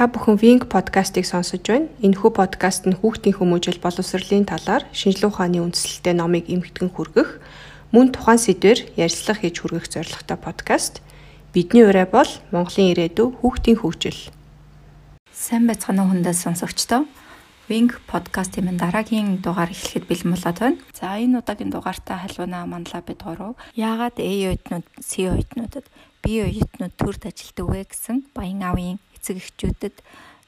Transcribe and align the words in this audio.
Та 0.00 0.08
бүхэн 0.08 0.40
Wing 0.40 0.64
podcast-ыг 0.64 1.28
сонсож 1.28 1.60
байна. 1.68 1.92
Энэхүү 2.00 2.32
подкаст 2.32 2.88
нь 2.88 2.96
хүүхдийн 2.96 3.36
хүмүүжил 3.36 3.84
боловсролын 3.84 4.48
талаар 4.48 4.88
шинжилгээ 4.96 5.28
ухааны 5.28 5.60
үндсэлтэй 5.60 6.16
номыг 6.16 6.48
эмгэгдэн 6.48 6.88
хүргэх, 6.88 7.36
мөн 7.92 8.08
тухайн 8.08 8.40
сэдвээр 8.40 8.96
ярилцлага 8.96 9.44
хийж 9.44 9.60
хүргэх 9.60 9.92
зорилготой 9.92 10.40
подкаст. 10.40 11.04
Бидний 11.52 11.84
ураа 11.84 12.08
бол 12.08 12.32
Монголын 12.48 12.96
ирээдүй 12.96 13.28
хүүхдийн 13.44 13.76
хөгжил. 13.76 14.32
Сайн 15.36 15.68
байцгаана 15.68 16.08
уу 16.08 16.16
хүндээ 16.16 16.32
сонсогчдоо. 16.32 17.04
Wing 17.68 17.92
podcast-ийн 18.08 18.80
дараагийн 18.80 19.44
дугаар 19.44 19.68
эхлэхэд 19.68 20.08
бэлэн 20.08 20.32
болоод 20.32 20.58
байна. 20.64 20.80
За 20.96 21.20
энэ 21.20 21.44
удаагийн 21.44 21.68
дугаартаа 21.68 22.24
халуунаа 22.24 22.64
манлаа 22.64 23.04
бид 23.04 23.20
гурав. 23.20 23.60
Яагаад 23.76 24.16
A 24.16 24.24
оюутнууд, 24.48 24.88
C 25.04 25.28
оюутнуудад 25.28 25.84
B 26.24 26.40
оюутнууд 26.40 26.94
төрд 26.96 27.28
ажилтдаг 27.28 27.68
вэ 27.68 27.84
гэсэн 27.84 28.32
баян 28.32 28.64
аавын 28.64 28.96
эцэг 29.20 29.36
эхчүүдэд 29.36 29.96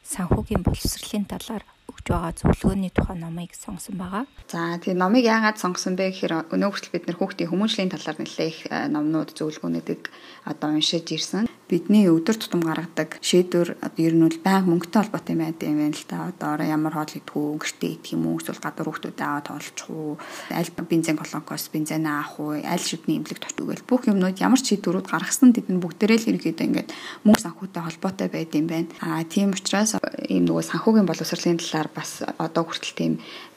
санхүүгийн 0.03 0.65
боловсролын 0.65 1.29
талаар 1.29 1.65
өгж 1.93 2.05
байгаа 2.09 2.33
зөвлөгөөний 2.41 2.91
тухай 2.91 3.17
номыг 3.21 3.53
сонгосон 3.55 4.01
байгаа. 4.01 4.25
За 4.49 4.81
тэгээ 4.81 4.97
номыг 4.97 5.25
яагаад 5.29 5.61
сонгосон 5.61 5.95
бэ 5.95 6.11
гэхээр 6.11 6.51
өнөө 6.51 6.71
хүртэл 6.73 6.95
бид 6.97 7.05
нэр 7.07 7.19
хүүхдийн 7.21 7.51
хүмүүжлийн 7.53 7.93
талаар 7.93 8.19
нэлээх 8.19 8.59
э, 8.73 8.89
номнууд 8.91 9.31
зөвлөгөөнүүдийг 9.37 10.03
одоо 10.49 10.69
уншиж 10.73 11.07
ирсэн 11.13 11.47
бидний 11.73 12.05
өдөр 12.13 12.37
тутам 12.37 12.61
гаргадаг 12.61 13.17
шийдвэр 13.25 13.81
одоо 13.81 14.03
ер 14.05 14.13
нь 14.13 14.21
бол 14.29 14.39
байнга 14.45 14.69
мөнгөтэй 14.69 15.01
холбоотой 15.01 15.37
байдаг 15.41 15.67
юм 15.73 15.81
байна 15.81 15.97
л 15.97 16.05
да. 16.05 16.29
Одоо 16.29 16.49
орой 16.53 16.69
ямар 16.69 16.93
хоол 16.93 17.17
идэх 17.17 17.33
үү, 17.33 17.57
гэртээ 17.65 17.91
идэх 17.97 18.13
юм 18.13 18.29
уу, 18.29 18.37
эсвэл 18.37 18.61
гадуур 18.61 18.89
хүүхдүүдэд 18.93 19.25
аваад 19.25 19.47
тоолчих 19.49 19.89
уу, 19.89 20.21
аль 20.53 20.71
бензин 20.85 21.17
колонкоос 21.17 21.73
бензин 21.73 22.05
авах 22.05 22.37
уу, 22.37 22.61
аль 22.61 22.85
шүдний 22.85 23.17
имлэг 23.17 23.41
точгүй 23.41 23.65
гэл 23.73 23.89
бүх 23.89 24.05
юмнууд 24.05 24.37
ямар 24.37 24.61
ч 24.61 24.77
шийдвэрүүд 24.77 25.09
гаргасан 25.09 25.57
тэд 25.57 25.73
нь 25.73 25.81
бүгдээрээ 25.81 26.19
л 26.21 26.31
ерөөдөө 26.37 26.67
ингээд 26.69 26.93
мөнгө 27.25 27.41
санхүүтэй 27.41 27.83
холбоотой 27.89 28.29
байд 28.29 28.53
юм 28.53 28.69
байна. 28.69 28.93
Аа 29.01 29.25
тийм 29.25 29.57
учраас 29.57 29.97
ийм 30.29 30.45
нөгөө 30.45 30.69
санхүүгийн 30.77 31.09
боловсролын 31.09 31.57
талаар 31.57 31.89
бас 31.89 32.21
одоо 32.37 32.69
хүртэл 32.69 32.93
тийм 33.01 33.13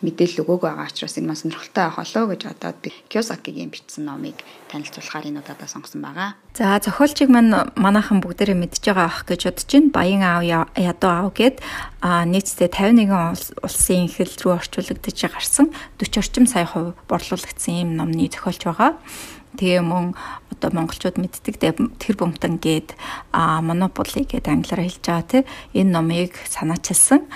мэдээлэл 0.05 0.47
өгөөг 0.47 0.63
байгаа 0.63 0.87
учраас 0.87 1.17
энэ 1.19 1.27
маань 1.27 1.41
сонирхолтой 1.43 1.83
байх 1.83 1.99
болоо 1.99 2.23
гэж 2.31 2.41
одоо 2.47 2.71
би 2.79 2.89
Кёсакигийн 3.11 3.73
бичсэн 3.73 4.05
номыг 4.05 4.37
танилцуулахаар 4.71 5.27
энэ 5.27 5.41
удаа 5.41 5.67
сонгосон 5.67 6.01
байгаа. 6.05 6.37
За 6.55 6.79
зохиолчийг 6.79 7.29
маань 7.29 7.51
манайхан 8.05 8.21
бүгдээрээ 8.21 8.57
мэдж 8.61 8.85
байгаа 8.85 9.09
ах 9.09 9.25
гэж 9.25 9.49
бодож 9.49 9.65
байна. 9.65 9.89
Баян 9.89 10.21
аав 10.21 10.69
ядуу 10.77 11.09
аав 11.09 11.29
гэд 11.33 11.57
нийтдээ 12.05 12.69
51 12.69 13.65
улсын 13.65 14.05
хэл 14.13 14.29
рүү 14.29 14.53
орчуулагдаж 14.61 15.17
гарсан 15.25 15.73
40 15.97 16.21
орчим 16.21 16.45
сая 16.45 16.69
хувь 16.69 16.93
борлуулагдсан 17.09 17.73
ийм 17.73 17.89
номны 17.97 18.29
зохиолч 18.29 18.61
байгаа. 18.61 19.01
Тэгээ 19.55 19.81
мөн 19.81 20.15
одоо 20.55 20.69
монголчууд 20.71 21.19
мэддэг 21.19 21.55
тэр 21.99 22.15
бомтон 22.15 22.59
гээд 22.63 22.95
монополи 23.35 24.23
гээд 24.23 24.47
англиар 24.47 24.87
хэлж 24.87 25.03
байгаа 25.03 25.25
тий 25.27 25.43
энэ 25.75 25.91
номыг 25.91 26.31
санаачилсан 26.47 27.27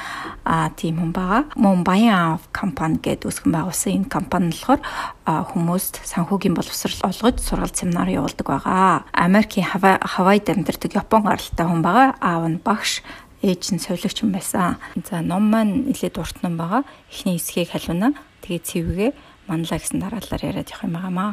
тийм 0.79 0.95
хүн 0.99 1.11
байгаа. 1.11 1.51
Баян 1.83 2.39
Ав 2.39 2.47
компани 2.55 2.99
гээд 3.03 3.27
үүсгэн 3.27 3.51
байгуулсан 3.51 3.91
энэ 4.03 4.11
компани 4.11 4.55
болохоор 4.55 4.81
хүмүүст 5.27 6.01
санхүүгийн 6.07 6.55
боловсрал 6.55 7.11
олгож 7.11 7.37
сургалт 7.43 7.75
семинар 7.75 8.07
явуулдаг 8.07 8.47
байгаа. 8.47 9.03
Америкийн 9.13 9.67
Хавайд 9.67 10.49
амьдардаг 10.49 10.91
Япон 10.95 11.27
гаралтай 11.27 11.65
хүн 11.67 11.83
байгаа. 11.83 12.15
Аав 12.23 12.47
нь 12.47 12.63
багш 12.63 13.03
ээж 13.43 13.75
нь 13.75 13.83
совилогч 13.83 14.23
юм 14.23 14.31
байсан. 14.31 14.79
За 15.07 15.21
ном 15.21 15.47
маань 15.51 15.87
нэлээд 15.87 16.19
урт 16.19 16.43
ном 16.43 16.57
байгаа. 16.57 16.83
Эхний 17.11 17.37
хэсгийг 17.39 17.71
халиуна. 17.71 18.15
Тэгээ 18.43 18.63
цэвгээ 18.63 19.11
манлаа 19.47 19.79
гэсэн 19.79 19.99
дараалалаар 19.99 20.43
яриад 20.43 20.71
явах 20.71 20.85
юм 20.87 20.95
байгаамаа. 20.95 21.31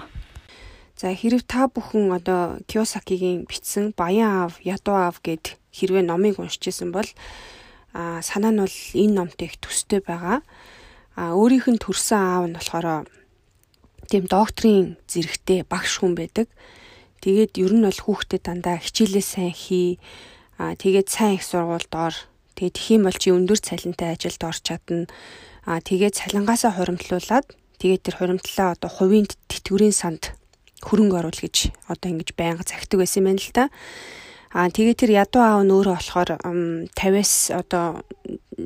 За 0.97 1.12
хэрв 1.12 1.44
та 1.44 1.69
бүхэн 1.69 2.08
одоо 2.08 2.56
Кiyosaki-гийн 2.64 3.44
бичсэн 3.44 3.92
Баян 3.92 4.48
аав, 4.48 4.56
Ядуу 4.64 4.97
аав 4.97 5.20
гэд 5.20 5.60
хэрвээ 5.69 6.00
номыг 6.09 6.41
уншиж 6.41 6.72
исэн 6.72 6.88
бол 6.88 7.04
а 7.93 8.25
санаа 8.25 8.48
нь 8.48 8.65
бол 8.65 8.76
энэ 8.97 9.12
номтой 9.12 9.53
их 9.53 9.60
төстэй 9.60 10.00
байгаа. 10.00 10.41
А 11.12 11.37
өөрийнх 11.37 11.69
нь 11.69 11.76
төрсэн 11.84 12.16
аав 12.16 12.44
нь 12.48 12.56
болохоор 12.56 13.04
тийм 14.09 14.25
докторийн 14.25 14.97
зэрэгтэй 15.04 15.69
багш 15.69 16.00
хүн 16.00 16.16
байдаг. 16.16 16.48
Тэгээд 17.20 17.60
ер 17.60 17.72
нь 17.76 17.84
бол 17.84 18.00
хүүхдэд 18.00 18.49
дандаа 18.49 18.81
хичээлээ 18.81 19.20
сайн 19.20 19.53
хий. 19.53 20.00
А 20.56 20.81
тэгээд 20.81 21.12
сайн 21.12 21.37
их 21.37 21.44
сургуульд 21.44 21.93
ор. 21.93 22.16
Тэгээд 22.56 22.72
тхиим 22.72 23.04
бол 23.04 23.20
чи 23.20 23.37
өндөр 23.37 23.60
цалинтай 23.60 24.16
ажилд 24.16 24.41
орч 24.41 24.65
чадна. 24.65 25.04
А 25.69 25.84
тэгээд 25.84 26.16
цалингаасаа 26.25 26.72
хуримтлуулад 26.72 27.53
тэгээд 27.84 28.00
тэр 28.00 28.16
хуримтлаа 28.16 28.72
одоо 28.72 28.88
хувийн 28.88 29.28
тэтгэврийн 29.28 29.93
санд 29.93 30.32
хөрөнгө 30.84 31.16
оруул 31.20 31.41
гэж 31.41 31.72
одоо 31.88 32.09
ингэж 32.12 32.37
байнга 32.37 32.64
захидаг 32.66 33.00
байсан 33.00 33.25
юм 33.25 33.26
байна 33.32 33.41
л 33.41 33.53
да. 33.54 33.64
Аа 34.56 34.72
тэгээ 34.72 34.97
тэр 34.97 35.10
ядуу 35.20 35.42
аав 35.44 35.60
нь 35.64 35.75
өөрөө 35.75 35.97
болохоор 35.97 36.31
50-аас 36.97 37.53
одоо 37.53 38.00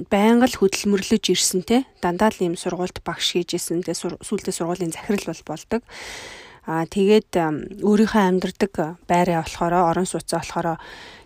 байнга 0.06 0.46
л 0.46 0.58
хөдөлмөрлөж 0.60 1.24
ирсэн 1.34 1.66
те 1.66 1.82
дандаа 1.98 2.30
л 2.30 2.42
ийм 2.42 2.54
сургуульд 2.54 3.02
багш 3.02 3.34
хийж 3.34 3.58
исэн 3.58 3.82
те 3.82 3.96
сүүлдээ 3.98 4.54
сургуулийн 4.54 4.94
захирал 4.94 5.26
бол 5.34 5.42
болдог. 5.50 5.82
Аа 6.68 6.86
тэгээд 6.86 7.34
өөрийнхөө 7.82 8.22
амьдардаг 8.22 8.74
байраа 9.10 9.42
болохоор 9.42 9.74
орон 9.74 10.06
сууцаа 10.06 10.44
болохоор 10.44 10.78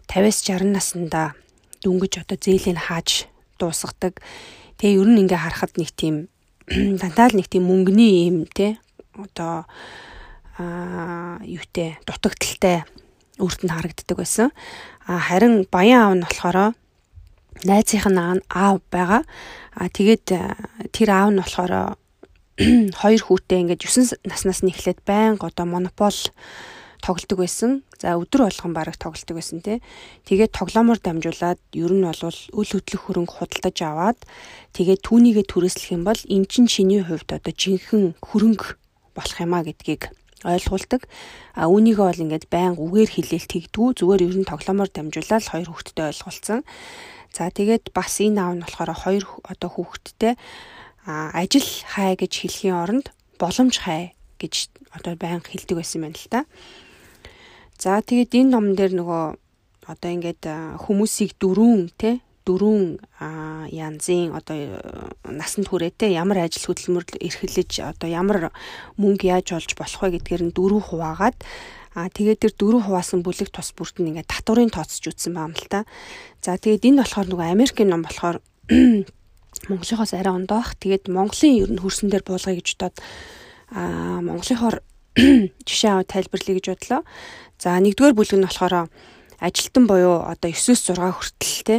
50-аас 0.09 0.39
60 0.49 0.73
наснда 0.73 1.37
дүнгэж 1.85 2.25
одоо 2.25 2.39
зээлийг 2.41 2.81
хааж 2.81 3.29
дуусгадаг. 3.61 4.25
Тэгээ 4.81 5.01
ер 5.01 5.09
нь 5.13 5.21
ингээ 5.29 5.45
харахад 5.45 5.77
нэг 5.77 5.93
тийм 5.93 6.33
дандаа 7.01 7.29
л 7.29 7.37
нэг 7.37 7.53
тийм 7.53 7.69
мөнгөний 7.69 8.33
юм 8.33 8.49
те 8.49 8.81
одоо 9.13 9.69
аа 10.59 11.43
юутэй 11.43 11.99
дутагдaltaй 12.07 12.85
үрдэнд 13.39 13.73
харагддаг 13.75 14.17
байсан. 14.19 14.49
А 15.07 15.19
харин 15.19 15.67
баян 15.71 16.03
аав 16.03 16.15
нь 16.15 16.25
болохоор 16.25 16.59
найзынх 17.67 18.07
нь 18.07 18.43
аав 18.51 18.79
байгаа. 18.91 19.23
А 19.75 19.89
тэгээд 19.91 20.27
тэр 20.95 21.09
аав 21.11 21.31
нь 21.35 21.43
болохоор 21.43 21.99
хоёр 23.03 23.23
хүүтэй 23.27 23.67
ингээд 23.67 23.83
9 23.83 24.23
наснаас 24.31 24.63
нь 24.63 24.71
эхлээд 24.71 25.03
байнга 25.03 25.51
одоо 25.51 25.67
монопол 25.67 26.15
тоглолдог 27.03 27.39
байсан. 27.43 27.83
За 27.99 28.15
өдөр 28.15 28.47
болгон 28.47 28.73
бараг 28.73 28.97
тоглолдог 28.97 29.37
байсан 29.37 29.59
тий. 29.61 29.83
Тэгээд 30.25 30.55
тоглоомоор 30.55 31.03
дамжуулаад 31.03 31.59
ер 31.75 31.93
нь 31.93 32.07
бол 32.07 32.23
үл 32.23 32.71
хөдлөх 32.71 33.03
хөрөнгө 33.11 33.35
худалдаж 33.43 33.77
аваад 33.83 34.19
тэгээд 34.73 35.03
түүнийгээ 35.03 35.47
түрээслэх 35.51 35.93
юм 35.99 36.07
бол 36.07 36.21
эн 36.31 36.47
чин 36.47 36.71
чиний 36.71 37.03
хувьд 37.03 37.29
одоо 37.35 37.53
жинхэнэ 37.53 38.17
хөрөнгө 38.23 38.67
болох 39.19 39.39
юм 39.43 39.53
а 39.53 39.67
гэдгийг 39.67 40.15
ойлгуулдаг. 40.45 41.09
А 41.57 41.67
үүнийгөө 41.67 42.07
бол 42.07 42.25
ингээд 42.25 42.47
байн 42.53 42.77
үгээр 42.77 43.11
хэлээл 43.11 43.49
тэгдгүү 43.49 43.89
зүгээр 43.99 44.25
ер 44.29 44.37
нь 44.39 44.49
тоглоомоор 44.49 44.91
дамжуулаад 44.93 45.45
хоёр 45.49 45.69
хүүхэдтэй 45.73 46.05
ойлголцсон. 46.13 46.61
За 47.35 47.51
тэгээд 47.51 47.91
бас 47.91 48.23
энэ 48.23 48.41
аав 48.41 48.55
нь 48.55 48.65
болохоор 48.65 48.93
хоёр 48.95 49.25
одоо 49.43 49.71
хүүхэдтэй 49.75 50.33
ажил 51.05 51.69
хай 51.93 52.17
гэж 52.17 52.33
хэлхийн 52.33 52.77
оронд 52.81 53.07
боломж 53.37 53.75
хай 53.85 54.17
гэж 54.41 54.73
одоо 54.97 55.19
байн 55.21 55.45
хэлдэг 55.45 55.77
байсан 55.77 56.01
байна 56.07 56.17
л 56.17 56.31
та. 56.33 56.41
За 57.77 58.01
тэгээд 58.01 58.33
энэ 58.39 58.53
ном 58.55 58.73
дээр 58.73 58.97
нөгөө 58.97 59.25
одоо 59.93 60.11
ингээд 60.17 60.45
хүмүүсийг 60.81 61.37
дөрүүн 61.37 61.93
те 62.01 62.24
дөрвөн 62.45 63.01
янзын 63.73 64.37
одоо 64.37 64.79
насанд 65.29 65.69
хүрээтэй 65.69 66.15
ямар 66.15 66.45
ажил 66.45 66.71
хөдөлмөр 66.71 67.05
эрхэлж 67.21 67.81
одоо 67.81 68.09
ямар 68.09 68.53
мөнгө 69.01 69.29
яаж 69.33 69.57
олж 69.57 69.73
болох 69.75 70.01
вэ 70.05 70.21
гэдгээр 70.21 70.43
нь 70.49 70.57
дөрөв 70.57 70.93
хуваагаад 70.93 71.39
А 71.95 72.11
тэгээд 72.11 72.43
тэр 72.43 72.53
дөрөв 72.59 72.91
хуваасан 72.91 73.23
бүлэг 73.23 73.55
тус 73.55 73.71
бүрт 73.71 74.03
нь 74.03 74.11
ингээд 74.11 74.27
татврын 74.27 74.67
тооцож 74.67 75.15
үтсэн 75.15 75.31
байна 75.31 75.55
л 75.55 75.71
та. 75.71 75.87
За 76.43 76.59
тэгээд 76.59 76.91
энэ 76.91 77.07
болохоор 77.07 77.31
нөгөө 77.31 77.55
Америкийн 77.55 77.87
ном 77.95 78.03
болохоор 78.03 78.43
Монголынхоос 79.71 80.13
арай 80.19 80.35
ондоох. 80.35 80.75
Тэгээд 80.75 81.07
Монголын 81.07 81.55
ер 81.55 81.71
нь 81.71 81.79
хөрсөн 81.79 82.11
дээр 82.11 82.27
буулгая 82.27 82.59
гэж 82.59 82.69
бодоод 82.75 82.99
а 83.71 84.19
Монголынхоор 84.27 84.83
жишээ 85.71 85.91
аваад 85.95 86.11
тайлбарлая 86.11 86.55
гэж 86.59 86.67
бодлоо. 86.75 87.01
За 87.63 87.79
нэгдүгээр 87.79 88.19
бүлэг 88.19 88.39
нь 88.43 88.47
болохоор 88.51 88.91
ажилтан 89.39 89.87
буюу 89.87 90.27
одоо 90.27 90.51
9-6 90.51 90.99
хүртэл 90.99 91.63
те 91.63 91.77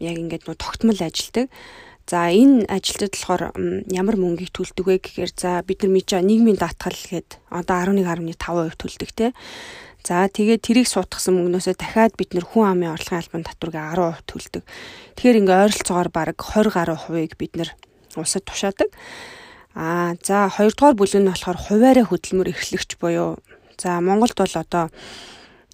яг 0.00 0.16
ингээд 0.16 0.46
нөө 0.46 0.56
тогтмол 0.56 1.00
ажилдаг. 1.00 1.48
За 2.06 2.30
энэ 2.30 2.70
ажилтад 2.70 3.18
болохоор 3.18 3.42
ямар 3.90 4.16
мөнгийг 4.16 4.54
төлдөг 4.54 4.86
вэ 4.86 4.96
гэхээр 5.02 5.32
за 5.34 5.60
бид 5.66 5.82
нар 5.82 5.92
мэдээ 5.96 6.22
нийгмийн 6.22 6.54
даатгал 6.54 6.94
гээд 6.94 7.42
одоо 7.50 7.76
11.5% 7.82 8.78
төлдөг 8.78 9.10
те. 9.10 9.34
За 10.06 10.30
тэгээд 10.30 10.62
тэрийг 10.62 10.86
суутгасан 10.86 11.34
мөнгнөөсөө 11.34 11.74
дахиад 11.74 12.14
бид 12.14 12.30
нэр 12.30 12.46
хүн 12.46 12.78
амын 12.78 12.94
орлогын 12.94 13.26
албан 13.26 13.42
татварыг 13.42 13.74
10% 13.74 14.22
төлдөг. 14.30 14.62
Тэгэхээр 15.18 15.40
ингээ 15.42 15.62
ойролцоогоор 15.66 16.10
бараг 16.14 16.38
20 16.38 16.70
гаруй 16.70 16.94
хувийг 16.94 17.34
бид 17.34 17.58
нэр 17.58 17.74
улсад 18.14 18.46
тушаадаг. 18.46 18.94
Аа 19.74 20.14
за 20.22 20.46
хоёрдугаар 20.46 20.94
бүлэг 20.94 21.20
нь 21.20 21.26
болохоор 21.26 21.58
хуваараа 21.58 22.06
хөдөлмөр 22.06 22.54
эрхлэгч 22.54 23.02
буюу 23.02 23.42
за 23.82 23.98
Монголд 23.98 24.38
бол 24.38 24.54
одоо 24.54 24.94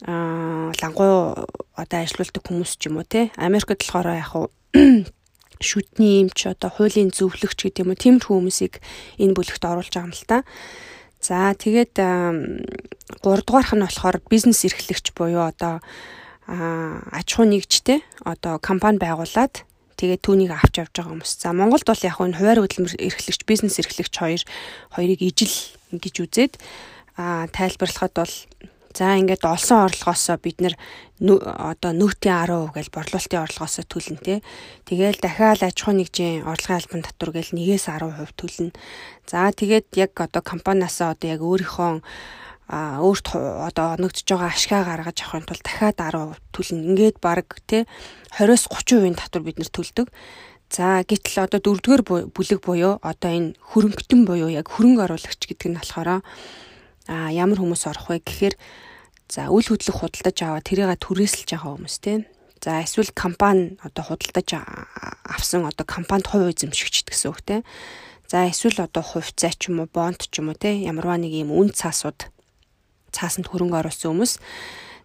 аа 0.06 0.74
лангуу 0.82 1.46
одоо 1.78 1.98
ажилуулдаг 2.02 2.42
хүмүүс 2.42 2.78
ч 2.78 2.90
юм 2.90 2.98
уу 2.98 3.06
те 3.06 3.30
Америкт 3.38 3.70
болохоор 3.70 4.08
яг 4.18 4.32
уу 4.34 4.46
шүтний 5.62 6.26
эмч 6.26 6.50
одоо 6.50 6.70
хуулийн 6.74 7.14
зөвлөгч 7.14 7.70
гэдэг 7.70 7.82
юм 7.86 7.94
уу 7.94 8.02
тиймэрхүү 8.02 8.34
хүмүүсийг 8.34 8.74
энэ 9.22 9.36
бүлэгт 9.36 9.62
оруулж 9.62 9.94
байгаа 9.94 10.10
юм 10.10 10.14
л 10.14 10.26
та. 10.26 10.42
За 11.22 11.54
тэгээд 11.54 11.94
3 11.94 13.22
дугаарх 13.22 13.72
нь 13.78 13.86
болохоор 13.86 14.18
бизнес 14.26 14.66
эрхлэгч 14.66 15.14
буюу 15.14 15.46
одоо 15.46 15.78
аж 16.50 17.28
ахуй 17.30 17.46
нэгжтэй 17.46 18.02
одоо 18.26 18.58
компани 18.58 18.98
байгуулад 18.98 19.62
тэгээд 19.94 20.26
түүнийг 20.26 20.50
авч 20.50 20.82
явж 20.82 20.90
байгаа 20.98 21.14
хүмүүс. 21.14 21.32
За 21.38 21.54
Монголд 21.54 21.86
бол 21.86 22.02
яг 22.02 22.18
энэ 22.18 22.34
хуваар 22.34 22.60
хөдөлмөр 22.66 22.98
эрхлэгч, 22.98 23.46
бизнес 23.46 23.78
эрхлэгч 23.78 24.14
хоёр 24.18 24.42
хоёрыг 24.90 25.20
ижил 25.22 25.54
гэж 25.94 26.14
үзээд 26.26 26.52
а 27.14 27.46
тайлбарлахад 27.54 28.12
бол 28.18 28.34
За 28.92 29.16
ингээд 29.16 29.44
олсон 29.48 29.88
орлогоосоо 29.88 30.36
бид 30.36 30.60
нэр 30.60 30.76
одоо 31.20 31.92
нөөтийн 31.96 32.44
10% 32.44 32.76
гэж 32.76 32.86
борлуулалтын 32.92 33.44
орлогоосоо 33.44 33.84
төлнө 33.88 34.20
те. 34.20 34.34
Тэгээл 34.84 35.18
дахиад 35.24 35.64
аж 35.64 35.76
ахуй 35.80 35.96
нэгжийн 35.96 36.44
орлогын 36.44 36.76
албан 36.76 37.02
татвар 37.02 37.30
гээл 37.32 37.56
1-ээс 37.56 37.88
10% 37.88 38.36
төлнө. 38.36 38.76
За 39.24 39.48
тэгээд 39.48 39.96
яг 39.96 40.12
одоо 40.20 40.44
компаниасаа 40.44 41.16
одоо 41.16 41.28
яг 41.32 41.40
өөрийнхөө 41.40 42.04
а 42.72 43.00
өөрт 43.04 43.36
одоо 43.36 43.86
оногдож 43.96 44.24
байгаа 44.28 44.52
ашгаа 44.52 44.82
гаргаж 44.84 45.18
авахын 45.20 45.48
тулд 45.48 45.64
дахиад 45.64 45.96
10% 45.96 46.40
төлнө. 46.52 46.84
Ингээд 46.92 47.16
баг 47.20 47.48
те 47.64 47.88
20-с 48.36 48.68
30% 48.68 49.16
татвар 49.16 49.42
бид 49.44 49.56
нэр 49.56 49.72
төлдөг. 49.72 50.08
За 50.72 51.04
гэтэл 51.04 51.44
одоо 51.44 51.60
дөрөвдүгээр 51.60 52.32
бүлэг 52.32 52.60
буюу 52.64 52.96
одоо 53.04 53.28
энэ 53.28 53.52
хөрөнгөтөн 53.60 54.24
буюу 54.24 54.48
яг 54.48 54.72
хөрөнгө 54.72 55.04
оруулагч 55.04 55.44
гэдэг 55.44 55.68
нь 55.68 55.76
болохоор 55.76 56.24
а 57.08 57.32
ямар 57.32 57.58
хүмүүс 57.58 57.88
орох 57.90 58.10
вэ 58.10 58.22
гэхээр 58.22 58.54
за 59.32 59.48
үл 59.48 59.64
хөдлөх 59.64 60.04
худалдаж 60.04 60.36
аваад 60.44 60.66
тэрийг 60.68 60.92
түрээсэлж 61.00 61.48
байгаа 61.56 61.72
хүмүүс 61.78 61.96
тийм. 62.04 62.28
За 62.62 62.78
эсвэл 62.84 63.10
компани 63.10 63.80
одоо 63.82 64.04
худалдаж 64.06 64.48
авсан 65.26 65.66
одоо 65.66 65.82
компанид 65.82 66.30
хувь 66.30 66.52
эзэмшигчд 66.52 67.10
гэсэн 67.10 67.30
үг 67.32 67.40
тийм. 67.42 67.62
За 68.30 68.46
эсвэл 68.46 68.86
одоо 68.86 69.02
хувьцаа 69.02 69.50
ч 69.50 69.72
юм 69.72 69.82
уу 69.82 69.90
бонд 69.90 70.30
ч 70.30 70.38
юм 70.38 70.52
уу 70.52 70.58
тийм 70.60 70.86
ямарваа 70.86 71.18
нэг 71.18 71.34
юм 71.34 71.50
үн 71.50 71.74
цаасууд 71.74 72.30
цаасанд 73.10 73.50
хөрөнгө 73.50 73.82
оруулсан 73.82 74.14
хүмүүс. 74.14 74.38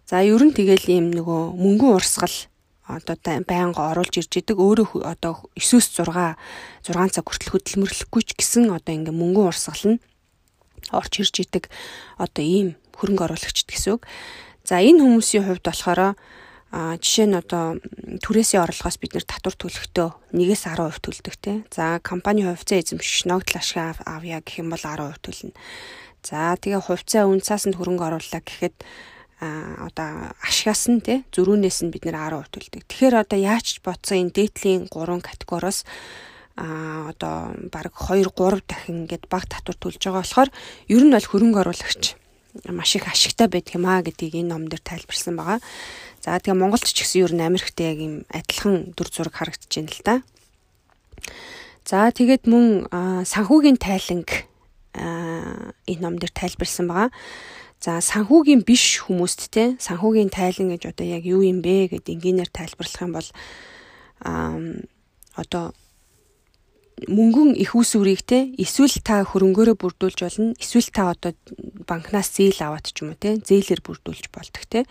За 0.06 0.22
ер 0.22 0.40
нь 0.40 0.54
тэгэл 0.54 0.86
ийм 0.86 1.10
нөгөө 1.12 1.58
мөнгөн 1.58 1.98
урсгал 1.98 2.36
одоо 2.88 3.16
байнга 3.44 3.92
оруулж 3.92 4.16
ирж 4.16 4.32
идэг 4.40 4.56
өөрөө 4.56 5.04
одоо 5.04 5.44
9-с 5.52 6.00
6 6.00 6.08
6 6.88 7.12
цаг 7.12 7.24
хүртэл 7.28 7.52
хөдөлмөрлөхгүй 7.52 8.22
ч 8.24 8.32
гэсэн 8.32 8.72
одоо 8.72 8.96
ингээ 8.96 9.12
мөнгөн 9.12 9.52
урсгал 9.52 9.84
нь 9.92 10.00
орж 10.92 11.12
ирж 11.22 11.34
идэг 11.44 11.64
одоо 12.16 12.44
ийм 12.44 12.68
хөрөнгө 12.96 13.24
оруулагчд 13.30 13.68
гэсэн 13.68 13.98
үг. 13.98 14.02
За 14.66 14.82
энэ 14.82 15.00
хүмүүсийн 15.02 15.46
хувьд 15.46 15.64
болохоор 15.64 16.18
а 16.68 17.00
жишээ 17.00 17.32
нь 17.32 17.38
одоо 17.40 17.80
түрээсийн 18.20 18.60
орлогоос 18.60 19.00
бид 19.00 19.16
нэр 19.16 19.24
татвар 19.24 19.56
төлөхдөө 19.56 20.36
1-ээс 20.36 20.68
10% 20.68 21.00
төлдөг 21.00 21.34
те. 21.40 21.64
За 21.72 21.96
компани 22.04 22.44
хувьцаа 22.44 22.76
эзэмшигч 22.84 23.24
ногдол 23.24 23.56
ашиг 23.56 23.96
авъя 24.04 24.44
гэх 24.44 24.60
юм 24.60 24.68
бол 24.76 24.84
10% 24.84 25.16
төлнө. 25.24 25.56
За 26.20 26.52
тэгээ 26.60 26.84
хувьцаа 26.84 27.24
үнцаасанд 27.24 27.80
хөрөнгө 27.80 28.04
орууллаа 28.04 28.42
гэхэд 28.44 28.76
а 29.40 29.86
одоо 29.86 30.34
ашигаас 30.42 30.90
нь 30.90 31.00
те 31.00 31.22
зөрүүнээс 31.32 31.86
нь 31.86 31.92
бид 31.94 32.04
нэр 32.04 32.18
10% 32.18 32.52
төлдөг. 32.52 32.82
Тэгэхээр 32.90 33.14
одоо 33.22 33.38
яаж 33.38 33.78
ч 33.78 33.80
бодсон 33.80 34.28
энэ 34.28 34.34
дээдлийн 34.34 34.82
3 34.90 35.24
категориос 35.24 35.86
а 36.58 37.14
одоо 37.14 37.54
баг 37.70 37.94
2 37.94 38.26
3 38.34 38.66
дахин 38.66 39.06
ингээд 39.06 39.30
баг 39.30 39.46
татвар 39.46 39.78
төлж 39.78 40.02
байгаа 40.02 40.26
болохоор 40.26 40.50
ер 40.90 41.02
нь 41.06 41.14
бол 41.14 41.30
хөрөнгө 41.30 41.62
оруулагч 41.62 42.18
маш 42.66 42.98
их 42.98 43.06
ашигтай 43.06 43.46
байдаг 43.46 43.78
юм 43.78 43.86
а 43.86 44.02
гэдгийг 44.02 44.34
энэ 44.42 44.50
ном 44.50 44.66
дээр 44.66 44.82
тайлбарсан 44.82 45.38
байгаа. 45.38 45.62
За 46.18 46.34
тэгээ 46.34 46.58
Монголд 46.58 46.82
ч 46.82 46.98
гэсэн 46.98 47.22
ер 47.22 47.32
нь 47.38 47.46
Америктэй 47.46 47.94
яг 47.94 47.98
юм 48.02 48.14
адилхан 48.26 48.90
дүр 48.98 49.06
зураг 49.06 49.38
харагдаж 49.38 49.70
байна 49.70 49.94
л 49.94 50.02
да. 50.02 50.14
За 51.86 52.10
тэгээд 52.10 52.50
мөн 52.50 52.90
санхүүгийн 53.22 53.78
тайланг 53.78 54.50
энэ 54.98 56.02
ном 56.02 56.18
дээр 56.18 56.34
тайлбарсан 56.34 56.90
байгаа. 56.90 57.14
За 57.78 58.02
санхүүгийн 58.02 58.66
биш 58.66 59.06
хүмүүст 59.06 59.54
те 59.54 59.78
санхүүгийн 59.78 60.34
тайлан 60.34 60.74
гэж 60.74 60.90
одоо 60.90 61.06
яг 61.06 61.22
юу 61.22 61.46
юм 61.46 61.62
бэ 61.62 61.94
гэдэг 61.94 62.18
энгийнээр 62.18 62.50
тайлбарлах 62.50 63.02
юм 63.06 63.14
бол 63.14 63.28
одоо 65.38 65.64
мөнгөн 67.06 67.54
их 67.54 67.78
ус 67.78 67.94
үрийг 67.94 68.26
те 68.26 68.50
эсвэл 68.58 68.98
та 69.04 69.22
хөрөнгөөрөө 69.22 69.76
бүрдүүлж 69.78 70.18
болно 70.24 70.52
эсвэл 70.58 70.90
та 70.90 71.14
одоо 71.14 71.32
банкнаас 71.86 72.34
зээл 72.34 72.58
аваад 72.58 72.90
ч 72.90 73.06
юм 73.06 73.14
уу 73.14 73.20
те 73.20 73.38
зээлээр 73.38 73.84
бүрдүүлж 73.84 74.32
болдог 74.34 74.64
те 74.66 74.82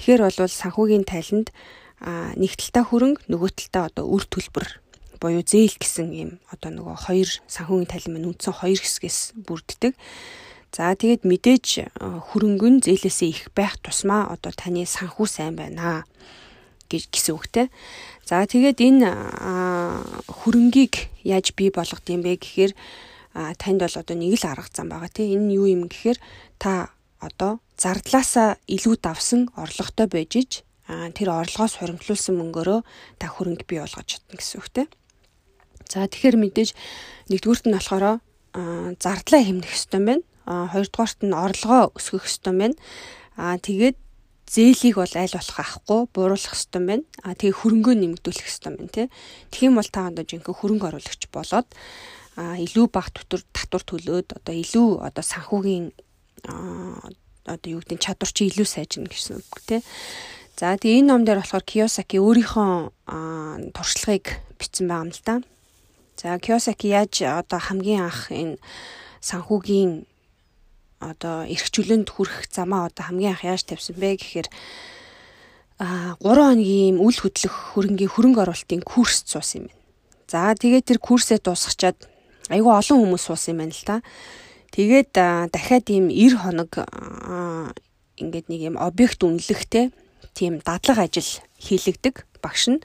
тэгэхээр 0.00 0.24
бол 0.24 0.48
санхүүгийн 0.48 1.04
тайланд 1.04 1.52
нэг 2.40 2.52
талтай 2.56 2.84
хөрөнгө 2.88 3.28
нөгөө 3.28 3.50
талтай 3.52 3.82
одоо 3.92 4.04
үр 4.08 4.24
төлбөр 4.24 4.66
буюу 5.20 5.44
зээл 5.44 5.76
гэсэн 5.76 6.08
юм 6.16 6.30
одоо 6.48 6.72
нөгөө 6.72 6.96
хоёр 7.12 7.28
санхүүгийн 7.44 7.90
тайлан 7.92 8.12
маань 8.16 8.30
үндсэн 8.32 8.54
хоёр 8.64 8.80
хэсгээс 8.80 9.18
бүрддэг 9.44 9.92
За 10.74 10.90
тэгээд 10.90 11.22
мэдээж 11.22 11.94
хөрөнгө 12.34 12.66
нь 12.66 12.82
зээлээсээ 12.82 13.30
их 13.30 13.42
байх 13.54 13.78
тусмаа 13.78 14.34
одоо 14.34 14.50
таны 14.50 14.82
санхүү 14.82 15.26
сайн 15.30 15.54
байна 15.54 16.02
гэж 16.90 17.14
гэсэн 17.14 17.34
үгтэй. 17.38 17.66
За 18.24 18.40
тэгээд 18.48 18.80
энэ 18.80 19.08
хөрөнгийг 20.32 21.12
яаж 21.28 21.52
бий 21.52 21.68
болгох 21.68 22.00
юм 22.08 22.24
бэ 22.24 22.40
гэхээр 22.40 22.72
танд 23.60 23.80
бол 23.84 23.96
одоо 24.00 24.16
нэг 24.16 24.40
л 24.40 24.48
арга 24.48 24.72
зам 24.72 24.88
байгаа 24.88 25.12
тийм 25.12 25.44
энэ 25.44 25.54
юу 25.60 25.68
юм 25.68 25.92
гэхээр 25.92 26.18
та 26.56 26.88
одоо 27.20 27.60
зардлаасаа 27.76 28.56
илүү 28.64 28.96
давсан 29.04 29.52
орлоготой 29.60 30.08
байж 30.08 30.32
иж 30.40 30.52
тэр 30.88 31.28
орлогоос 31.36 31.80
хуримтлуулсан 31.80 32.36
мөнгөөрөө 32.40 32.80
та 33.20 33.26
хөрөнгө 33.28 33.64
бий 33.68 33.80
болгож 33.80 34.04
чадна 34.04 34.36
гэсэн 34.40 34.60
үгтэй. 34.60 34.86
За 35.88 36.08
тэгэхээр 36.08 36.36
мэдээж 36.40 36.70
нэгдүгüрт 37.28 37.64
нь 37.68 37.76
болохоор 37.76 38.20
зардлаа 39.00 39.42
хэмнэх 39.44 39.72
юм 39.92 40.04
байна. 40.08 40.22
Хоёрдугаарт 40.44 41.20
нь 41.24 41.32
орлогоо 41.32 41.92
өсгөх 41.96 42.28
юм 42.46 42.56
байна. 42.60 42.76
А 43.36 43.58
тэгээд 43.58 43.96
зээлийг 44.48 44.96
бол 45.00 45.14
аль 45.14 45.34
болох 45.34 45.58
авахгүй 45.60 46.00
бууруулах 46.12 46.54
юм 46.74 46.84
байна. 46.86 47.04
А 47.22 47.34
тэгээ 47.34 47.58
хөрөнгөө 47.60 47.94
нэмэгдүүлэх 47.96 48.48
юм 48.68 48.76
байна 48.76 48.92
тий. 48.92 49.06
Юм 49.64 49.80
бол 49.80 49.88
та 49.88 50.08
одоо 50.12 50.24
жинхэнэ 50.24 50.58
хөрөнгө 50.58 50.88
оруулагч 50.92 51.22
болоод 51.32 51.68
а 52.36 52.58
илүү 52.58 52.86
бага 52.90 53.14
татвар 53.14 53.42
татвар 53.54 53.82
төлөөд 53.86 54.28
одоо 54.42 54.54
илүү 54.54 54.88
одоо 55.06 55.24
санхүүгийн 55.24 55.94
одоо 57.46 57.68
юу 57.70 57.80
гэдэг 57.80 58.00
чадвар 58.02 58.30
чи 58.34 58.50
илүү 58.50 58.66
сайжирна 58.66 59.08
гэсэн 59.08 59.38
үг 59.38 59.60
тий. 59.64 59.80
За 60.58 60.74
тэгээ 60.74 61.02
энэ 61.02 61.08
ном 61.10 61.22
дээр 61.26 61.42
болохоор 61.42 61.64
Кiyosaki 61.66 62.18
өөрийнхөө 62.18 63.74
туршлагыг 63.74 64.38
бичсэн 64.58 64.86
байгаа 64.86 65.04
юм 65.06 65.10
л 65.10 65.22
да. 65.26 65.34
За 66.18 66.38
Kiyosaki 66.38 66.94
яаж 66.94 67.14
одоо 67.22 67.58
хамгийн 67.58 68.06
анх 68.06 68.30
энэ 68.30 68.58
санхүүгийн 69.22 70.06
одоо 71.12 71.44
эрхчлөнд 71.44 72.08
хүрэх 72.08 72.48
замаа 72.48 72.88
одоо 72.88 73.04
хамгийн 73.10 73.36
анх 73.36 73.44
яаж 73.44 73.68
тавьсан 73.68 73.96
бэ 74.00 74.16
гэхээр 74.16 74.48
а 75.78 76.14
3 76.22 76.22
хоногийн 76.22 76.96
үл 77.02 77.18
хөдлөх 77.18 77.74
хөрөнгийн 77.74 78.12
хөрөнгө 78.14 78.42
оруулалтын 78.46 78.82
курс 78.86 79.26
суусан 79.26 79.66
юм 79.66 79.66
байна. 79.68 79.82
За 80.30 80.54
тэгээд 80.54 80.88
тэр 80.88 80.98
курсээ 81.02 81.38
дуусгачаад 81.42 81.98
айгүй 82.48 82.72
олон 82.72 82.98
хүмүүс 83.02 83.24
суусан 83.26 83.52
юм 83.54 83.60
байна 83.66 83.74
л 83.74 83.84
та. 83.84 83.96
Тэгээд 84.74 85.10
дахиад 85.50 85.86
ийм 85.90 86.10
90 86.10 86.42
хоног 86.42 86.70
ингээд 88.18 88.46
нэг 88.50 88.60
юм 88.74 88.76
объект 88.78 89.20
үнэлэхтэй 89.22 89.90
тийм 90.34 90.62
дадлага 90.62 91.06
ажил 91.06 91.30
хийлэгдэг 91.58 92.26
багш 92.42 92.70
нь. 92.70 92.80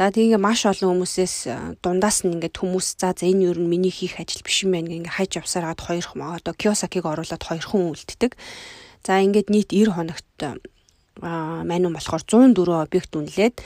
За 0.00 0.08
тэгээ 0.08 0.40
маш 0.40 0.64
олон 0.64 0.96
хүмүүсээс 1.04 1.76
дундаас 1.84 2.24
нь 2.24 2.32
ингээд 2.32 2.56
хүмүүс 2.56 2.96
за 2.96 3.12
за 3.12 3.28
энэ 3.28 3.52
юу 3.52 3.60
нь 3.60 3.68
миний 3.68 3.92
хийх 3.92 4.16
ажил 4.16 4.40
биш 4.40 4.64
юм 4.64 4.72
байна 4.72 4.88
гэнгээ 4.88 5.12
хайж 5.12 5.44
явсараад 5.44 5.76
хоёр 5.76 6.00
хүн 6.08 6.40
одоо 6.40 6.56
Киосакиг 6.56 7.04
оруулаад 7.04 7.44
хоёр 7.44 7.60
хүн 7.60 7.92
үлддэг. 7.92 8.32
За 9.04 9.20
ингээд 9.20 9.52
нийт 9.52 9.76
90 9.76 9.92
хоногт 9.92 10.24
аа 10.40 11.60
манун 11.68 11.92
болохоор 11.92 12.24
104 12.24 12.80
объект 12.80 13.12
үнэлээд 13.12 13.60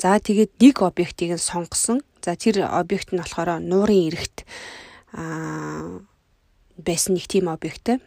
за 0.00 0.16
тэгээд 0.16 0.56
нэг 0.64 0.80
объектыг 0.80 1.36
нь 1.36 1.44
сонгосон. 1.44 2.00
За 2.24 2.40
тэр 2.40 2.64
объект 2.64 3.12
нь 3.12 3.20
болохоор 3.20 3.60
нуурын 3.60 4.08
эрэгт 4.08 4.48
аа 5.12 6.00
байсан 6.80 7.20
нэг 7.20 7.28
тийм 7.28 7.52
объект. 7.52 8.00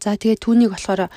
За 0.00 0.16
тэгээд 0.16 0.40
түүнийг 0.40 0.72
болохоор 0.72 1.12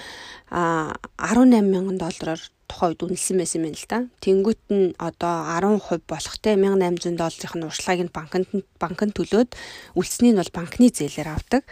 а 0.52 1.00
18 1.16 1.64
мянган 1.64 1.96
доллараар 1.96 2.44
тухайн 2.72 2.96
үед 2.96 3.04
үнэлсэн 3.04 3.38
байсан 3.44 3.68
юм 3.68 3.76
л 3.76 3.86
да. 3.92 4.00
Тэнгүүт 4.24 4.64
нь 4.72 4.96
одоо 4.96 5.36
10% 5.60 6.08
болохтэй 6.08 6.56
1800 6.56 7.20
долларын 7.20 7.60
нь 7.60 7.68
уршлагыг 7.68 8.04
нь 8.08 8.16
банкнд 8.16 8.48
банкнд 8.80 9.14
төлөөд 9.20 9.52
үлдсэнийг 10.00 10.34
нь 10.34 10.42
бол 10.42 10.56
банкны 10.56 10.88
зээлээр 10.88 11.28
авдаг. 11.28 11.68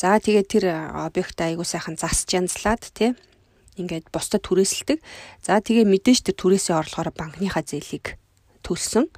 За 0.00 0.16
тэгээд 0.16 0.48
тэр 0.48 0.64
объект 0.96 1.36
айгуу 1.36 1.68
сайхан 1.68 2.00
засч 2.00 2.32
янзлаад 2.32 2.88
тий 2.96 3.12
ингээд 3.76 4.08
бусдад 4.08 4.40
түрээсэлдэг. 4.44 4.98
За 5.44 5.60
тэгээ 5.60 5.84
мэдээж 5.84 6.32
тэр 6.32 6.36
түрээсээ 6.40 6.76
орлохоор 6.80 7.12
банкныхаа 7.12 7.60
зээлийг 7.60 8.16
төлсөн. 8.64 9.12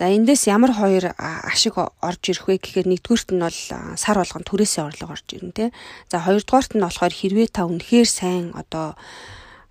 За 0.00 0.08
эндээс 0.08 0.48
ямар 0.48 0.72
хоёр 0.72 1.12
ашиг 1.20 1.76
орж 1.76 2.22
ирэх 2.32 2.48
вэ 2.48 2.56
гэхээр 2.56 2.88
нэгдүгüрт 2.88 3.36
нь 3.36 3.44
бол 3.44 3.60
сар 4.00 4.16
болгон 4.16 4.44
түрээсээ 4.48 4.84
орлого 4.88 5.12
орж 5.12 5.28
ирнэ 5.36 5.52
тий. 5.52 5.68
За 6.08 6.24
хоёрдугаарт 6.24 6.72
нь 6.72 6.80
болохоор 6.80 7.12
хэрвээ 7.12 7.48
та 7.52 7.68
үнэхээр 7.68 8.08
сайн 8.08 8.56
одоо 8.56 8.96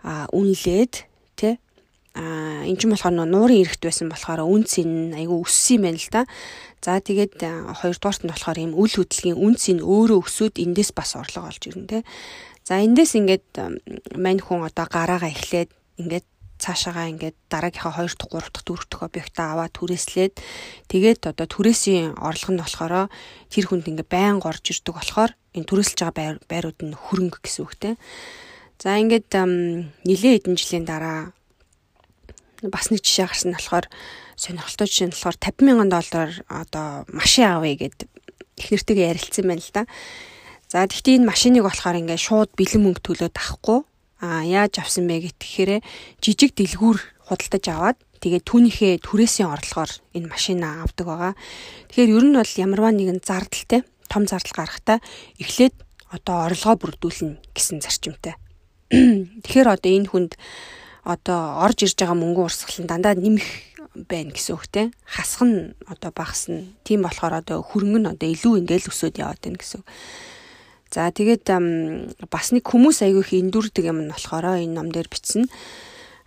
үнэлээд 0.05 0.93
тий 1.35 1.55
а 2.15 2.65
энэ 2.65 2.79
ч 2.79 2.83
болохоор 2.89 3.15
нуурын 3.15 3.63
эрэхт 3.63 3.85
байсан 3.85 4.09
болохоор 4.09 4.43
үнц 4.43 4.81
нь 4.81 5.13
айгүй 5.13 5.39
өссөн 5.45 5.77
юм 5.77 5.83
байна 5.87 5.99
л 6.01 6.09
да. 6.11 6.21
За 6.81 6.99
тэгээд 6.99 7.39
хоёрдугаарт 7.79 8.21
нь 8.25 8.31
болохоор 8.33 8.59
ийм 8.59 8.73
үл 8.73 8.91
хөдлөгийн 8.91 9.37
үнц 9.37 9.63
нь 9.71 9.83
өөрөө 9.83 10.19
өсөөд 10.25 10.55
эндээс 10.57 10.91
бас 10.97 11.15
орлого 11.15 11.47
олж 11.47 11.63
ирнэ 11.69 11.87
те. 11.87 11.99
За 12.67 12.81
эндээс 12.81 13.13
ингээд 13.19 13.47
мань 14.17 14.41
хүн 14.41 14.65
одоо 14.67 14.85
гараагаа 14.89 15.31
эхлээд 15.31 15.71
ингээд 16.01 16.27
цаашаагаа 16.59 17.07
ингээд 17.13 17.37
дараагийнхаа 17.47 18.03
2 18.03 18.19
дахь 18.19 18.35
3 18.35 18.51
дахь 18.51 18.67
4 18.67 18.91
дахь 18.91 19.05
объектаа 19.07 19.47
аваад 19.55 19.73
түрээслээд 19.79 20.33
тэгээд 20.91 21.21
одоо 21.31 21.47
түрээсийн 21.47 22.19
орлого 22.19 22.51
нь 22.51 22.59
болохоор 22.59 22.93
тэр 23.47 23.65
хүнд 23.69 23.87
ингээд 23.87 24.11
байн 24.11 24.43
горж 24.43 24.75
ирдэг 24.75 24.91
болохоор 24.91 25.31
энэ 25.55 25.67
түрээсэлж 25.71 25.99
байгаа 26.03 26.35
байрууд 26.51 26.79
нь 26.83 26.99
хөрөнгө 26.99 27.39
гэсэн 27.39 27.63
үгтэй. 27.63 27.95
За 28.79 28.95
ингээд 28.95 29.35
нилээ 30.07 30.39
хэдэн 30.39 30.55
жилийн 30.55 30.87
дараа 30.87 31.35
бас 32.63 32.87
нэг 32.95 33.03
жишээ 33.03 33.27
гарсан 33.27 33.51
болохоор 33.51 33.91
сонирхолтой 34.39 34.87
жишээ 34.87 35.07
нь 35.11 35.15
болохоор 35.19 35.35
50 35.35 35.67
мянган 35.67 35.91
доллараар 35.91 36.33
одоо 36.47 37.03
машин 37.11 37.51
авъя 37.51 37.75
гэд 37.75 38.07
их 38.55 38.67
нэртэйгээ 38.71 39.11
ярилцсан 39.11 39.51
байна 39.51 39.59
л 39.59 39.75
да. 39.75 39.83
За 40.71 40.87
тэгтээ 40.87 41.19
энэ 41.19 41.27
машиныг 41.27 41.67
болохоор 41.67 41.99
ингээд 41.99 42.23
шууд 42.23 42.55
бэлэн 42.55 42.83
мөнгө 42.87 43.03
төлөөд 43.03 43.35
авахгүй 43.35 43.79
а 44.23 44.47
яаж 44.47 44.79
авсан 44.79 45.11
бэ 45.11 45.27
гэхээр 45.27 45.83
жижиг 46.23 46.55
дэлгүүр 46.55 47.03
худалдаж 47.27 47.65
аваад 47.67 47.99
тэгээд 48.23 48.47
түүнийхээ 48.47 49.03
түрээсийн 49.03 49.51
орлогоор 49.51 49.91
энэ 50.15 50.31
машинаа 50.31 50.87
авдаг 50.87 51.03
байгаа. 51.03 51.33
Тэгэхээр 51.91 52.15
ер 52.15 52.25
нь 52.31 52.35
бол 52.39 52.53
ямарваа 52.63 52.95
нэгэн 52.95 53.19
зардалтай 53.27 53.83
том 54.07 54.23
зардал 54.23 54.55
гарахтаа 54.55 55.03
эхлээд 55.35 55.75
одоо 56.15 56.47
орлогоо 56.47 56.75
бүрдүүлнэ 56.79 57.43
гэсэн 57.51 57.83
зарчимтай. 57.83 58.39
Тэгэхээр 58.89 59.67
одоо 59.69 59.91
энэ 59.93 60.09
хүнд 60.09 60.31
одоо 61.05 61.61
орж 61.61 61.85
ирж 61.85 61.97
байгаа 62.01 62.17
мөнгөн 62.17 62.45
урсгал 62.49 62.79
нь 62.81 62.89
дандаа 62.89 63.13
нэмэх 63.13 63.47
байна 64.09 64.33
гэсэн 64.33 64.57
үгтэй. 64.57 64.85
Хасах 65.05 65.45
нь 65.45 65.73
одоо 65.85 66.09
багасна. 66.09 66.65
Тийм 66.85 67.05
болохоор 67.05 67.41
одоо 67.45 67.61
хөрөнгө 67.61 67.99
нь 68.01 68.11
одоо 68.11 68.27
илүү 68.29 68.65
ингээл 68.65 68.89
өсөд 68.89 69.21
яваад 69.21 69.41
байна 69.45 69.61
гэсэн 69.61 69.81
үг. 69.81 69.87
За 70.89 71.05
тэгээд 71.13 71.45
бас 72.33 72.49
нэг 72.49 72.65
хүмүүс 72.65 73.05
айгүй 73.05 73.21
их 73.21 73.33
эндүрдэг 73.37 73.85
юм 73.85 74.09
нь 74.09 74.13
болохоор 74.13 74.57
энэ 74.57 74.73
ном 74.73 74.89
дээр 74.89 75.05
бичсэн 75.05 75.45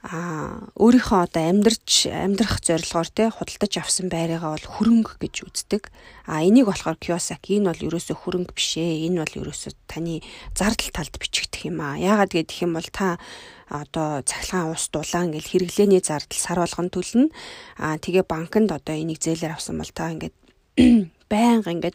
а 0.03 0.59
өөрийнхөө 0.83 1.31
одоо 1.31 1.43
амьдрч 1.47 2.11
амьдрах 2.11 2.59
зорилгоор 2.59 3.07
те 3.07 3.31
худалдаж 3.31 3.73
авсан 3.79 4.11
байрыгаа 4.11 4.59
бол 4.59 4.67
хөрөнгө 4.75 5.15
гэж 5.23 5.47
үздэг. 5.47 5.95
А 6.27 6.43
энийг 6.43 6.67
болохоор 6.67 6.99
Киосаки 6.99 7.63
энэ 7.63 7.71
бол 7.71 7.87
ерөөсө 7.87 8.19
хөрөнгө 8.19 8.51
биш 8.51 8.83
ээ. 8.83 9.07
Энэ 9.07 9.23
бол 9.23 9.47
ерөөсө 9.47 9.71
таны 9.87 10.19
зардал 10.59 10.91
талд 10.91 11.15
бичигдэх 11.23 11.71
юм 11.71 11.79
а. 11.87 11.95
Яагаад 11.95 12.35
гэдэг 12.35 12.67
юм 12.67 12.75
бол 12.75 12.91
та 12.91 13.23
одоо 13.71 14.27
цахилгаан 14.27 14.75
ус 14.75 14.91
дулаан 14.91 15.31
гэл 15.31 15.47
хэрэглээний 15.47 16.03
зардал 16.03 16.35
сар 16.35 16.59
болгон 16.59 16.91
төлнө. 16.91 17.31
А 17.79 17.95
тэгээ 17.95 18.27
банкнд 18.27 18.75
одоо 18.75 18.99
энийг 18.99 19.23
зээлээр 19.23 19.55
авсан 19.55 19.79
бол 19.79 19.93
та 19.95 20.11
ингээд 20.11 20.35
байнга 21.31 21.71
ингээд 21.71 21.95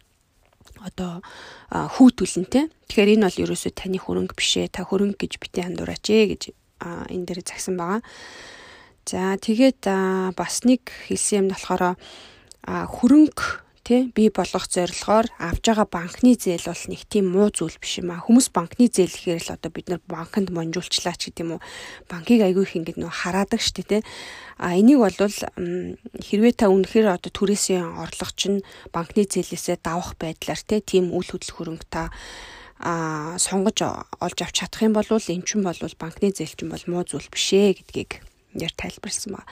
одоо 0.80 1.20
хүүтүүлнэ 1.68 2.48
те. 2.48 2.72
Тэгэхээр 2.88 3.20
энэ 3.20 3.26
бол 3.28 3.42
ерөөсөө 3.44 3.72
таны 3.76 4.00
хөрөнгө 4.00 4.32
биш 4.32 4.64
ээ. 4.64 4.72
Та 4.72 4.88
хөрөнгө 4.88 5.28
гэж 5.28 5.32
битээ 5.36 5.68
андуураач 5.68 6.08
ээ 6.08 6.24
гэж 6.32 6.42
энэ 6.82 7.26
дээр 7.26 7.40
загсан 7.44 7.76
байгаа. 7.76 8.02
За 9.08 9.36
тэгээд 9.40 9.88
бас 10.36 10.62
нэг 10.68 10.92
хэлсэн 11.08 11.44
юм 11.44 11.46
болохоор 11.52 11.96
хөрөнгө 12.68 13.68
тий 13.88 14.12
бий 14.12 14.28
болгох 14.28 14.68
зорилгоор 14.68 15.32
авж 15.40 15.64
байгаа 15.64 15.88
банкны 15.88 16.36
зээл 16.36 16.68
бол 16.68 16.84
нэг 16.92 17.02
тийм 17.08 17.32
муу 17.32 17.48
зүйл 17.48 17.80
биш 17.80 18.04
юм 18.04 18.12
а. 18.12 18.20
Хүмүүс 18.20 18.52
банкны 18.52 18.92
зээл 18.92 19.08
гэхээр 19.08 19.40
л 19.48 19.54
одоо 19.56 19.70
бид 19.72 19.88
нар 19.88 20.04
банкнд 20.04 20.52
монжуулчлаа 20.52 21.16
ч 21.16 21.32
гэдэм 21.32 21.56
үү. 21.56 21.60
Банкыг 22.04 22.40
айгүй 22.44 22.68
их 22.68 22.76
ингэ 22.76 23.00
нөө 23.00 23.08
хараадаг 23.08 23.64
штэ 23.64 23.88
тий. 23.88 24.02
А 24.60 24.76
энийг 24.76 25.00
бол 25.00 25.16
хэрвээ 25.16 26.52
та 26.52 26.68
үнэхээр 26.68 27.16
одоо 27.16 27.32
түрээсийн 27.32 27.96
орлого 27.96 28.32
чинь 28.36 28.60
банкны 28.92 29.24
зээлээсээ 29.24 29.80
давах 29.80 30.20
байдлаар 30.20 30.60
тий 30.60 30.84
тийм 30.84 31.08
үйл 31.16 31.32
хөдлөх 31.32 31.56
хөрөнгө 31.56 31.88
та 31.88 32.12
а 32.80 33.38
сонгож 33.38 33.82
олж 34.22 34.38
авч 34.38 34.54
чадах 34.62 34.82
юм 34.82 34.94
бол 34.94 35.06
эн 35.10 35.42
чинь 35.42 35.66
бол 35.66 35.78
банкны 35.98 36.30
зээл 36.30 36.54
чинь 36.54 36.70
бол 36.70 36.84
муу 36.86 37.02
зүйл 37.02 37.26
биш 37.30 37.52
ээ 37.52 37.82
гэдгийг 37.82 38.22
яар 38.54 38.74
тайлбарлсан 38.78 39.34
ба. 39.34 39.42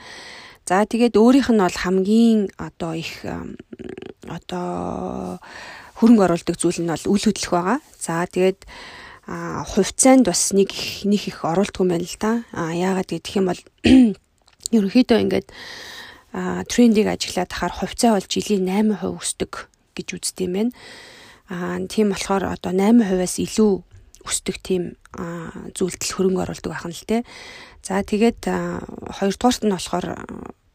За 0.67 0.83
тэгээд 0.83 1.15
өөрийнх 1.15 1.51
нь 1.51 1.63
бол 1.63 1.77
хамгийн 1.79 2.39
одоо 2.59 2.91
их 2.95 3.23
одоо 4.27 5.39
хөрөнгө 5.99 6.23
оруулдаг 6.27 6.55
зүйл 6.59 6.83
нь 6.83 6.91
бол 6.91 7.05
үл 7.07 7.23
хөдлөх 7.23 7.51
байгаа. 7.51 7.79
За 7.99 8.23
тэгээд 8.27 8.67
а 9.27 9.63
хувьцаанд 9.67 10.27
бас 10.27 10.55
нэг 10.55 10.71
нэг 11.03 11.27
их 11.27 11.43
оруулдаг 11.43 11.83
юм 11.83 11.91
байна 11.91 12.07
л 12.07 12.17
да. 12.19 12.31
А 12.55 12.71
яагаад 12.71 13.11
гэдэг 13.11 13.33
юм 13.35 13.47
бол 13.51 13.61
ерөнхийдөө 14.75 15.19
ингээд 15.23 15.47
трендийг 16.67 17.07
ажиглаад 17.11 17.51
тахаар 17.51 17.73
хувьцаа 17.75 18.15
бол 18.15 18.27
жилийн 18.27 18.67
8% 18.67 19.03
өсдөг 19.03 19.67
гэж 19.95 20.07
үздэг 20.15 20.45
юм 20.47 20.53
байна. 20.55 20.71
Аа 21.47 21.79
тийм 21.87 22.11
болохоор 22.11 22.43
одоо 22.43 22.71
8%-аас 22.75 23.39
илүү 23.39 23.71
өсдөг 24.27 24.59
тийм 24.59 24.99
зүйлдэл 25.71 26.15
хөрөнгө 26.15 26.43
оруулдаг 26.43 26.71
байх 26.75 26.85
нь 26.85 26.95
л 26.95 27.07
те. 27.07 27.23
За 27.81 28.03
тэгээд 28.03 28.43
хоёрдугаарт 29.15 29.63
нь 29.63 29.71
болохоор 29.71 30.07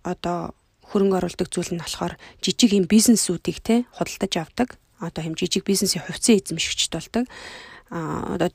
одоо 0.02 0.56
хөрөнгө 0.88 1.18
оруулдаг 1.20 1.48
зүйл 1.52 1.76
нь 1.76 1.82
болохоор 1.84 2.16
жижиг 2.40 2.72
юм 2.72 2.88
бизнесүүдийг 2.88 3.60
те 3.60 3.84
худалдаж 3.92 4.32
авдаг. 4.40 4.68
Одоо 5.00 5.22
юм 5.28 5.36
жижиг 5.36 5.68
бизнесийн 5.68 6.04
хувьцаа 6.08 6.40
эзэмшигчд 6.40 6.92
болдог. 6.96 7.24
А 7.92 8.32
одоо 8.40 8.48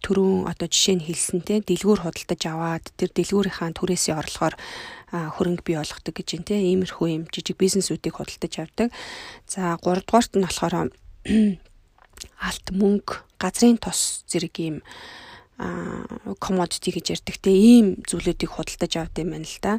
түрүүн 0.00 0.48
одоо 0.50 0.66
жишээ 0.66 0.96
нь 0.98 1.06
хэлсэнтэй 1.06 1.60
дэлгүүр 1.62 2.02
худалдаж 2.02 2.42
аваад 2.48 2.84
тэр 2.96 3.12
дэлгүүрийнхаа 3.14 3.76
түрээсийн 3.76 4.18
орлогоор 4.18 4.56
хөрөнгө 5.12 5.62
бий 5.62 5.76
болгодог 5.76 6.14
гэж 6.16 6.28
юм 6.40 6.42
те 6.48 6.56
иймэрхүү 6.56 7.06
юм 7.12 7.24
жижиг 7.28 7.60
бизнесүүдийг 7.60 8.16
худалдаж 8.16 8.54
авдаг. 8.64 8.88
За 9.44 9.76
3 9.76 10.02
дугаарт 10.08 10.32
нь 10.34 10.46
болохоор 10.48 10.88
алт 12.48 12.66
мөнгө, 12.72 13.24
газрын 13.40 13.78
тос 13.80 14.24
зэрэг 14.30 14.54
ийм 14.60 14.78
commodity 16.40 16.88
гэж 16.96 17.20
ярьдаг 17.20 17.36
те 17.36 17.52
ийм 17.52 18.00
зүйлүүдийг 18.08 18.48
худалдаж 18.48 18.92
авд 18.96 19.20
юм 19.20 19.36
байна 19.36 19.44
л 19.44 19.58
да. 19.60 19.72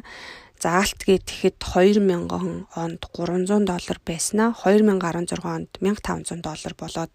За 0.62 0.78
алт 0.78 1.02
гэхэд 1.02 1.58
2000 1.58 2.70
онд 2.78 3.02
300 3.10 3.66
доллар 3.66 3.98
байснаа 4.06 4.54
2016 4.54 5.42
онд 5.42 5.70
1500 5.82 6.38
доллар 6.38 6.74
болоод 6.78 7.12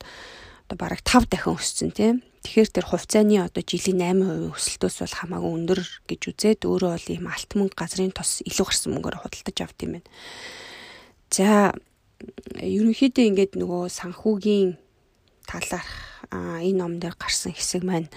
одоо 0.67 0.75
бараг 0.75 0.99
5 0.99 1.31
дахин 1.31 1.55
өссөн 1.55 1.91
тийм. 1.95 2.15
Тэгэхээр 2.43 2.69
тэр 2.75 2.85
хувьцааны 2.91 3.39
одоо 3.39 3.63
жилийн 3.63 4.03
8% 4.03 4.51
өсөлтөөс 4.51 4.95
бол 4.99 5.15
хамаагүй 5.15 5.51
өндөр 5.55 5.79
гэж 6.11 6.21
үзээд 6.27 6.61
өөрөө 6.67 6.91
бол 6.91 7.07
ийм 7.15 7.25
алт 7.31 7.51
мөнгө 7.55 7.79
газрын 7.79 8.11
тос 8.11 8.43
илүү 8.43 8.67
гарсан 8.67 8.91
мөнгөөр 8.99 9.23
худалдаж 9.23 9.57
авд 9.63 9.79
юм 9.79 9.91
байна. 9.95 10.11
За 11.31 11.71
ерөнхийдөө 12.57 13.25
ингээд 13.29 13.53
нөгөө 13.61 13.83
санхүүгийн 13.93 14.77
талаарх 15.47 15.91
энэ 16.33 16.77
ном 16.77 16.99
дээр 16.99 17.15
гарсан 17.15 17.53
хэсэг 17.55 17.83
маань 17.87 18.09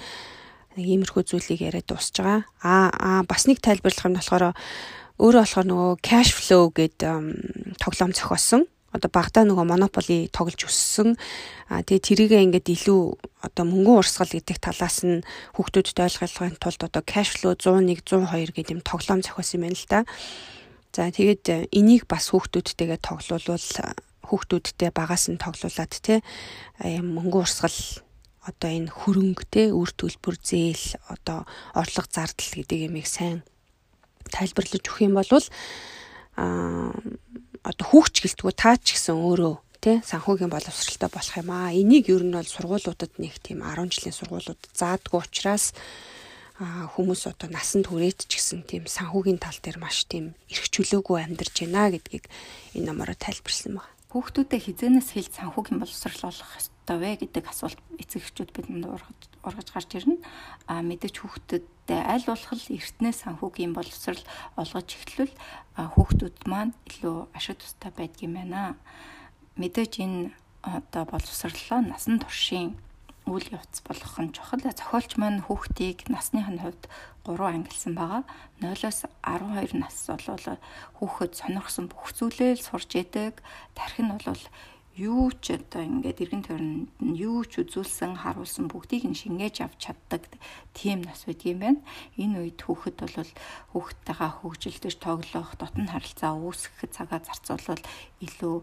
нэг 0.77 0.87
иймэрхүү 0.87 1.23
зүйлийг 1.27 1.61
яриад 1.61 1.87
дуусж 1.87 2.15
байгаа. 2.19 2.47
Аа 2.63 3.23
бас 3.27 3.47
нэг 3.47 3.61
тайлбарлах 3.63 4.07
юм 4.07 4.17
болохоор 4.19 4.45
өөрөө 5.21 5.43
болохоор 5.45 5.67
нөгөө 5.69 5.93
cash 6.01 6.33
flow 6.33 6.73
гэдэг 6.73 7.77
тоглоом 7.83 8.13
зохиосон. 8.17 8.65
Одоо 8.91 9.11
багада 9.13 9.47
нөгөө 9.47 9.67
монополи 9.71 10.27
тоглож 10.35 10.67
өссөн. 10.67 11.15
А 11.71 11.87
тэгээ 11.87 12.27
тэрийгээ 12.27 12.45
ингээд 12.51 12.75
илүү 12.75 13.01
одоо 13.47 13.65
мөнгөн 13.69 14.03
урсгал 14.03 14.27
гэдэг 14.27 14.59
талаас 14.59 15.07
нь 15.07 15.23
хүүхдүүдэд 15.55 16.03
ойлгохын 16.03 16.59
тулд 16.59 16.83
одоо 16.83 17.03
cash 17.07 17.39
flow 17.39 17.55
101 17.55 18.03
102 18.03 18.51
гэдэг 18.51 18.75
юм 18.75 18.83
тоглоом 18.83 19.23
зохиосон 19.23 19.63
юм 19.63 19.65
байна 19.71 19.79
л 19.79 19.87
да. 19.87 20.01
За 20.91 21.07
тэгээд 21.07 21.71
энийг 21.71 22.11
бас 22.11 22.35
хүүхдүүдтэйгээ 22.35 22.99
тоглуулвал 22.99 23.69
хүүхдүүдтэй 24.27 24.91
багаас 24.91 25.31
нь 25.31 25.39
тоглуулад 25.39 25.95
те 26.03 26.19
мөнгөн 26.83 27.47
урсгал 27.47 27.79
одоо 28.43 28.71
энэ 28.71 28.91
хөрөнгө 28.91 29.45
те 29.55 29.63
үр 29.71 29.91
төлбөр 29.95 30.37
зээл 30.41 30.99
одоо 31.07 31.47
орлого 31.79 32.09
зардал 32.11 32.51
гэдэг 32.59 32.91
юмыг 32.91 33.07
сайн 33.07 33.47
тайлбарлаж 34.35 34.83
өгөх 34.83 35.07
юм 35.07 35.15
бол 35.15 35.31
а 36.41 36.91
одоо 37.63 37.87
хүүхч 37.87 38.25
гэлтгүү 38.25 38.53
таа 38.57 38.75
ч 38.81 38.97
гэсэн 38.97 39.15
өөрөө 39.15 39.55
тий 39.81 39.97
санхүүгийн 40.05 40.53
боловсралтай 40.53 41.11
болох 41.13 41.37
юм 41.37 41.51
аа. 41.53 41.73
Энийг 41.73 42.09
ер 42.09 42.25
нь 42.25 42.37
бол 42.37 42.45
сургуулиудад 42.45 43.13
нэг 43.21 43.37
тийм 43.41 43.65
10 43.65 43.93
жилийн 43.93 44.17
сургуулиуд 44.17 44.61
заадгүй 44.77 45.21
учраас 45.21 45.73
хүмүүс 46.61 47.25
одоо 47.25 47.49
насанд 47.49 47.89
хүрээд 47.89 48.29
ч 48.29 48.37
гэсэн 48.37 48.69
тийм 48.69 48.85
санхүүгийн 48.85 49.41
тал 49.41 49.57
дээр 49.65 49.81
маш 49.81 50.05
тийм 50.05 50.37
эрх 50.53 50.69
чөлөөгүй 50.69 51.25
амьдарч 51.25 51.65
байна 51.65 51.89
гэдгийг 51.89 52.29
энэ 52.77 52.85
номороо 52.85 53.17
тайлбарлсан 53.17 53.81
байна. 53.81 53.89
Хүүхдүүдэд 54.13 54.61
хизэнээс 54.69 55.09
хэлж 55.17 55.33
санхүүгийн 55.41 55.81
боловсрал 55.81 56.21
болох 56.29 56.51
ёстой 56.61 56.97
вэ 57.01 57.11
гэдэг 57.25 57.45
асуулт 57.49 57.81
эцэг 57.97 58.21
эхчүүд 58.29 58.51
бидэнд 58.53 58.93
ургаж 58.93 59.21
ургаж 59.41 59.69
гарч 59.73 59.91
ирнэ. 59.97 60.21
А 60.69 60.85
мэдээж 60.85 61.17
хүүхдэдтэй 61.23 62.01
аль 62.05 62.27
болох 62.29 62.53
эртнээ 62.53 63.15
санхүүгийн 63.15 63.73
боловсрал 63.73 64.21
олгож 64.61 64.89
эхлвэл 65.01 65.35
хүүхдүүд 65.79 66.39
маань 66.51 66.77
илүү 66.91 67.31
ашиг 67.33 67.57
тустай 67.63 67.95
байдгийм 67.95 68.37
байна. 68.37 68.77
Мэдээж 69.57 70.05
энэ 70.05 70.35
одоо 70.61 71.09
боловсрлоо 71.09 71.81
насан 71.81 72.21
туршийн 72.21 72.77
үйл 73.31 73.49
явц 73.55 73.81
болгох 73.87 74.17
нь 74.19 74.35
чухал. 74.35 74.61
Зохиолч 74.61 75.17
маань 75.17 75.47
хүүхдийг 75.47 76.11
насныхын 76.11 76.59
хувьд 76.61 76.85
3 77.25 77.39
ангилсан 77.55 77.95
байгаа. 77.95 78.23
0-оос 78.59 79.07
12 79.23 79.79
нас 79.79 79.97
бол 80.11 80.59
хүүхэд 80.99 81.33
сонирхсон 81.39 81.87
бүх 81.87 82.11
зүйлээ 82.19 82.59
сурч 82.59 82.91
идэг. 82.99 83.39
Тарих 83.79 83.99
нь 84.03 84.11
бол 84.11 84.45
юу 85.01 85.31
ч 85.33 85.55
одоо 85.55 85.81
ингээд 85.87 86.19
эргэн 86.21 86.45
тойронд 86.45 86.91
нь 86.99 87.17
юу 87.17 87.47
ч 87.47 87.63
үзүүлсэн 87.63 88.21
харуулсан 88.21 88.67
бүгдийг 88.69 89.09
нь 89.09 89.17
шингээж 89.17 89.57
авч 89.65 89.79
чаддаг 89.87 90.27
тийм 90.77 91.07
нас 91.07 91.25
байд 91.25 91.41
юм 91.47 91.59
байна. 91.63 91.81
Энэ 92.21 92.37
үед 92.43 92.61
хүүхэд 92.67 92.99
бол 93.01 93.33
хүүхдтэйгээ 93.73 94.31
хөгжилдөж 94.43 94.95
тоглох, 94.99 95.51
дотн 95.57 95.87
харилцаа 95.89 96.35
үүсгэх 96.37 96.91
цагаа 96.91 97.23
зарцуулбал 97.23 97.83
илүү 98.21 98.57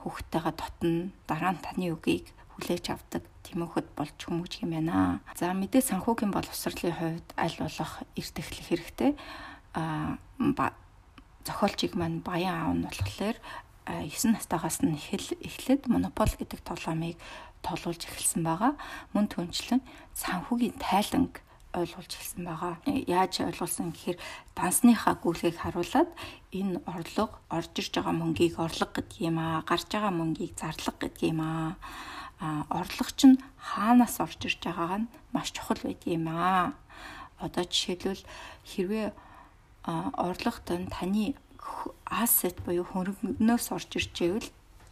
хүүхдтэйгээ 0.00 0.54
дотн 0.58 0.94
дараа 1.28 1.52
нь 1.54 1.62
таны 1.62 1.86
үгийг 1.94 2.26
хүлээж 2.56 2.84
авдаг 2.90 3.22
тэмөөхөд 3.44 3.92
болж 3.92 4.16
хүмүүжих 4.16 4.64
юм 4.64 4.72
байна. 4.74 5.20
За 5.36 5.52
мэдээ 5.52 5.84
санхүүгийн 5.84 6.32
боловсролын 6.32 6.96
хувьд 6.96 7.28
аль 7.36 7.56
болох 7.60 7.92
эрт 8.16 8.36
эхлэх 8.40 8.66
хэрэгтэй. 8.72 9.12
А 9.76 10.16
зохиолчийг 11.46 11.94
маань 11.94 12.24
баян 12.24 12.56
аав 12.56 12.74
нь 12.74 12.86
болохоор 12.88 13.36
9 13.86 14.34
настайгаас 14.34 14.82
нь 14.82 14.98
эхлээд 14.98 15.86
монопол 15.86 16.32
гэдэг 16.34 16.60
тоглоомыг 16.66 17.20
тоглуулж 17.62 18.02
эхэлсэн 18.02 18.42
байгаа. 18.42 18.74
Мөн 19.14 19.30
түнчлэн 19.30 19.82
санхүүгийн 20.16 20.74
тайланг 20.82 21.38
ойлгуулж 21.76 22.12
эхэлсэн 22.18 22.42
байгаа. 22.42 22.74
Яаж 23.06 23.46
ойлгуулсан 23.46 23.94
гэхээр 23.94 24.18
дансныхаа 24.58 25.14
гүйлгийг 25.22 25.60
харуулад 25.60 26.10
энэ 26.50 26.82
орлого 26.88 27.38
орж 27.52 27.72
ирж 27.78 27.92
байгаа 27.94 28.14
мөнгийг 28.16 28.58
орлого 28.58 28.90
гэдэг 28.96 29.20
юм 29.22 29.38
аа. 29.38 29.62
Гарч 29.62 29.86
байгаа 29.92 30.12
мөнгийг 30.14 30.56
зарлага 30.58 30.98
гэдэг 31.06 31.22
юм 31.30 31.40
аа. 31.44 31.76
А 32.38 32.66
орлого 32.68 33.10
чинь 33.16 33.40
хаанаас 33.56 34.20
орж 34.20 34.40
ирж 34.44 34.60
байгааг 34.60 35.00
нь 35.00 35.10
маш 35.32 35.52
чухал 35.56 35.80
байдаг 35.82 36.08
юм 36.08 36.28
аа. 36.28 36.76
Одоо 37.40 37.64
жишээлбэл 37.64 38.24
хэрвээ 38.64 39.08
орлогот 39.86 40.68
нь 40.68 40.92
таны 40.92 41.34
asset 42.04 42.60
буюу 42.64 42.84
хөрөнгнөөс 42.84 43.66
орж 43.72 43.90
ирж 43.96 44.50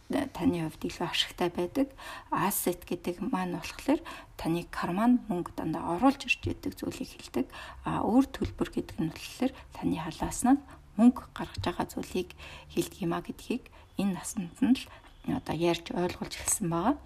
э, 0.09 0.27
таны 0.33 0.65
хувьд 0.65 0.83
илүү 0.89 1.05
ашигтай 1.05 1.49
байдаг. 1.49 1.87
Asset 2.31 2.81
гэдэг 2.89 3.21
маань 3.21 3.57
болохоор 3.57 4.01
таны 4.37 4.65
карман 4.69 5.21
мөнгө 5.29 5.53
дандаа 5.57 5.97
оруулж 5.97 6.25
ирж 6.25 6.41
идэг 6.49 6.73
зүйлийг 6.77 7.09
хэлдэг. 7.09 7.45
А 7.85 8.01
өөр 8.01 8.25
төлбөр 8.29 8.69
гэдэг 8.73 8.97
нь 9.01 9.13
болохоор 9.13 9.51
таны 9.73 9.97
халааснаа 10.01 10.57
мөнгө 10.97 11.21
гаргаж 11.35 11.61
байгаа 11.63 11.87
зүйлийг 11.91 12.29
хэлдэг 12.71 12.99
юма 13.03 13.19
гэдгийг 13.21 13.67
энэ 13.99 14.15
наснд 14.15 14.55
нь 14.63 14.77
л 14.79 14.83
одоо 15.27 15.55
ярьж 15.55 15.91
ойлгуулж 15.91 16.33
эхэлсэн 16.35 16.69
байгаа. 16.69 16.97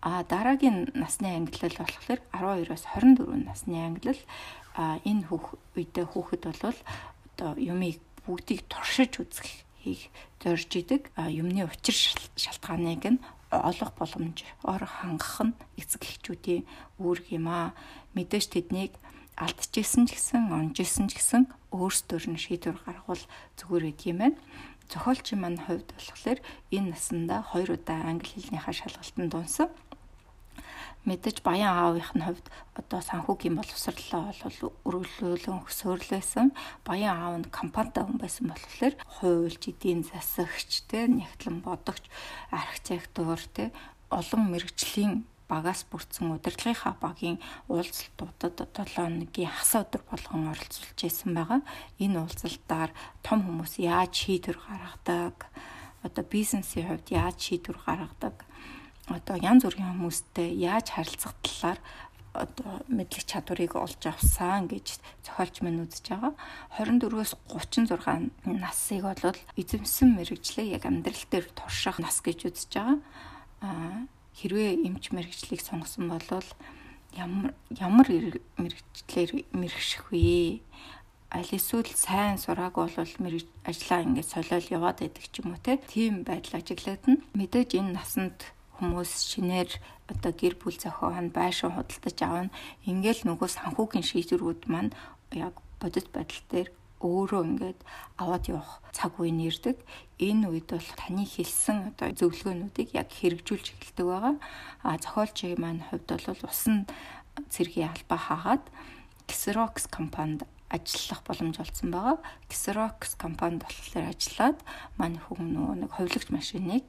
А 0.00 0.24
дараагийн 0.24 0.90
насны 0.94 1.28
ангиллал 1.36 1.76
болохоор 1.76 2.20
12-оос 2.32 2.84
24 2.96 3.44
насны 3.44 3.76
ангиллал 3.76 4.22
а 4.74 4.98
энэ 5.04 5.28
хүүх 5.28 5.60
үедээ 5.76 6.06
хүүхэд 6.08 6.42
бол 6.48 6.78
одоо 7.36 7.50
юмыг 7.60 8.00
бүгдийг 8.24 8.64
туршиж 8.68 9.20
үзэх 9.20 9.66
хийх 9.84 10.08
зорж 10.40 10.70
идэг 10.76 11.12
юмны 11.16 11.68
учир 11.68 11.96
шалтгааныг 12.36 13.04
нь 13.12 13.20
олох 13.50 13.90
боломжоор 13.98 14.84
хангах 14.86 15.36
нь 15.44 15.58
эцэг 15.80 16.02
эхчүүдийн 16.06 16.64
үүрэг 17.02 17.26
юм 17.34 17.46
аа. 17.50 17.74
Мэдээж 18.14 18.46
тэднийг 18.54 18.94
алдчихсэн 19.36 20.06
ч 20.06 20.14
гэсэн, 20.14 20.52
онжсэн 20.52 21.08
ч 21.10 21.18
гэсэн 21.18 21.42
өөрсдөр 21.74 22.24
нь 22.30 22.38
шийдвэр 22.38 22.78
гаргавал 22.84 23.24
зүгээр 23.58 23.84
байд 23.90 24.00
юм 24.06 24.18
байна. 24.22 24.38
Зохиолчийн 24.90 25.40
маань 25.40 25.62
хувьд 25.66 25.88
болохоор 25.94 26.38
энэ 26.76 26.90
насандаа 26.92 27.40
хоёр 27.50 27.78
удаа 27.78 28.00
англи 28.10 28.30
хэлнийхаа 28.34 28.74
шалгалтанд 28.74 29.30
дунсан 29.32 29.68
мэдээж 31.08 31.40
баян 31.46 31.72
аавынх 31.80 32.12
нь 32.12 32.26
хувьд 32.26 32.46
одоо 32.76 33.00
санхүүгийн 33.00 33.56
боловсролоо 33.56 34.24
бол 34.42 34.58
өргөлөөлөн 34.88 35.64
өсөрлөөсөн 35.64 36.48
баян 36.84 37.16
аав 37.16 37.34
нь 37.40 37.54
компанитай 37.58 38.04
хүн 38.04 38.18
байсан 38.20 38.46
болохоор 38.52 38.94
хуульч, 39.14 39.62
эдийн 39.72 40.04
засагч, 40.04 40.84
тэ 40.90 41.08
нэгтлэн 41.08 41.64
бодогч, 41.64 42.04
архитектур, 42.52 43.40
тэ 43.56 43.72
олон 44.12 44.42
мэрэгжлийн 44.52 45.24
багаас 45.50 45.82
бүрдсэн 45.90 46.30
удирдлагынхаа 46.30 46.94
багийн 47.02 47.42
уулзалтуудад 47.66 48.70
7 48.70 49.26
өдрийн 49.26 49.50
хасаа 49.50 49.82
өдөр 49.82 50.02
болгон 50.06 50.54
оролцуулж 50.54 50.94
байсан 51.02 51.34
байгаа. 51.34 51.60
Энэ 51.98 52.22
уулзалтаар 52.22 52.94
том 53.26 53.42
хүмүүс 53.42 53.82
яаж 53.82 54.14
шийдвэр 54.14 54.58
гаргадаг, 54.62 55.50
одоо 56.06 56.24
бизнесийн 56.24 56.86
хувьд 56.86 57.10
яаж 57.10 57.36
шийдвэр 57.42 57.78
гаргадаг 57.82 58.46
одоо 59.10 59.36
янз 59.42 59.66
бүрийн 59.66 59.90
хүмүүстэй 59.90 60.54
яаж 60.54 60.94
харилцах 60.94 61.34
талаар 61.42 61.78
одоо 62.32 62.78
мэдлэг 62.86 63.26
чадварыг 63.26 63.74
олж 63.74 64.02
авсан 64.06 64.70
гэж 64.70 65.02
зохиолч 65.26 65.66
минь 65.66 65.82
үзэж 65.82 66.14
байгаа. 66.14 66.34
24-өөс 66.78 67.34
36 67.50 68.30
насыг 68.46 69.02
бол 69.02 69.34
эзэмсэн 69.58 70.14
мэрэгжлээ 70.14 70.78
яг 70.78 70.86
амьдрал 70.86 71.26
дээр 71.26 71.46
турших 71.58 71.98
нас 71.98 72.22
гэж 72.22 72.38
үзэж 72.54 72.70
байгаа. 72.70 72.98
Аа 73.66 74.06
хэрвээ 74.40 74.80
эмч 74.88 75.12
мэрэгжлийг 75.12 75.60
сонгосон 75.60 76.08
бол 76.08 76.24
ямар 77.12 77.52
ямар 77.76 78.08
мэрэгчлэр 78.56 79.30
мэрэгших 79.52 80.08
вэ? 80.08 80.64
аль 81.30 81.52
эсвэл 81.54 81.92
сайн 81.94 82.38
сурааг 82.42 82.74
бол 82.74 82.90
мэрэг 83.22 83.46
ажиллаа 83.68 84.02
ингээд 84.02 84.32
солиол 84.34 84.66
яваад 84.74 84.98
байдаг 84.98 85.24
ч 85.30 85.34
юм 85.38 85.54
уу 85.54 85.62
те 85.62 85.78
тийм 85.78 86.26
байдал 86.26 86.58
ажиглаад 86.58 87.04
нь 87.06 87.22
мэдээж 87.38 87.70
энэ 87.78 87.94
насанд 87.94 88.38
хүмүүс 88.80 89.12
шинээр 89.30 89.70
одоо 90.10 90.32
гэр 90.34 90.54
бүл 90.58 90.74
зохион 90.74 91.30
байшин 91.30 91.70
худалдаж 91.76 92.18
авна. 92.24 92.50
Ингээл 92.88 93.28
нөгөө 93.28 93.48
санхүүгийн 93.52 94.06
шийдвэрүүд 94.08 94.62
маань 94.72 94.90
яг 95.30 95.54
бодит 95.78 96.08
байдал 96.10 96.42
дээр 96.50 96.68
өөрөө 97.00 97.42
ингээд 97.48 97.80
аваад 98.20 98.44
явах 98.52 98.84
цаг 98.92 99.16
үе 99.16 99.32
нэрдэг. 99.32 99.80
Энэ 100.20 100.52
үед 100.52 100.68
бол 100.68 100.90
таны 101.00 101.24
хэлсэн 101.24 101.96
одоо 101.96 102.12
зөвлөгөөнүүдийг 102.12 102.92
яг 102.92 103.08
хэрэгжүүлж 103.08 103.66
эхэлдэг 103.72 104.06
байгаа. 104.06 104.36
А 104.84 105.00
зохиолчийн 105.00 105.56
маань 105.56 105.84
хувьд 105.88 106.08
бол 106.12 106.44
усан 106.44 106.84
цэргийн 107.48 107.88
албаа 107.88 108.20
хаагаад 108.20 108.64
Xerox 109.30 109.86
компанид 109.88 110.44
ажиллах 110.68 111.22
боломж 111.24 111.56
олдсон 111.58 111.90
байгаа. 111.90 112.18
Xerox 112.52 113.16
компанид 113.16 113.64
болохоор 113.64 114.12
ажиллаад 114.12 114.58
манай 115.00 115.22
хүн 115.24 115.56
нөгөө 115.56 115.76
нэг 115.80 115.90
хувилагч 115.96 116.28
машиныг 116.30 116.86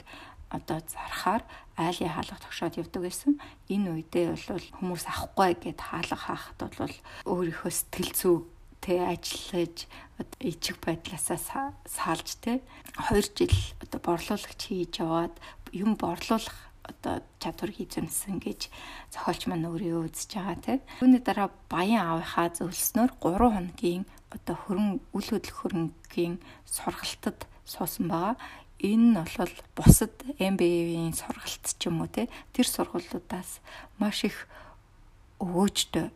одоо 0.51 0.83
зархаар 0.83 1.43
айлын 1.79 2.11
хаалга 2.11 2.37
тогшоод 2.43 2.77
явдаг 2.77 3.01
байсан. 3.07 3.39
Энэ 3.71 4.03
үедээ 4.03 4.35
бол 4.35 4.67
хүмүүс 4.77 5.05
авахгүй 5.07 5.51
гэд 5.63 5.79
хаалга 5.79 6.17
хаахад 6.19 6.59
бол 6.59 6.95
өөрийнхөө 7.31 7.71
сэтгэл 7.71 8.11
зүй 8.11 8.35
тэ 8.83 8.99
ажиллаж 9.13 9.85
ичиг 10.41 10.77
байдлаасаа 10.81 11.73
саалж 11.85 12.29
тэ 12.43 12.61
2 12.97 13.37
жил 13.37 13.57
одоо 13.81 13.99
борлуулагч 14.01 14.61
хийж 14.67 14.99
яваад 15.01 15.33
юм 15.71 15.95
борлуулах 15.95 16.57
одоо 16.81 17.21
чадвар 17.39 17.71
хийзэмсэн 17.71 18.41
гэж 18.41 18.67
зохиолч 19.13 19.45
маань 19.47 19.69
өөрөө 19.69 20.09
үзэж 20.09 20.29
байгаа 20.33 20.57
тийм. 20.65 20.81
Үүний 21.01 21.21
дараа 21.21 21.49
баян 21.69 22.01
аавынхаа 22.03 22.49
зөвлснөөр 22.57 23.11
3 23.21 23.53
хоногийн 23.53 24.03
одоо 24.33 24.55
хөрөн 24.57 24.89
үл 25.13 25.27
хөдлөх 25.29 25.57
хөрөнгийн 25.61 26.41
сургалтад 26.65 27.45
суусан 27.69 28.09
байгаа 28.09 28.35
энэ 28.81 29.07
нь 29.13 29.17
бол 29.37 29.55
бусад 29.77 30.15
MBA-ийн 30.41 31.13
сургалт 31.13 31.65
ч 31.77 31.81
юм 31.85 32.01
уу 32.01 32.09
те 32.09 32.25
тэр 32.53 32.65
сургуулиудаас 32.65 33.61
маш 34.01 34.25
их 34.25 34.49
өөжтэй 35.37 36.09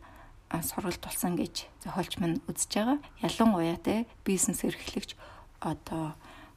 сургалт 0.50 1.02
болсон 1.02 1.36
гэж 1.36 1.66
зохиолч 1.82 2.18
минь 2.22 2.40
үзэж 2.46 2.70
байгаа. 2.70 2.98
Ялангуяа 3.22 3.78
те 3.82 4.06
бизнес 4.24 4.62
эрхлэгч 4.62 5.18
одоо 5.60 6.14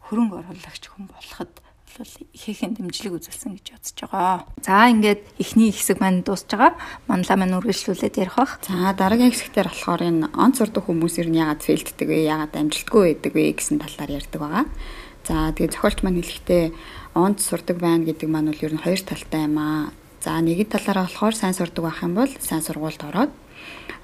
хөрөнгө 0.10 0.42
оруулагч 0.46 0.84
хүн 0.90 1.10
болоход 1.10 1.54
бол 1.98 2.14
ихээхэн 2.38 2.78
дэмжлэг 2.78 3.18
үзүүлсэн 3.18 3.58
гэж 3.58 3.68
бодож 3.74 3.98
байгаа. 4.06 4.46
За 4.62 4.88
ингээд 4.94 5.22
эхний 5.42 5.74
хэсэг 5.74 5.98
маань 5.98 6.22
дуусж 6.22 6.46
байгаа. 6.54 6.78
Манлаа 7.10 7.38
маань 7.38 7.58
үргэлжлүүлээд 7.58 8.22
ярих 8.22 8.38
бах. 8.38 8.62
За 8.62 8.94
дараагийн 8.94 9.34
хэсэгтэр 9.34 9.68
болохоор 9.74 10.02
энэ 10.06 10.30
онц 10.38 10.62
сурдаг 10.62 10.86
хүмүүс 10.86 11.18
ер 11.18 11.28
нь 11.34 11.42
яагаад 11.42 11.66
фейлддэг 11.66 12.08
вэ? 12.08 12.30
Яагаад 12.30 12.54
амжилтгүй 12.54 13.02
байдаг 13.18 13.34
вэ 13.34 13.44
гэсэн 13.58 13.82
талаар 13.82 14.12
ярьдаг 14.22 14.40
байгаа. 14.40 14.66
За 15.26 15.50
тэгээ 15.54 15.74
зохиолч 15.74 16.00
маань 16.06 16.22
хэлэхдээ 16.22 16.64
онд 17.18 17.38
сурдаг 17.42 17.78
байна 17.82 18.06
гэдэг 18.06 18.28
маань 18.30 18.54
бол 18.54 18.66
ер 18.66 18.74
нь 18.74 18.84
хоёр 18.86 19.02
талтай 19.02 19.50
юм 19.50 19.58
аа. 19.58 19.90
За 20.20 20.36
нэгэн 20.44 20.68
талаараа 20.68 21.08
болохоор 21.08 21.36
сайн 21.36 21.56
сурдаг 21.56 21.84
байх 21.88 22.04
юм 22.04 22.14
бол 22.20 22.32
сайн 22.44 22.60
сургуульд 22.60 23.04
ороод 23.08 23.32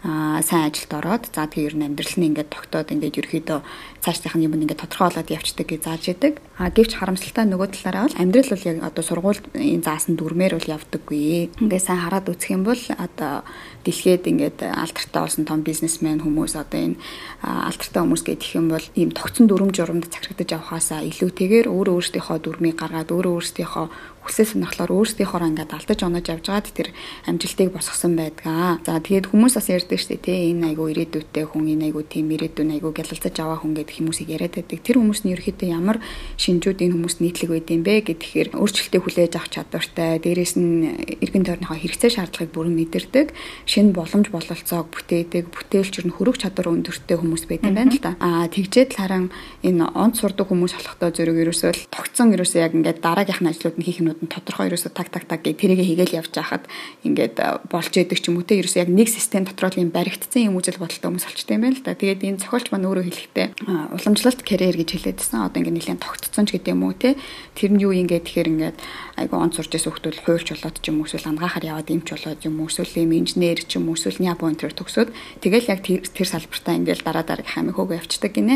аа 0.05 0.41
сайн 0.45 0.69
ажилд 0.69 0.93
ороод 0.93 1.23
за 1.33 1.49
тэгээ 1.49 1.65
ер 1.65 1.75
нь 1.75 1.85
амьдрал 1.89 2.15
нь 2.15 2.27
ингээд 2.29 2.53
тогтоод 2.53 2.93
ингээд 2.93 3.19
ерөөхдөө 3.25 3.59
цаашдынх 4.05 4.37
нь 4.37 4.45
юм 4.45 4.53
ингээд 4.53 4.85
тодорхойлоод 4.85 5.33
явцдаг 5.33 5.65
гэж 5.65 5.81
зааж 5.81 6.03
идэг. 6.13 6.33
Аа 6.61 6.69
гэвч 6.69 7.01
харамсалтай 7.01 7.49
нөгөө 7.49 7.73
талаараа 7.73 8.05
бол 8.05 8.21
амьдрал 8.21 8.53
бол 8.53 8.69
яг 8.69 8.77
одоо 8.85 9.03
сургуульд 9.03 9.45
энэ 9.57 9.81
заасан 9.81 10.13
дүрмээр 10.13 10.53
бол 10.61 10.73
явдаггүй. 10.77 11.57
Ингээд 11.57 11.85
сайн 11.89 12.05
хараад 12.05 12.29
үзэх 12.29 12.53
юм 12.53 12.63
бол 12.69 12.77
одоо 13.01 13.41
дэлхийд 13.81 14.29
ингээд 14.29 14.59
алдартай 14.61 15.21
болсон 15.25 15.43
том 15.49 15.65
бизнесмен 15.65 16.21
хүмүүс 16.21 16.53
одоо 16.53 16.79
энэ 16.85 17.01
алдартай 17.41 18.01
хүмүүс 18.05 18.23
гэх 18.29 18.53
юм 18.61 18.69
бол 18.69 18.85
ийм 18.93 19.09
тогтсон 19.09 19.49
дүрм 19.49 19.73
журамд 19.73 20.05
цахирагдаж 20.05 20.53
авахаасаа 20.53 21.01
илүүтэйгээр 21.01 21.65
өөрөө 21.65 21.97
өөрсдийнхөө 21.97 22.37
дүрмийг 22.45 22.77
гаргаад 22.77 23.09
өөрөө 23.09 23.33
өөрсдийнхөө 23.41 23.85
хүсэл 24.25 24.57
сонирхлоор 24.57 24.91
өөрсдийнхоороо 24.91 25.49
ингээд 25.53 25.71
алдаж 25.77 25.99
онож 26.01 26.25
явж 26.25 26.45
байгаад 26.49 26.73
тэр 26.73 26.89
амжилтыг 27.29 27.69
босгосон 27.69 28.17
байдгаа. 28.17 28.81
За 28.81 28.97
тэгээд 28.97 29.29
хүмүүс 29.29 29.53
бас 29.53 29.69
ярьдаг 29.69 30.01
шүү 30.01 30.17
дээ 30.17 30.25
те 30.25 30.33
энэ 30.49 30.73
айгу 30.73 30.89
ирээдүйтэй 30.89 31.45
хүн 31.45 31.77
энэ 31.77 31.93
айгу 31.93 32.01
тийм 32.01 32.33
ирээдүйн 32.33 32.73
айгу 32.81 32.89
гялалцаж 32.89 33.35
аваа 33.37 33.61
хүн 33.61 33.77
гэдэг 33.77 33.95
хүмүүсийг 34.01 34.29
яриад 34.33 34.57
байдаг. 34.57 34.81
Тэр 34.81 34.97
хүмүүс 34.97 35.21
нь 35.29 35.33
ерөөхдөө 35.37 35.69
ямар 35.69 36.01
шинжүүд 36.41 36.81
энэ 36.81 36.93
хүмүүст 36.97 37.19
нийтлэг 37.21 37.49
байд 37.53 37.69
юм 37.69 37.83
бэ 37.85 37.93
гэхээр 38.09 38.47
өөрчлөлтийг 38.57 39.03
хүлээж 39.05 39.33
авах 39.37 39.49
чадвартай, 39.53 40.17
дээрэс 40.17 40.53
нь 40.57 41.21
эргэн 41.21 41.45
тойрныхоо 41.45 41.77
хэрэгцээ 41.77 42.11
шаардлагыг 42.17 42.51
бүрэн 42.55 42.75
мэдэрдэг, 42.75 43.27
шинэ 43.69 43.93
боломж 43.93 44.33
бололцоог 44.33 44.89
бүтээдэг, 44.89 45.53
бүтээлчэр 45.53 46.05
нь 46.09 46.15
хөрөх 46.17 46.41
чадвар 46.41 46.73
өндөртэй 46.73 47.17
хүмүүс 47.21 47.45
байдаг 47.45 47.69
юм 47.69 47.77
байна 47.77 47.93
л 47.93 48.01
да. 48.01 48.17
Аа 48.17 48.49
тэгжээд 48.49 48.97
л 48.97 48.99
харин 48.99 49.25
энэ 49.61 49.85
онц 49.93 50.23
сурдаг 50.23 50.49
хүмүүс 50.49 50.73
болохдоо 50.73 51.09
зөрөг 51.13 51.37
ерөөсөө 51.45 51.71
тогтсон 51.93 52.33
ерөөсөө 52.33 52.59
яг 52.65 52.73
ингээд 52.73 52.99
дараагийнх 53.03 53.41
нь 53.43 53.51
ажлууд 53.51 53.77
нь 53.77 53.85
хийх 53.85 54.01
юмнууд 54.15 54.23
нь 54.23 54.31
тодорхой 54.31 54.71
ерөөсөө 54.71 54.91
таг 54.95 55.11
таг 55.11 55.27
таг 55.27 55.41
гэх 55.43 55.59
тэрийг 55.59 55.83
хийгээл 55.83 56.23
явж 56.23 56.31
байхад 56.31 56.63
ингээд 57.03 57.35
болж 57.67 57.91
яадаг 57.91 58.19
ч 58.19 58.31
юм 58.31 58.39
уу 58.39 58.47
те 58.47 58.59
ерөөсөө 58.63 58.87
яг 58.87 58.89
нэг 58.91 59.09
систем 59.11 59.43
дотор 59.43 59.75
л 59.75 59.81
юм 59.83 59.91
баригдсан 59.91 60.47
юм 60.47 60.55
үзэл 60.55 60.79
бодолтой 60.79 61.11
хүмүүс 61.11 61.27
болчтой 61.27 61.55
юм 61.59 61.63
байна 61.67 61.75
л 61.75 61.83
да. 61.83 61.93
Тэгээд 61.95 62.23
энэ 62.23 62.39
зохиолч 62.39 62.71
маань 62.71 62.87
өөрөө 62.87 63.03
хэлэхдээ 63.03 63.47
уламжлалт 63.91 64.41
карьер 64.47 64.75
гэж 64.79 64.89
хэлээдсэн. 64.95 65.43
Одоо 65.43 65.59
ингээд 65.59 65.75
нэлээд 65.75 66.03
тогтцсон 66.03 66.45
ч 66.47 66.55
гэдэг 66.55 66.71
юм 66.71 66.83
уу 66.87 66.95
те. 66.95 67.19
Тэр 67.55 67.75
нь 67.75 67.83
юу 67.83 67.91
юм 67.91 68.07
гээд 68.07 68.23
тэгэхээр 68.23 68.51
ингээд 68.55 68.77
айгу 69.15 69.39
онц 69.39 69.55
сурч 69.55 69.71
байсан 69.71 69.95
хүмүүс 69.95 70.19
хуульч 70.27 70.47
болоод 70.51 70.77
ч 70.83 70.85
юм 70.91 70.99
уу 70.99 71.07
эсвэл 71.07 71.31
ангаахаар 71.31 71.65
яваад 71.71 71.89
имч 71.91 72.07
болоод 72.11 72.41
юм 72.43 72.59
уу 72.59 72.67
эсвэл 72.67 72.99
юм 72.99 73.11
инженер 73.15 73.59
ч 73.63 73.79
юм 73.79 73.87
уу 73.87 73.95
эсвэл 73.95 74.19
няпон 74.19 74.59
тэр 74.59 74.75
төгсөөд 74.75 75.09
тэгэл 75.39 75.71
яг 75.71 75.79
тэр 75.83 76.27
салбартаа 76.27 76.75
ингээд 76.75 77.07
дараа 77.07 77.23
дараагийнхаа 77.23 77.63
амиг 77.63 77.75
хөөгөө 77.79 77.99
явцдаг 78.03 78.31
гинэ. 78.35 78.55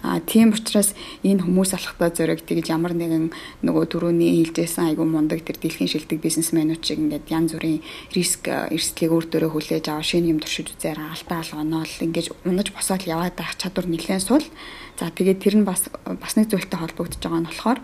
Аа 0.00 0.24
тийм 0.24 0.56
учраас 0.56 0.96
энэ 1.20 1.44
хүмүүс 1.44 1.76
алхтаа 1.76 2.08
зөрөг 2.08 2.48
тэгж 2.48 2.72
ямар 2.72 2.96
нэгэн 2.96 3.28
нөгөө 3.60 3.84
түрүүний 3.92 4.40
хэлжсэн 4.48 4.96
айгу 4.96 5.04
мундаг 5.04 5.44
тэр 5.44 5.60
дэлхийн 5.60 5.92
шилдэг 5.92 6.18
бизнесмэнүүд 6.24 6.80
шиг 6.80 6.98
ингээд 7.04 7.28
янз 7.28 7.52
бүрийн 7.52 7.84
риск 8.16 8.48
эрсдлийг 8.48 9.12
өөр 9.12 9.26
дөрөө 9.28 9.50
хүлээж 9.52 9.84
аваа 9.92 10.04
шинэ 10.04 10.32
юм 10.32 10.40
туршиж 10.40 10.72
үзээр 10.72 10.96
алдаа 10.96 11.44
алгоноол 11.44 11.94
ингээд 12.00 12.32
унаж 12.48 12.68
босоод 12.72 13.04
яваад 13.04 13.36
байх 13.36 13.52
чадвар 13.60 13.84
нэлээд 13.84 14.24
сул. 14.24 14.46
За 14.94 15.10
тэгээд 15.10 15.42
тэр 15.42 15.54
нь 15.58 15.66
бас 15.66 15.90
бас 16.06 16.38
нэг 16.38 16.54
зүйлтэй 16.54 16.78
холбогдож 16.78 17.18
байгаа 17.18 17.42
нь 17.42 17.48
болохоор 17.50 17.78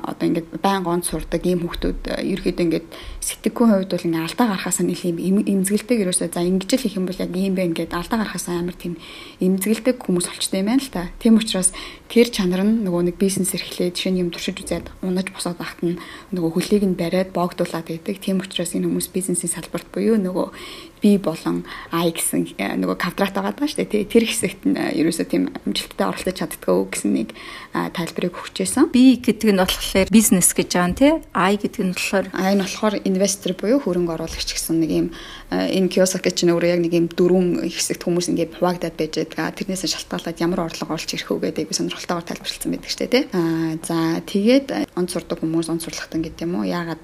одоо 0.00 0.24
ингээд 0.24 0.48
байн 0.64 0.80
гонц 0.80 1.12
сурдаг 1.12 1.44
ийм 1.44 1.60
хүмүүс 1.60 2.00
ерөөхдөө 2.24 2.64
ингээд 2.64 2.86
сэтгэхүйн 3.24 3.70
хувьд 3.72 3.90
бол 3.96 4.04
ингээд 4.04 4.28
алдаа 4.28 4.46
гарахаасаа 4.52 4.84
нэлийн 4.84 5.16
имзгэлтэй 5.48 6.04
ерөөсөө 6.04 6.28
за 6.28 6.44
ингэж 6.44 6.70
л 6.76 6.86
их 6.86 6.96
юм 7.00 7.08
бол 7.08 7.16
яг 7.16 7.32
ийм 7.32 7.56
байна 7.56 7.72
гэд 7.72 7.96
алдаа 7.96 8.20
гарахаасаа 8.20 8.60
амар 8.60 8.76
тийм 8.76 9.00
имзгэлдэг 9.40 9.96
хүмүүс 10.04 10.28
болчтой 10.28 10.60
юм 10.60 10.68
байна 10.68 10.84
л 10.84 10.92
та. 10.92 11.08
Тийм 11.24 11.40
учраас 11.40 11.72
тэр 12.12 12.28
чанар 12.28 12.68
нь 12.68 12.84
нөгөө 12.84 13.08
нэг 13.08 13.16
бизнес 13.16 13.56
эрхлээд 13.56 13.96
шинэ 13.96 14.20
юм 14.20 14.28
туршиж 14.28 14.60
үзээд 14.60 14.92
унаж 15.00 15.32
босоод 15.32 15.56
багт 15.56 15.80
нь 15.80 15.96
нөгөө 16.36 16.50
хөлийг 16.52 16.84
нь 16.84 17.00
бариад 17.00 17.32
боогдуулаад 17.32 17.88
байдаг. 17.88 18.20
Тийм 18.20 18.44
учраас 18.44 18.76
энэ 18.76 18.92
хүмүүс 18.92 19.08
бизнесийн 19.08 19.48
салбарт 19.48 19.88
буюу 19.88 20.20
нөгөө 20.20 20.52
би 21.04 21.18
болон 21.18 21.64
А 21.92 22.08
гэсэн 22.08 22.56
э, 22.56 22.80
нөгөө 22.80 22.96
квадрат 22.96 23.36
байгаа 23.36 23.52
даа 23.52 23.68
шүү 23.68 23.84
дээ. 23.84 24.08
Тэр 24.08 24.24
хэсэгт 24.24 24.64
нь 24.64 24.76
э, 24.76 24.96
ерөөсөө 25.04 25.26
тийм 25.28 25.52
амжилттай 25.68 26.08
оролцож 26.08 26.32
чаддгаа 26.32 26.88
гэсэн 26.88 27.12
нэг 27.12 27.28
тайлбарыг 27.74 28.38
өгчээсэн. 28.38 28.94
Би 28.94 29.18
гэдэг 29.18 29.50
нь 29.50 29.58
болохоор 29.58 30.08
бизнес 30.14 30.54
гэж 30.54 30.68
байгаа 30.78 30.88
нь 30.88 30.98
тий. 30.98 31.12
А 31.34 31.50
гэдэг 31.50 31.82
нь 31.82 31.94
болохоор 31.98 32.26
А 32.30 32.54
нь 32.54 32.62
болохоор 32.62 32.94
инвестор 33.02 33.58
буюу 33.58 33.82
хөрөнгө 33.82 34.14
оруулагч 34.14 34.54
гэсэн 34.54 34.78
нэг 34.78 34.90
юм 34.94 35.08
энэ 35.74 35.88
Kiyosaki 35.92 36.30
чинь 36.34 36.52
өөрөө 36.52 36.70
яг 36.74 36.80
нэг 36.82 36.92
юм 36.94 37.06
дөрвөн 37.10 37.66
хэсэгт 37.68 38.02
хүмүүс 38.02 38.30
ингээд 38.32 38.58
хуваагдаад 38.58 38.96
байж 38.98 39.14
байгаа. 39.22 39.54
Тэрнээс 39.54 39.86
шалтгаалаад 39.86 40.42
ямар 40.42 40.66
орлого 40.66 40.94
оруулж 40.96 41.10
ирэх 41.14 41.30
үү 41.30 41.40
гэдэг 41.54 41.70
сонирхолтойгоор 41.70 42.26
тайлбарлсан 42.26 42.70
байдаг 42.74 42.90
шүү 42.90 43.00
дээ 43.04 43.12
тий. 43.14 43.24
А 43.32 43.40
за 43.82 43.96
тэгээд 44.26 44.66
онц 44.98 45.10
сурдаг 45.14 45.38
хүмүүс 45.38 45.68
онц 45.70 45.86
сурлагтан 45.86 46.22
гэдэг 46.22 46.44
юм 46.44 46.58
уу? 46.58 46.66
Яагаад 46.66 47.02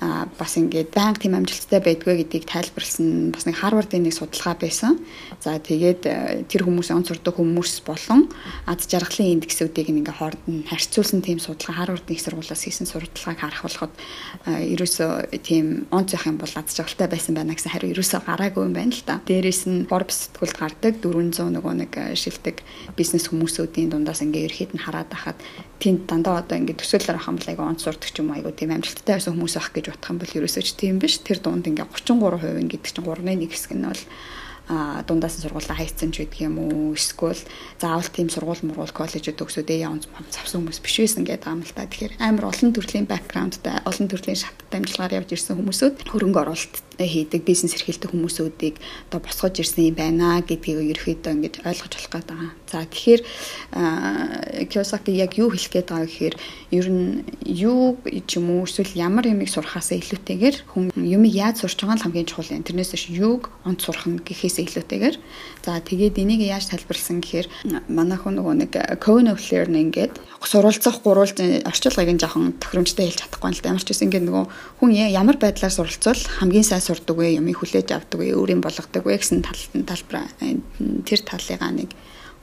а 0.00 0.24
бас 0.38 0.56
ингээд 0.56 0.96
байнга 0.96 1.20
тийм 1.20 1.36
амжилттай 1.36 1.80
байдгүй 1.84 2.24
гэдгийг 2.24 2.48
тайлбарлсан 2.48 3.36
бас 3.36 3.44
нэг 3.44 3.60
Харвардын 3.60 4.08
нэг 4.08 4.16
судалгаа 4.16 4.56
байсан. 4.56 4.96
За 5.44 5.60
тэгээд 5.60 6.02
э, 6.08 6.44
тэр 6.48 6.64
хүмүүсийн 6.64 6.96
он 6.96 7.04
сурдаг 7.04 7.36
хүмүүс 7.36 7.84
болон 7.84 8.32
ад 8.64 8.80
жаргалын 8.80 9.36
индексүүдийг 9.36 9.92
ингээ 9.92 10.16
хооронд 10.16 10.44
нь 10.48 10.64
харьцуулсан 10.64 11.20
тийм 11.20 11.36
судалгаа 11.36 11.84
Харвардын 11.84 12.16
их 12.16 12.24
сургуулиас 12.24 12.64
хийсэн 12.64 12.88
судалгааг 12.88 13.44
харах 13.44 13.60
болоход 13.60 13.92
э, 14.48 14.72
ерөөсөө 14.72 15.36
тийм 15.44 15.84
он 15.92 16.08
зөх 16.08 16.24
юм 16.24 16.40
бол 16.40 16.54
ад 16.56 16.72
жаргалтай 16.72 17.08
байсан 17.12 17.36
байна 17.36 17.52
гэсэн 17.52 17.68
хариу 17.68 17.89
ерөөсөө 17.92 18.20
гараагүй 18.26 18.62
юм 18.64 18.74
байна 18.74 18.94
л 18.94 19.02
та. 19.02 19.20
Дээрээс 19.22 19.62
нь 19.66 19.86
Forbes 19.90 20.30
сэтгүүлд 20.30 20.56
гардаг 20.56 20.94
400 21.02 21.50
нөгөө 21.54 21.74
нэг 21.82 21.92
э, 21.98 22.14
шилдэг 22.14 22.62
бизнес 22.96 23.28
хүмүүсүүдийн 23.28 23.90
дундаас 23.90 24.22
ингээ 24.22 24.46
ерхэд 24.48 24.72
нь 24.74 24.84
хараад 24.84 25.10
байхад 25.10 25.38
тэнд 25.82 26.06
дандаа 26.06 26.40
одоо 26.40 26.56
ингээд 26.58 26.80
төсөөлөл 26.80 27.18
авах 27.18 27.28
юм 27.28 27.36
бол 27.38 27.50
айгу 27.50 27.62
онц 27.66 27.80
сурдаг 27.82 28.10
ч 28.10 28.16
юм 28.22 28.30
айгу 28.30 28.50
тийм 28.54 28.70
амжилттай 28.74 29.18
байсан 29.18 29.34
хүмүүс 29.34 29.54
байх 29.58 29.70
гэж 29.74 29.84
юм 29.90 30.16
бол 30.22 30.36
ерөөсөө 30.38 30.62
ч 30.62 30.70
тийм 30.78 30.96
биш. 31.02 31.18
Тэр 31.20 31.38
дунд 31.42 31.66
ингээд 31.66 31.90
33% 31.90 32.70
гэдэг 32.70 32.90
чинь 32.90 33.04
3-ны 33.04 33.32
1 33.34 33.50
хэсэг 33.50 33.72
нь 33.74 33.86
бол 33.88 34.02
а 34.70 35.02
дундаас 35.02 35.34
нь 35.34 35.42
сургуулаа 35.42 35.74
хайцсан 35.74 36.14
ч 36.14 36.22
гэдэг 36.22 36.46
юм 36.46 36.62
уу 36.62 36.94
эсвэл 36.94 37.42
заавал 37.82 38.06
тийм 38.06 38.30
сургууль 38.30 38.62
мургуул 38.62 38.94
коллежид 38.94 39.42
өгсөд 39.42 39.66
ээ 39.66 39.90
онц 39.90 40.06
завсан 40.30 40.62
хүмүүс 40.62 40.78
биш 40.78 40.96
байсан 41.02 41.26
гэдэг 41.26 41.50
юм 41.50 41.66
л 41.66 41.74
та. 41.74 41.90
Тэгэхээр 41.90 42.22
амар 42.22 42.54
олон 42.54 42.70
төрлийн 42.70 43.10
бэкграундтай 43.10 43.82
олон 43.82 44.06
төрлийн 44.06 44.38
шаттай 44.38 44.78
амжилгаар 44.78 45.16
явж 45.18 45.34
ирсэн 45.34 45.58
хүмүүсүүд 45.58 46.06
хөрөнгө 46.14 46.40
оруулалт 46.46 46.89
хийдэг 47.06 47.44
бизнес 47.44 47.74
эрхэлдэг 47.76 48.10
хүмүүсүүдийг 48.12 48.76
одоо 49.08 49.20
босгож 49.20 49.60
ирсэн 49.60 49.90
юм 49.90 49.96
байна 49.96 50.40
гэдгийг 50.44 50.92
ерөөхдөө 50.92 51.32
ингэж 51.32 51.54
ойлгож 51.64 51.92
болох 51.96 52.10
гэдэг 52.12 52.28
байгаа. 52.28 52.50
За 52.68 52.84
тэгэхээр 52.84 53.20
Кiyosaki 54.70 55.12
яг 55.16 55.38
юу 55.40 55.50
хэлэх 55.50 55.72
гээд 55.72 55.88
байгаа 55.88 56.06
гэхээр 56.06 56.34
ер 56.76 56.86
нь 56.90 57.24
юу 57.44 57.96
ч 58.04 58.36
юм 58.36 58.50
уу 58.50 58.68
эсвэл 58.68 58.92
ямар 58.94 59.26
юмыг 59.26 59.48
сурахаас 59.48 59.90
илүүтэйгээр 59.96 60.56
хүн 60.70 60.92
юмыг 60.96 61.32
яаж 61.34 61.64
сурч 61.64 61.80
байгаа 61.82 61.96
нь 61.96 62.04
хамгийн 62.04 62.28
чухал 62.28 62.52
юм. 62.52 62.62
Тэрнээс 62.62 62.92
биш 62.94 63.06
юуг 63.10 63.50
онц 63.64 63.84
сурах 63.84 64.06
нь 64.06 64.20
гэхээс 64.20 64.60
илүүтэйгээр 64.60 65.16
за 65.64 65.80
тэгээд 65.80 66.20
энийг 66.20 66.44
яаж 66.44 66.70
тайлбарласан 66.70 67.24
гэхээр 67.24 67.48
манай 67.88 68.18
хүн 68.20 68.38
нөгөө 68.38 68.54
нэг 68.60 68.72
cognitive 69.02 69.42
learning 69.50 69.90
гэдэг 69.90 70.30
суралцах 70.40 71.02
гурвалжин 71.04 71.62
орчуулгыг 71.68 72.16
нь 72.16 72.20
жоохон 72.20 72.56
тохиромжтой 72.56 73.12
хэлж 73.12 73.20
чадахгүй 73.28 73.50
л 73.52 73.60
да. 73.60 73.68
Ямар 73.76 73.84
ч 73.84 73.92
үсэн 73.92 74.08
ингээд 74.08 74.24
нөгөө 74.24 74.44
хүн 74.80 74.90
ямар 74.96 75.36
байдлаар 75.36 75.74
суралцвал 75.74 76.22
хамгийн 76.40 76.64
сайн 76.64 76.80
сурдаг 76.90 77.14
вэ, 77.14 77.38
юмыг 77.38 77.62
хүлээж 77.62 77.94
авдаг 77.94 78.18
вэ, 78.18 78.34
өөрийн 78.34 78.58
болгодог 78.58 79.06
вэ 79.06 79.22
гэсэн 79.22 79.46
талбар 79.86 80.26
тэр 81.06 81.20
талыгаа 81.22 81.70
нэг 81.70 81.94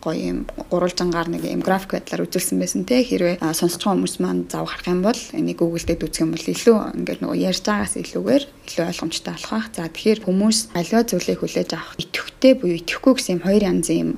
гоё 0.08 0.30
юм 0.30 0.40
гурвалжангаар 0.70 1.28
нэг 1.28 1.44
юм 1.44 1.62
график 1.66 1.98
байдлаар 1.98 2.30
үзүүлсэн 2.30 2.62
байсан 2.62 2.86
те 2.86 3.02
хэрвээ 3.02 3.42
сонсож 3.42 3.82
байгаа 3.82 3.98
хүмүүс 3.98 4.16
маань 4.22 4.46
зав 4.46 4.70
харах 4.70 4.88
юм 4.88 5.02
бол 5.02 5.22
энийг 5.34 5.58
дээр 5.58 6.06
үзэх 6.06 6.22
юм 6.22 6.32
бол 6.38 6.52
илүү 6.54 6.78
ингээд 7.02 7.22
нөгөө 7.26 7.42
ярьж 7.50 7.64
байгаас 7.66 7.94
илүүгээр 7.98 8.44
илүү 8.46 8.86
ойлгомжтой 8.88 9.34
болох 9.34 9.52
бах. 9.52 9.68
За 9.74 9.90
тэгэхээр 9.90 10.20
хүмүүс 10.22 10.58
аливаа 10.78 11.04
зүйлийг 11.10 11.40
хүлээж 11.42 11.70
авах 11.74 11.98
идэвхтэй 11.98 12.54
буюу 12.56 12.78
идэвхгүй 12.78 13.14
гэсэн 13.18 13.34
юм 13.36 13.44
хоёр 13.44 13.64
янзын 13.66 13.98
юм 13.98 14.10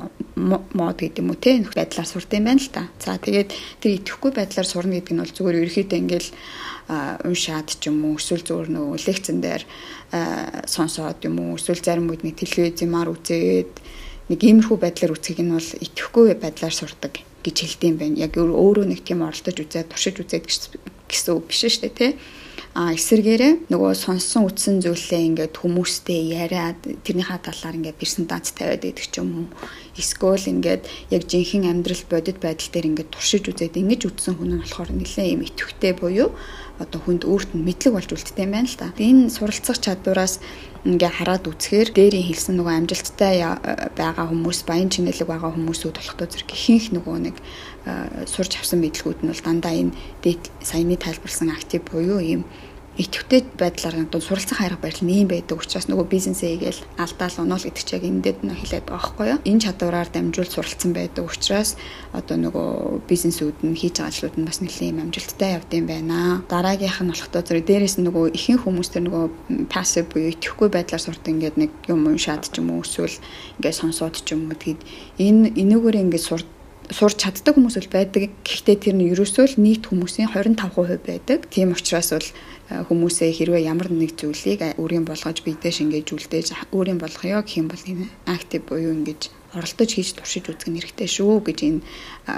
мод 0.76 0.98
гэдэг 1.00 1.24
юм 1.24 1.32
уу 1.32 1.40
те 1.40 1.64
байдлаар 1.64 2.10
сурд 2.12 2.32
юм 2.36 2.44
байна 2.44 2.60
л 2.60 2.70
та. 2.76 2.84
За 3.00 3.16
тэгээд 3.16 3.50
тэр 3.80 3.92
идэвхгүй 4.04 4.32
байдлаар 4.36 4.68
сурна 4.68 5.00
гэдэг 5.00 5.14
нь 5.16 5.22
бол 5.24 5.32
зүгээр 5.32 5.60
ерөөхдөө 5.64 6.00
ингээл 6.04 6.30
уншаад 6.90 7.70
ч 7.78 7.88
юм 7.88 8.02
уу 8.04 8.18
эсвэл 8.18 8.42
зөвөр 8.42 8.68
нөгөө 8.74 8.98
лекцэн 9.06 9.38
дээр 9.46 9.64
сонсоод 10.66 11.22
юм 11.24 11.38
уу 11.38 11.62
эсвэл 11.62 11.86
зарим 11.86 12.10
үед 12.10 12.26
нэг 12.26 12.42
телевизээр 12.42 13.14
үзээд 13.14 13.74
нэг 14.30 14.40
иймэрхүү 14.42 14.78
байдлаар 14.78 15.14
үцгийг 15.14 15.42
нь 15.46 15.54
бол 15.54 15.70
итгэхгүй 15.86 16.38
байдлаар 16.38 16.74
сурдаг 16.74 17.14
гэж 17.46 17.58
хэлдэм 17.66 17.96
байх. 17.98 18.14
Яг 18.18 18.34
өөрөө 18.38 18.86
нэг 18.86 19.02
тийм 19.02 19.26
оролдож 19.26 19.58
үзээд 19.58 19.90
туршиж 19.90 20.16
үзээд 20.22 20.46
гэсэн 21.10 21.34
үг 21.34 21.46
биш 21.50 21.66
шүү 21.66 21.90
дээ 21.90 21.94
тий. 21.98 22.12
А 22.78 22.94
эсэргээрээ 22.94 23.74
нөгөө 23.74 23.92
сонссон 23.98 24.46
үтсэн 24.46 24.86
зүйлээ 24.86 25.26
ингээд 25.34 25.58
хүмүүстэй 25.58 26.38
яриад 26.38 26.78
тэрнийхээ 27.02 27.42
талаар 27.42 27.76
ингээд 27.82 27.98
презентац 27.98 28.54
тавиад 28.54 28.86
идэх 28.86 29.10
ч 29.10 29.18
юм 29.18 29.30
уу. 29.34 29.48
Эсвэл 29.98 30.46
ингээд 30.54 30.86
яг 31.10 31.26
жинхэнэ 31.26 31.66
амьдрал 31.66 32.04
бодит 32.06 32.38
байдал 32.38 32.70
дээр 32.70 32.90
ингээд 32.94 33.10
туршиж 33.10 33.50
үзээд 33.50 33.74
ингэж 33.74 34.02
үтсэн 34.14 34.38
хүн 34.38 34.54
нь 34.54 34.62
болохоор 34.62 34.94
нэлээд 34.94 35.34
юм 35.34 35.42
итгэвтэй 35.50 35.94
буюу 35.98 36.30
одоо 36.80 37.00
хүнд 37.04 37.28
өөрт 37.28 37.52
нь 37.54 37.66
мэдлэг 37.68 37.94
болж 37.94 38.10
үлддэг 38.16 38.40
юм 38.40 38.56
байна 38.56 38.72
л 38.72 38.80
та. 38.80 38.96
Энэ 38.96 39.28
суралцах 39.30 39.84
чадвараас 39.84 40.40
ингээ 40.88 41.12
хараад 41.12 41.44
үзэхээр 41.44 41.92
дээрийн 41.92 42.28
хэлсэн 42.32 42.56
нөгөө 42.56 42.76
амжилттай 42.80 43.36
байгаа 44.00 44.26
хүмүүс 44.32 44.64
баян 44.64 44.88
чинэлэг 44.88 45.28
байгаа 45.28 45.52
хүмүүсүүд 45.52 46.00
болохдоо 46.00 46.28
зэрэг 46.32 46.50
ихэнх 46.56 46.96
нөгөө 46.96 47.18
нэг 47.20 47.36
сурч 48.32 48.56
авсан 48.56 48.80
мэдлгүүд 48.80 49.20
нь 49.20 49.32
бол 49.32 49.44
дандаа 49.44 49.76
энэ 49.76 49.92
саяны 50.64 50.96
тайлбарсан 50.96 51.52
актив 51.52 51.84
буюу 51.84 52.24
ийм 52.24 52.48
идэвхтэй 53.00 53.48
байдлаар 53.56 54.04
одоо 54.04 54.20
суралцах 54.20 54.60
арга 54.60 54.84
барил 54.84 55.08
нэм 55.08 55.32
байдаг 55.32 55.64
учраас 55.64 55.88
нөгөө 55.88 56.12
бизнесээ 56.12 56.52
игээл 56.60 56.82
алдаал 57.00 57.36
унаал 57.40 57.64
гэдэг 57.64 57.86
чиг 57.88 58.04
энэдэд 58.04 58.44
нь 58.44 58.52
хэлээд 58.52 58.92
байгаа 58.92 59.00
байхгүй 59.00 59.26
юу. 59.32 59.40
Энэ 59.48 59.64
чадвараар 59.64 60.10
дамжуул 60.12 60.52
суралцсан 60.52 60.92
байдаг 60.92 61.24
учраас 61.32 61.80
одоо 62.12 62.36
нөгөө 62.36 63.08
бизнесүүд 63.08 63.64
нь 63.64 63.80
хийж 63.80 64.04
байгаа 64.04 64.12
ажлууд 64.12 64.36
нь 64.36 64.48
бас 64.52 64.60
нэлийн 64.60 65.00
амжилттай 65.00 65.56
явдсан 65.56 65.88
байна. 65.88 66.44
Дараагийнх 66.52 67.00
нь 67.00 67.12
болохдоо 67.16 67.42
зэрэг 67.48 67.66
дээрээс 67.72 67.96
нь 68.04 68.06
нөгөө 68.12 68.36
ихэнх 68.36 68.68
хүмүүс 68.68 68.90
төр 68.92 69.04
нөгөө 69.08 69.26
пассив 69.72 70.04
буюу 70.12 70.36
идэвхгүй 70.36 70.68
байдлаар 70.68 71.00
сурдаг 71.00 71.32
ингээд 71.32 71.56
нэг 71.56 71.72
юм 71.88 72.04
уншаад 72.04 72.52
ч 72.52 72.60
юм 72.60 72.76
уу 72.76 72.84
эсвэл 72.84 73.16
ингээд 73.64 73.80
сонсоод 73.80 74.20
ч 74.20 74.36
юм 74.36 74.52
уу 74.52 74.60
тэгэд 74.60 74.84
энэ 75.24 75.56
энэгээр 75.56 76.04
ингээд 76.04 76.28
сурд 76.28 76.48
сурч 76.90 77.22
чаддаг 77.22 77.54
хүмүүс 77.56 77.78
бол 77.78 77.92
байдаг. 77.94 78.34
Гэхдээ 78.42 78.78
тэр 78.82 78.96
нь 78.98 79.10
ерөөсөө 79.14 79.46
л 79.46 79.62
нийт 79.62 79.90
хүмүүсийн 79.90 80.34
25% 80.34 81.06
байдаг. 81.06 81.40
Тийм 81.54 81.78
учраас 81.78 82.10
бол 82.14 82.30
хүмүүсээ 82.70 83.30
хэрвээ 83.34 83.70
ямар 83.70 83.90
нэг 83.94 84.18
зүйлийг 84.18 84.78
өөрийн 84.78 85.06
болгож 85.06 85.42
бидээ 85.46 85.74
шингээж 85.74 86.08
үлдээж 86.14 86.48
өөрийн 86.74 86.98
болгоё 87.02 87.42
гэх 87.46 87.58
юм 87.62 87.68
бол 87.70 87.84
энэ 87.86 88.06
актив 88.26 88.62
буюу 88.66 88.94
ингэж 88.94 89.39
оролдож 89.54 89.90
хийж 89.90 90.14
туршиж 90.14 90.46
үзэх 90.50 90.70
нь 90.70 90.78
хэрэгтэй 90.78 91.10
шүү 91.10 91.34
гэж 91.42 91.60
энэ 91.66 91.82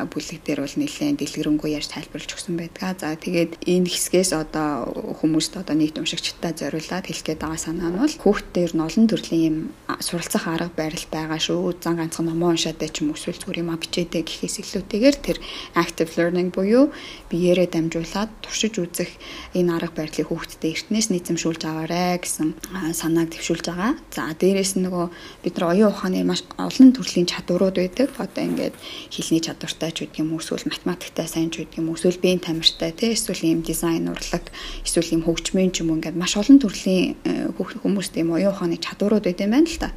бүлэг 0.08 0.39
дээр 0.47 0.63
бол 0.63 0.76
нэлээд 0.80 1.19
дэлгэрэнгүй 1.19 1.69
ярьж 1.76 1.89
тайлбарлаж 1.91 2.32
өгсөн 2.32 2.56
байдаг. 2.56 2.95
За 3.04 3.15
тэгээд 3.15 3.60
энэ 3.67 3.91
хэсгээс 3.91 4.32
одоо 4.32 4.88
хүмүүст 5.19 5.60
одоо 5.60 5.76
нийт 5.76 6.00
уншигчтай 6.00 6.56
зориулаад 6.56 7.06
хэлэх 7.08 7.26
гээд 7.28 7.43
байгаа 7.43 7.60
санаа 7.60 7.91
нь 7.91 8.00
бол 8.00 8.15
хүүхдээр 8.15 8.71
нь 8.71 8.86
олон 8.88 9.06
төрлийн 9.12 9.43
юм 9.43 9.58
суралцах 10.00 10.47
арга 10.47 10.71
барил 10.71 11.06
байгаа 11.12 11.39
шүү. 11.39 11.76
Зан 11.84 12.00
ганцхан 12.00 12.32
номоо 12.32 12.56
уншаад 12.56 12.80
ч 12.80 13.04
юм 13.04 13.12
эсвэл 13.12 13.36
зүгээр 13.36 13.62
юм 13.63 13.76
бичээдэй 13.76 14.24
гэхээс 14.24 14.56
илүүтэйгээр 14.63 15.17
тэр 15.19 15.38
active 15.76 16.12
learning 16.15 16.56
буюу 16.56 16.95
биеэрээ 17.28 17.67
дамжуулаад 17.67 18.32
туршиж 18.39 18.80
үзэх 18.80 19.12
энэ 19.52 19.76
арга 19.76 19.91
барилыг 20.00 20.32
хүүхдэд 20.32 20.63
эртнээс 20.63 21.12
нийцэмшүүлж 21.12 21.62
аваарэ 21.67 22.24
гэсэн 22.24 22.56
санааг 22.95 23.36
төвшүүлж 23.36 23.65
байгаа. 23.67 23.91
За 24.15 24.32
дээрэс 24.32 24.80
нь 24.80 24.88
нөгөө 24.88 25.06
бид 25.43 25.56
нар 25.60 25.76
оюун 25.76 25.91
ухааны 25.91 26.24
маш 26.24 26.47
олон 26.56 26.89
төрлийн 27.02 27.26
чадварууд 27.26 27.76
байдаг. 27.82 28.14
Одоо 28.22 28.44
ингээд 28.46 28.76
хэлний 29.10 29.42
чадвартай 29.42 29.92
ч 29.92 30.06
уу 30.06 30.38
эсвэл 30.38 30.70
математиктай 30.70 31.28
сайн 31.28 31.50
ч 31.50 31.66
уу 31.66 31.98
эсвэл 31.98 32.22
биеийн 32.22 32.40
тамиртай 32.40 32.94
тий 32.94 33.18
эсвэл 33.18 33.42
ийм 33.42 33.66
дизайн 33.66 34.08
урлаг 34.14 34.54
эсвэл 34.86 35.12
ийм 35.18 35.26
хөгжмийн 35.26 35.74
ч 35.74 35.82
юм 35.82 35.90
уу 35.92 35.98
ингээд 35.98 36.16
маш 36.16 36.38
олон 36.38 36.62
төрлийн 36.62 37.18
э, 37.26 37.50
хүмүүст 37.58 38.14
ийм 38.22 38.32
оюун 38.38 38.54
ухааны 38.54 38.78
чадварууд 38.78 39.26
байдаг 39.26 39.50
юм 39.50 39.54
байна 39.58 39.68
л 39.68 39.82
та. 39.82 39.90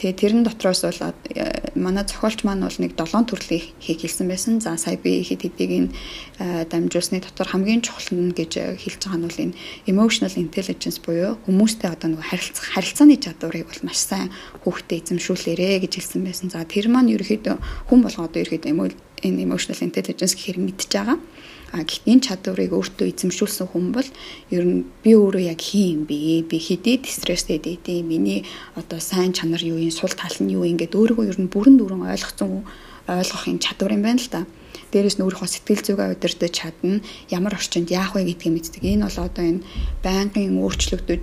Тэгээ 0.00 0.16
тэрэн 0.16 0.48
дотроос 0.48 0.80
бол 0.80 1.12
э, 1.36 1.76
манай 1.76 2.08
зохиолч 2.08 2.40
маань 2.40 2.64
бол 2.64 2.72
нэг 2.72 2.96
7 2.96 3.20
төрлийн 3.28 3.68
хийг 3.84 4.00
хэлсэн 4.00 4.32
байсан. 4.32 4.56
За 4.56 4.80
сая 4.80 4.96
би 4.96 5.20
хэд 5.20 5.44
хэдийг 5.44 5.72
нь 5.76 5.92
э, 6.40 6.64
дамжуулсны 6.64 7.20
дотор 7.20 7.44
хамгийн 7.52 7.84
чухал 7.84 8.16
нь 8.16 8.32
гэж 8.32 8.80
хэлж 8.80 8.96
байгаа 9.04 9.20
нь 9.20 9.26
бол 9.28 9.42
энэ 9.44 9.56
emotional 9.92 10.32
intelligence 10.40 11.04
буюу 11.04 11.36
хүмүүстэй 11.44 11.92
одоо 11.92 12.16
нэг 12.16 12.24
харилцах 12.24 12.80
харилцааны 12.80 13.20
чадварыг 13.20 13.68
бол 13.68 13.84
маш 13.84 14.00
сайн 14.00 14.32
хүүхдэд 14.64 15.20
эзэмшүүлээрэ 15.20 15.84
гэж 15.84 15.92
хэлсэн 16.00 16.24
байсан. 16.24 16.48
За 16.48 16.64
тэр 16.64 16.88
маань 16.88 17.12
ерөөхдөө 17.12 17.92
хүн 17.92 18.00
болгоо 18.00 18.24
одоо 18.24 18.40
ерөөхдөө 18.40 18.72
энэ 19.20 19.44
emotional 19.44 19.84
intelligence 19.84 20.32
гэхээр 20.32 20.64
мэдж 20.64 20.88
байгаа. 20.88 21.20
А 21.70 21.86
гэхдээ 21.86 22.12
энэ 22.18 22.26
чадварыг 22.26 22.74
өөртөө 22.74 23.06
эзэмшүүлсэн 23.14 23.70
хүн 23.70 23.94
бол 23.94 24.08
ер 24.50 24.64
нь 24.66 24.90
би 25.06 25.14
өөрөө 25.14 25.54
яг 25.54 25.62
хин 25.62 26.02
юм 26.02 26.02
бэ? 26.10 26.50
Би 26.50 26.58
хэдий 26.58 26.98
стресстэй 27.06 27.62
дээ. 27.62 28.02
Миний 28.02 28.42
одоо 28.74 28.98
сайн 28.98 29.30
чанар 29.30 29.62
юу 29.62 29.78
юм, 29.78 29.94
сул 29.94 30.10
тал 30.10 30.34
нь 30.42 30.50
юу 30.50 30.66
ингээд 30.66 30.98
өөрийгөө 30.98 31.30
ер 31.30 31.38
нь 31.38 31.46
бүрэн 31.46 31.78
дүрэн 31.78 32.10
ойлгоцсон 32.10 32.66
ойлгохын 33.06 33.62
чадвар 33.62 33.94
юм 33.94 34.02
байна 34.02 34.18
л 34.18 34.26
та. 34.26 34.50
Дээрээс 34.90 35.18
нь 35.18 35.24
өөрийнхөө 35.26 35.46
сэтгэл 35.46 35.86
зүгээ 35.86 36.10
удирдах 36.18 36.50
чадна. 36.50 36.98
Ямар 37.30 37.54
орчинд 37.54 37.86
яах 37.94 38.18
вэ 38.18 38.26
гэдгийг 38.26 38.50
мэддэг. 38.50 38.82
Энэ 38.82 39.06
бол 39.06 39.18
одоо 39.22 39.44
энэ 39.46 39.62
байнгын 40.02 40.58
өөрчлөгдөж 40.58 41.22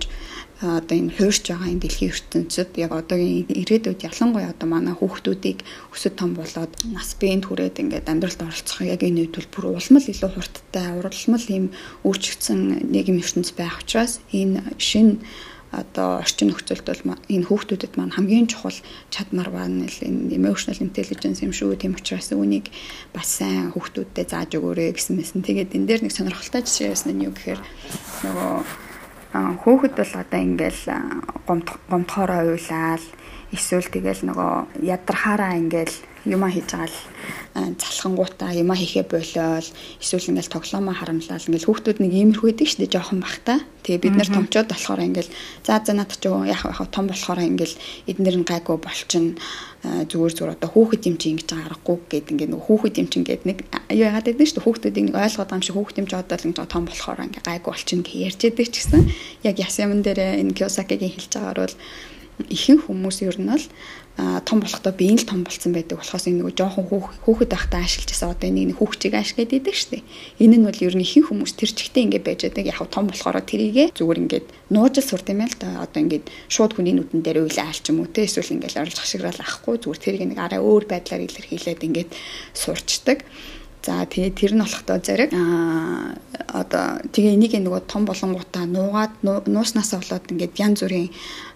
одоо 0.58 0.96
энэ 0.98 1.14
хуурч 1.14 1.54
байгаа 1.54 1.70
энэ 1.70 1.82
дэлхийн 1.86 2.10
ертөнцид 2.10 2.70
яг 2.82 2.90
одоогийн 2.90 3.46
ирээдүйд 3.46 4.02
ялангуяа 4.10 4.50
одоо 4.50 4.66
манай 4.66 4.94
хүүхдүүдийг 4.98 5.62
өсөд 5.94 6.18
том 6.18 6.34
болоод 6.34 6.74
нас 6.90 7.14
биеинд 7.14 7.46
хүрээд 7.46 7.78
ингээд 7.78 8.10
амьдралд 8.10 8.42
оролцох 8.42 8.82
яг 8.82 9.06
энэ 9.06 9.30
үед 9.30 9.38
бүр 9.54 9.78
улмал 9.78 10.02
илүү 10.10 10.30
хурдтай 10.34 10.88
уралмал 10.98 11.46
ийм 11.46 11.70
өөрчлөгдсөн 12.02 12.90
нийгэм 12.90 13.22
ертөнц 13.22 13.54
байх 13.54 13.78
учраас 13.86 14.18
энэ 14.34 14.66
шин 14.82 15.22
одоо 15.70 16.18
орчин 16.24 16.48
нөхцөлд 16.48 16.86
бол 16.88 17.02
энэ 17.28 17.46
хүүхдүүдэд 17.46 17.94
маань 17.94 18.16
хамгийн 18.16 18.48
чухал 18.48 18.74
чадмар 19.14 19.52
л 19.52 20.00
энэ 20.00 20.32
emotional 20.32 20.80
intelligence 20.80 21.44
юм 21.44 21.52
шүү. 21.52 21.76
Тийм 21.76 21.92
учраас 21.92 22.32
үүнийг 22.32 22.72
бас 23.12 23.28
сайн 23.38 23.70
хүүхдүүдтэй 23.76 24.24
зааж 24.24 24.56
өгөөрэй 24.56 24.96
гэсэн 24.96 25.20
мэсэн. 25.20 25.44
Тэгээд 25.44 25.76
энэ 25.76 25.86
дээр 25.86 26.02
нэг 26.08 26.12
сонирхолтой 26.16 26.64
жишээ 26.64 26.88
байсан 26.88 27.12
нь 27.12 27.24
юу 27.28 27.36
гэхээр 27.36 27.60
нөгөө 28.24 28.87
хөөхд 29.62 29.94
бол 29.96 30.12
одоо 30.22 30.40
ингээл 30.40 30.82
гомдохороо 31.46 32.42
уйлаад 32.52 33.02
эсвэл 33.52 33.88
тэгэл 33.88 34.22
нөгөө 34.28 34.52
ядархаараа 34.84 35.56
ингээл 35.56 35.96
юма 36.28 36.48
хийж 36.52 36.68
байгаа 36.70 36.88
л 36.88 36.98
залхангуудаа 37.80 38.52
юма 38.54 38.76
хийхэ 38.76 39.02
болоод 39.08 39.66
эсвэл 39.98 40.30
ингээл 40.30 40.54
тоглоомоо 40.54 40.94
харамлал 40.94 41.42
ингээл 41.48 41.68
хүүхдүүд 41.68 41.98
нэг 42.04 42.12
иймэрхүү 42.12 42.46
байдаг 42.52 42.68
шүү 42.68 42.80
дээ 42.84 42.94
жоохон 42.94 43.20
бахта. 43.24 43.54
Тэгээ 43.82 44.02
бид 44.04 44.14
нар 44.14 44.30
томчууд 44.30 44.68
болохоор 44.68 45.00
ингээл 45.08 45.30
за 45.66 45.80
за 45.82 45.92
над 45.96 46.12
ч 46.12 46.28
яг 46.28 46.62
яг 46.62 46.90
том 46.92 47.06
болохоор 47.08 47.40
ингээл 47.40 47.74
эднэр 48.06 48.36
нь 48.38 48.46
гайгүй 48.46 48.76
болчин 48.78 49.40
зүгээр 49.82 50.32
зүгээр 50.34 50.54
одоо 50.58 50.70
хүүхэд 50.74 51.06
юм 51.06 51.16
чи 51.16 51.26
ингэж 51.32 51.48
аргагүй 51.54 51.96
гэд 52.10 52.26
ингээд 52.34 52.50
нэг 52.50 52.62
хүүхэд 52.66 52.98
юм 52.98 53.08
чи 53.08 53.16
ингээд 53.22 53.42
нэг 53.46 53.58
юу 53.94 54.06
яагаад 54.10 54.26
гэдэг 54.26 54.42
нь 54.42 54.48
шүү 54.50 54.56
дээ 54.58 54.66
хүүхдүүдийг 54.66 55.04
нэг 55.06 55.16
ойлгоод 55.16 55.48
байгаа 55.48 55.58
юм 55.58 55.66
шиг 55.66 55.76
хүүхэд 55.78 56.00
юм 56.02 56.08
чи 56.10 56.16
одоо 56.18 56.36
л 56.36 56.46
ингэж 56.50 56.58
том 56.66 56.84
болохоор 56.86 57.24
ингээд 57.24 57.46
гайгүй 57.46 57.70
болчин 57.70 58.00
гэж 58.02 58.14
ярьж 58.26 58.40
байдаг 58.42 58.66
ч 58.68 58.74
гэсэн 58.74 59.02
яг 59.46 59.56
яс 59.62 59.76
юм 59.78 60.02
дээр 60.02 60.20
энэ 60.42 60.56
Киосакигийн 60.58 61.14
хэлж 61.14 61.32
байгаагаар 61.32 61.62
бол 61.62 61.76
ихэнх 62.46 62.86
хүмүүс 62.86 63.18
ер 63.26 63.38
нь 63.38 63.50
л 63.50 63.64
том 64.18 64.58
болохдоо 64.58 64.90
би 64.90 65.14
энэ 65.14 65.22
л 65.22 65.30
том 65.30 65.46
болсон 65.46 65.70
байдаг 65.70 66.02
болохоос 66.02 66.26
энэ 66.26 66.42
нөгөө 66.42 66.58
жоохон 66.58 66.86
хүүхэд 67.22 67.50
байхдаа 67.54 67.86
ашиглаж 67.86 68.10
байсан 68.10 68.34
одоо 68.34 68.50
нэг 68.50 68.74
хүүхчийг 68.74 69.14
ашиглаад 69.14 69.54
идэг 69.54 69.76
штеп. 69.78 70.02
Энэ 70.42 70.58
нь 70.58 70.66
бол 70.66 70.74
ер 70.74 70.94
нь 70.98 71.06
ихэнх 71.06 71.30
хүмүүс 71.30 71.54
тэр 71.54 71.70
чигтээ 71.70 72.02
ингэ 72.02 72.26
байж 72.26 72.40
байдаг. 72.50 72.66
Яг 72.66 72.82
том 72.90 73.06
болохоор 73.06 73.38
тэрийгэ 73.46 73.94
зүгээр 73.94 74.22
ингээд 74.26 74.46
нуужил 74.74 75.06
сурд 75.06 75.30
юм 75.30 75.46
л 75.46 75.54
да. 75.62 75.86
Одоо 75.86 76.02
ингээд 76.02 76.26
шууд 76.50 76.74
хүний 76.74 76.98
нүдэн 76.98 77.22
дээр 77.22 77.46
уйлаа 77.46 77.70
алч 77.70 77.86
юм 77.94 78.02
уу 78.02 78.10
те 78.10 78.26
эсвэл 78.26 78.58
ингээд 78.58 78.82
орлох 78.82 79.06
шиграл 79.06 79.38
ахгүй 79.38 79.78
зүгээр 79.78 80.02
тэрийг 80.02 80.24
нэг 80.34 80.40
арай 80.42 80.58
өөр 80.58 80.84
байдлаар 80.90 81.22
илэрхийлээд 81.22 81.86
ингээд 81.86 82.10
сурчдаг. 82.58 83.22
За 83.84 84.04
тэгээ 84.04 84.32
тэр 84.34 84.52
нь 84.58 84.62
болохдоо 84.64 84.98
зэрэг 85.00 85.30
аа 85.32 86.18
одоо 86.48 86.98
тэгээ 87.14 87.36
энийг 87.36 87.54
нөгөө 87.56 87.82
том 87.86 88.04
болонгуудаа 88.08 88.64
нуугаад 88.66 89.12
нууснасаа 89.24 90.00
болоод 90.02 90.28
ингээд 90.32 90.60
янз 90.60 90.80
бүрийн 90.82 91.08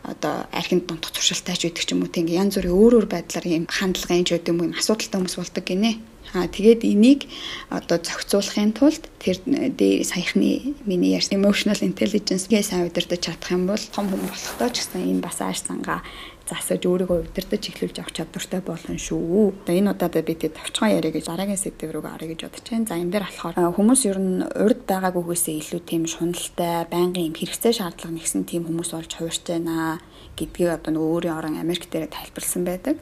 одоо 0.06 0.46
архинд 0.52 0.86
донтох 0.86 1.12
туршилтайч 1.12 1.60
байдаг 1.66 1.84
ч 1.84 1.90
юм 1.92 2.04
уу 2.04 2.12
тийм 2.12 2.28
янз 2.30 2.56
бүрийн 2.56 2.76
өөр 2.76 2.92
өөр 3.02 3.06
байдлаар 3.10 3.46
юм 3.48 3.64
хандлагын 3.68 4.24
ч 4.24 4.38
юм 4.38 4.72
асуудалтай 4.72 5.18
хүмүүс 5.18 5.36
болдог 5.36 5.64
гинэ. 5.66 5.92
Аа 6.32 6.48
тэгээд 6.48 6.86
энийг 6.88 7.28
одоо 7.68 8.00
зохицуулахын 8.00 8.72
тулд 8.72 9.04
тэр 9.20 9.36
дээр 9.44 10.00
саяхны 10.06 10.72
миний 10.88 11.12
ярьсан 11.12 11.36
emotional 11.36 11.76
intelligence-гээ 11.84 12.62
сайн 12.64 12.88
удирдах 12.88 13.20
чадах 13.20 13.52
юм 13.52 13.68
бол 13.68 13.84
том 13.92 14.08
хүн 14.08 14.24
болохдоо 14.24 14.68
ч 14.72 14.80
гэсэн 14.80 15.12
энэ 15.12 15.20
бас 15.20 15.44
ааш 15.44 15.60
сангаа 15.60 16.00
засаж 16.48 16.82
өөрийгөө 16.86 17.18
удирдах 17.26 17.62
эхлүүлж 17.62 17.96
авах 18.02 18.14
чадвартай 18.16 18.60
болно 18.62 18.96
шүү. 18.98 19.62
Одоо 19.62 19.74
энэ 19.74 19.92
удаад 19.94 20.16
би 20.26 20.34
тэг 20.34 20.54
товчхон 20.58 20.94
яриа 20.94 21.12
гэж 21.14 21.24
дараагийн 21.28 21.60
сэдв 21.60 21.90
рүү 21.92 22.02
гарах 22.02 22.28
гэж 22.30 22.40
бодож 22.46 22.66
байна. 22.70 22.88
За 22.88 22.96
энэ 22.98 23.12
дээр 23.12 23.26
болохоор 23.26 23.56
хүмүүс 23.78 24.02
ер 24.10 24.18
нь 24.18 24.42
урд 24.42 24.82
байгаагүйгээсээ 24.88 25.54
илүү 25.62 25.80
тийм 25.86 26.02
шуналтай, 26.10 26.86
байнгын 26.90 27.28
юм 27.30 27.36
хэрэгцээ 27.36 27.72
шаардлага 27.78 28.16
нэгсэн 28.16 28.42
тийм 28.48 28.62
хүмүүс 28.66 28.90
болж 28.92 29.12
хувирч 29.14 29.44
байна 29.46 30.02
гэдгийг 30.36 30.70
одоо 30.72 30.90
нөгөө 30.96 31.12
өөрийн 31.12 31.36
орон 31.38 31.60
Америк 31.60 31.86
дээр 31.92 32.08
тайлбарлсан 32.08 32.64
байдаг. 32.64 32.96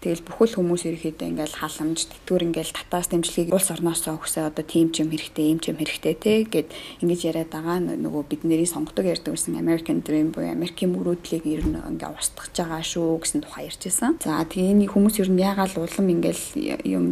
Тэгэл 0.00 0.24
бүхэл 0.24 0.56
хүмүүс 0.56 0.88
ерөөхдөө 0.88 1.28
ингээл 1.28 1.60
халамж 1.60 2.08
тэтгэр 2.08 2.48
ингээл 2.48 2.72
татаас 2.72 3.12
дэмжлэгийг 3.12 3.52
улс 3.52 3.68
орноосоо 3.68 4.16
өгсөө 4.16 4.48
одоо 4.48 4.64
тийм 4.64 4.88
ч 4.96 5.04
юм 5.04 5.12
хэрэгтэй, 5.12 5.44
ийм 5.52 5.60
ч 5.60 5.68
юм 5.68 5.76
хэрэгтэй 5.76 6.14
те 6.16 6.32
гэд 6.48 6.72
ингэж 7.04 7.20
яриад 7.28 7.52
байгаа. 7.52 7.84
Нөгөө 7.84 8.22
бид 8.32 8.48
нэрийн 8.48 8.64
сонгодог 8.64 9.04
ярьдаг 9.04 9.36
гэсэн 9.36 9.60
American 9.60 10.00
Dream 10.00 10.32
буюу 10.32 10.48
Америкийн 10.48 10.96
мөрөөдлийг 10.96 11.44
ер 11.44 11.68
нь 11.68 11.76
ингээ 11.76 12.16
устгах 12.16 12.48
байгаа 12.48 12.80
шүү 12.80 13.20
гэсэн 13.20 13.44
тухай 13.44 13.68
ярьжсэн. 13.68 14.16
За 14.24 14.40
тэгээ 14.40 14.72
энэ 14.72 14.88
хүмүүс 14.88 15.20
ер 15.20 15.28
нь 15.28 15.44
яагаад 15.44 15.76
улам 15.76 16.08
ингээл 16.16 16.44
юм 16.88 17.04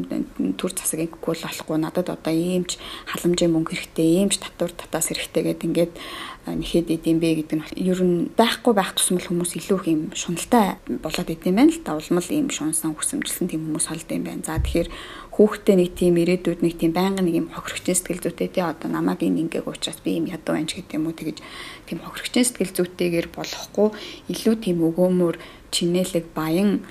төр 0.57 0.72
засаг 0.72 1.05
инггүй 1.05 1.37
болохгүй? 1.44 1.77
Надад 1.77 2.09
одоо 2.09 2.33
ийм 2.33 2.64
ч 2.64 2.81
халамжийн 3.05 3.53
мөнгө 3.53 3.77
хэрэгтэй, 3.77 4.24
ийм 4.24 4.33
ч 4.33 4.40
татвар 4.40 4.72
татаас 4.72 5.12
хэрэгтэй 5.12 5.44
гэд 5.44 5.61
ингээд 5.68 5.92
нэхэд 6.46 6.88
идэм 6.94 7.18
бэ 7.20 7.44
гэдэг 7.44 7.57
нь 7.59 7.90
ер 7.90 8.01
нь 8.01 8.31
байхгүй 8.38 8.72
байх 8.72 8.94
тусмал 8.96 9.24
хүмүүс 9.24 9.59
илүү 9.59 9.79
их 9.83 9.87
юм 9.90 10.03
шуналтай 10.14 10.79
болоод 10.87 11.29
идэм 11.29 11.55
байна 11.59 11.72
л 11.74 11.83
та 11.85 11.98
улмал 11.98 12.29
ийм 12.31 12.48
шунсан 12.48 12.94
хүсэмжилсэн 12.96 13.51
тийм 13.51 13.68
хүмүүс 13.68 13.87
холд 13.90 14.09
юм 14.09 14.24
байна. 14.24 14.46
За 14.46 14.57
тэгэхээр 14.57 14.88
хүүхдээ 15.35 15.77
нэг 15.77 15.90
тийм 15.92 16.14
ирээдүйд 16.16 16.61
нэг 16.64 16.74
тийм 16.81 16.92
байнга 16.96 17.20
нэг 17.20 17.35
юм 17.37 17.48
хохирогчийн 17.53 17.98
сэтгэл 18.01 18.24
зүйтэй 18.24 18.48
тий. 18.48 18.64
Одоо 18.64 18.88
намайг 18.88 19.20
энэ 19.20 19.44
ингээг 19.44 19.68
уучраас 19.68 20.01
би 20.01 20.16
юм 20.16 20.27
ядуу 20.27 20.57
байна 20.57 20.70
ч 20.70 20.81
гэдэг 20.81 20.96
юм 20.96 21.07
уу 21.07 21.14
тэгэж 21.14 21.38
тийм 21.85 21.98
хохирогчийн 22.01 22.46
сэтгэл 22.48 22.77
зүйтэйгээр 22.77 23.29
болохгүй. 23.35 23.88
Илүү 24.33 24.55
тийм 24.57 24.79
өгөөмөр 24.88 25.37
чинэлэг 25.68 26.33
баян 26.33 26.83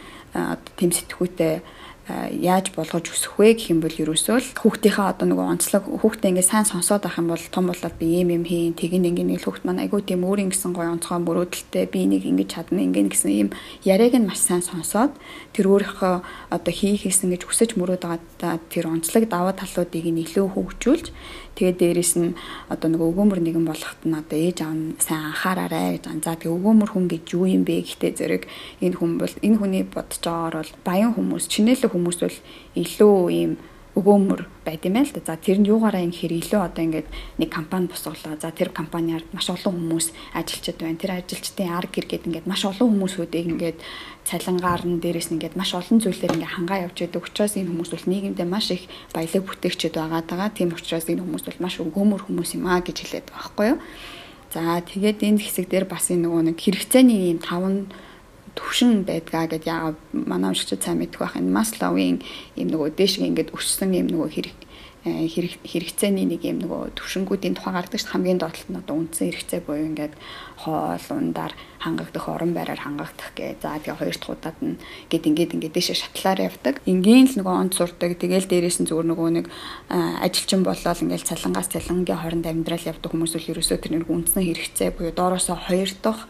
тийм 0.77 0.91
сэтгүүтэй 0.93 1.65
яаж 2.07 2.71
болгож 2.71 3.11
өсөх 3.11 3.35
вэ 3.35 3.59
гэх 3.59 3.75
юм 3.75 3.83
бол 3.83 3.91
ерөөсөө 3.91 4.37
л 4.39 4.49
хүүхдийнхээ 4.63 5.07
одоо 5.11 5.27
нөгөө 5.27 5.47
онцлог 5.59 5.83
хүүхдээ 5.83 6.31
ингээ 6.39 6.47
сайн 6.47 6.63
сонсоод 6.63 7.03
авах 7.03 7.19
юм 7.19 7.27
бол 7.35 7.45
том 7.51 7.67
болоод 7.67 7.95
би 7.99 8.23
юм 8.23 8.31
юм 8.31 8.43
хийн 8.47 8.79
тэгин 8.79 9.11
ингээ 9.11 9.27
нэг 9.27 9.43
хүүхд 9.43 9.67
маань 9.67 9.83
айгүй 9.83 10.07
тийм 10.07 10.23
өөрийн 10.23 10.55
гэсэн 10.55 10.71
гоё 10.71 10.95
онцгой 10.95 11.19
мөрөөдөлтэй 11.19 11.85
би 11.91 11.99
энийг 12.07 12.23
ингэж 12.23 12.47
чадна 12.47 12.79
ингээ 12.79 13.11
гэсэн 13.11 13.31
ийм 13.35 13.49
яриаг 13.83 14.15
нь 14.15 14.23
маш 14.23 14.39
сайн 14.39 14.63
сонсоод 14.63 15.11
тэр 15.51 15.67
өөрийнхөө 15.67 16.15
одоо 16.55 16.71
хийх 16.71 17.03
гэсэн 17.03 17.27
гэж 17.35 17.43
хүсэж 17.43 17.75
мөрөөд 17.75 18.03
байгаа 18.07 18.55
тэр 18.71 18.87
онцлог 18.87 19.27
даваа 19.27 19.51
талуудыг 19.51 20.07
нь 20.07 20.23
илүү 20.23 20.47
хөгжүүлж 20.55 21.11
Тэгээд 21.57 21.77
дээрэс 21.81 22.13
нь 22.21 22.37
одоо 22.69 22.87
нөгөө 22.93 23.07
өгөөмөр 23.17 23.39
нэгэн 23.41 23.65
болоход 23.65 24.01
нь 24.05 24.13
одоо 24.13 24.37
ээж 24.37 24.61
аав 24.61 24.77
нь 24.77 24.93
сайн 25.01 25.33
анхаараарай 25.33 25.97
гэж 25.97 26.05
ан. 26.05 26.21
За 26.21 26.37
тэг 26.37 26.53
өгөөмөр 26.53 26.89
хүн 26.93 27.09
гэж 27.09 27.33
юу 27.33 27.49
юм 27.49 27.65
бэ 27.65 27.81
гэхдээ 27.81 28.13
зэрэг 28.13 28.43
энэ 28.85 28.97
хүн 29.01 29.17
бол 29.17 29.33
энэ 29.41 29.57
хүний 29.57 29.83
бодож 29.89 30.21
байгаагаар 30.21 30.55
бол 30.61 30.73
баян 30.85 31.11
хүмүүс, 31.17 31.49
чинэлэг 31.49 31.89
хүмүүс 31.89 32.17
бол 32.21 32.37
илүү 32.77 33.17
ийм 33.33 33.51
өгөөмөр 33.97 34.41
байд 34.61 34.85
юм 34.85 35.01
байл 35.01 35.09
та. 35.09 35.33
За 35.33 35.41
тэр 35.41 35.57
нь 35.57 35.65
юугаараа 35.65 36.05
ингэхэр 36.05 36.37
илүү 36.37 36.61
одоо 36.61 36.83
ингээд 36.85 37.07
нэг 37.41 37.49
компани 37.49 37.89
босголоо. 37.89 38.37
За 38.37 38.53
тэр 38.53 38.69
компаниар 38.69 39.25
маш 39.33 39.49
олон 39.49 39.73
хүмүүс 39.73 40.13
ажилчид 40.37 40.77
байна. 40.77 41.01
Тэр 41.01 41.17
ажилчдын 41.17 41.73
арг 41.73 41.89
гэр 41.97 42.05
гээд 42.05 42.27
ингээд 42.29 42.45
маш 42.45 42.61
олон 42.69 42.93
хүмүүсүүдийг 42.93 43.45
ингээд 43.57 43.77
цалингаар 44.27 44.83
нь 44.83 44.99
дээрээс 44.99 45.31
нь 45.31 45.39
ингээд 45.39 45.55
маш 45.55 45.71
олон 45.71 46.03
зүйлээр 46.03 46.35
ингээд 46.35 46.55
хангаа 46.59 46.83
явж 46.91 46.97
байдаг. 46.99 47.23
Учраас 47.23 47.55
энэ 47.55 47.71
хүмүүс 47.71 47.91
бол 47.95 48.11
нийгэмдээ 48.11 48.47
маш 48.47 48.67
их 48.75 48.83
баялаг 49.15 49.43
бүтээгчид 49.47 49.95
байгаа 49.95 50.21
даа. 50.27 50.51
Тийм 50.51 50.75
учраас 50.75 51.07
энэ 51.07 51.23
хүмүүс 51.23 51.43
бол 51.47 51.63
маш 51.63 51.75
өгөөмөр 51.79 52.21
хүмүүс 52.27 52.59
юм 52.59 52.67
аа 52.67 52.83
гэж 52.83 52.97
хэлээд 53.07 53.27
байгаа 53.31 53.39
байхгүй 53.39 53.67
юу? 53.71 53.79
За 54.51 54.83
тэгээд 54.83 55.23
энэ 55.23 55.39
хэсэг 55.39 55.65
дээр 55.71 55.87
бас 55.87 56.11
энэ 56.11 56.27
нөгөө 56.27 56.43
нэг 56.51 56.57
хэрэгцээний 56.59 57.31
юм 57.31 57.39
таван 57.39 57.87
төвшин 58.57 59.07
байдгаа 59.07 59.47
гэд 59.47 59.63
яагаад 59.63 59.99
манай 60.11 60.51
уншигчид 60.51 60.83
сайн 60.83 60.99
мэдэх 60.99 61.23
байх 61.23 61.39
энэ 61.39 61.55
Масловын 61.55 62.19
ийм 62.59 62.67
нөгөө 62.67 62.99
дээшг 62.99 63.23
ингээд 63.23 63.53
өссөн 63.55 63.95
ийм 63.95 64.07
нөгөө 64.11 64.29
хэрэг 64.33 64.57
хэрэгцээний 65.05 66.25
нэг 66.25 66.41
юм 66.43 66.63
нөгөө 66.65 66.97
төвшингүүдийн 66.97 67.55
тухай 67.55 67.73
гардаг 67.73 67.99
ш 68.01 68.09
хамгийн 68.09 68.41
доотлолт 68.41 68.69
нь 68.71 68.79
одоо 68.81 68.95
үндсэн 68.97 69.29
хэрэгцээ 69.29 69.61
буюу 69.63 69.87
ингээд 69.93 70.13
хоол 70.57 71.07
ундаар 71.13 71.53
хангагдах 71.79 72.25
орон 72.27 72.51
байраар 72.57 72.81
хангагдах 72.81 73.31
гэ. 73.37 73.61
За 73.61 73.77
тэгээ 73.77 73.93
хоёр 73.93 74.17
дахь 74.17 74.33
удаад 74.33 74.57
нь 74.59 74.75
гээд 75.07 75.27
ингээд 75.29 75.53
ингээд 75.53 75.75
дэше 75.77 75.93
шатлаар 75.93 76.49
явдаг. 76.49 76.81
Ингийн 76.89 77.29
л 77.29 77.37
нөгөө 77.37 77.55
онц 77.55 77.73
сурдаг. 77.77 78.17
Тэгээл 78.17 78.49
дээрээс 78.49 78.81
нь 78.81 78.89
зүгээр 78.89 79.07
нөгөө 79.13 79.29
нэг 79.37 79.45
ажилчин 79.93 80.65
болоод 80.65 80.99
ингээд 81.05 81.29
цалангаас 81.29 81.69
цалангийн 81.69 82.17
хооронд 82.17 82.49
амьдрал 82.49 82.89
явдаг 82.89 83.09
хүмүүс 83.13 83.37
үл 83.37 83.51
ерөөсөө 83.53 83.77
тэр 83.77 83.93
нэг 84.01 84.09
үндсэн 84.09 84.43
хэрэгцээ 84.43 84.89
буюу 84.97 85.13
доороосоо 85.13 85.55
хоёр 85.55 85.93
дахь 86.01 86.25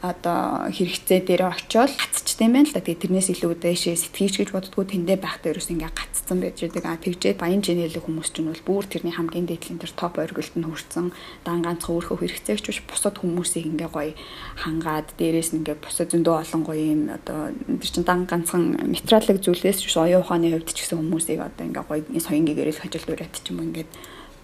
одоо 0.00 0.72
хэрэгцээ 0.72 1.28
дээр 1.28 1.52
очиод 1.52 1.92
гацчтай 1.92 2.48
юм 2.48 2.56
байна 2.56 2.68
л 2.68 2.74
да. 2.74 2.80
Тэгээ 2.80 3.02
тэрнээс 3.04 3.28
илүү 3.36 3.52
дэшээ 3.60 3.96
сэтгэж 4.00 4.34
гэж 4.40 4.48
боддгоо 4.56 4.88
тэндэ 4.88 5.20
байхдаа 5.20 5.52
ерөөс 5.52 5.68
ингээ 5.76 5.92
гаццсан 5.92 6.40
байж 6.40 6.56
байгаа. 6.64 6.96
А 6.96 7.02
тэгжээд 7.04 7.36
баян 7.36 7.60
жинэлэг 7.60 8.08
хүмүүс 8.08 8.32
ч 8.32 8.40
нь 8.40 8.48
бол 8.48 8.64
бүр 8.64 8.84
тэрний 8.88 9.12
хамгийн 9.12 9.44
дээдлийн 9.44 9.76
тэр 9.76 9.92
топ 9.92 10.16
оргилд 10.16 10.56
нь 10.56 10.64
хүрсэн 10.64 11.12
дан 11.44 11.60
ганцхан 11.60 11.92
өөрхөө 12.00 12.16
хэрэгцээгч 12.16 12.64
биш 12.64 12.80
бусад 12.88 13.20
хүмүүсийг 13.20 13.68
ингээ 13.68 13.90
гоё 13.92 14.16
хангаад 14.56 15.12
дээрээс 15.20 15.52
нь 15.52 15.60
ингээ 15.60 15.76
бусад 15.84 16.08
зөндөө 16.16 16.36
олон 16.48 16.62
гоё 16.64 16.80
юм 16.80 17.02
одоо 17.12 17.52
тэр 17.52 17.90
чин 17.92 18.04
дан 18.08 18.24
ганцхан 18.24 18.80
материалын 18.88 19.36
зүйлээс 19.36 19.84
биш 19.84 19.96
оюун 20.00 20.24
ухааны 20.24 20.48
хувьд 20.48 20.72
ч 20.72 20.80
гэсэн 20.80 20.96
хүмүүсийг 20.96 21.44
одоо 21.44 21.64
ингээ 21.68 21.84
гоё 21.84 22.00
соён 22.16 22.48
гэгэрээс 22.48 22.80
хожил 22.80 23.04
дураад 23.04 23.36
ч 23.36 23.52
юм 23.52 23.68
ингээ 23.68 23.84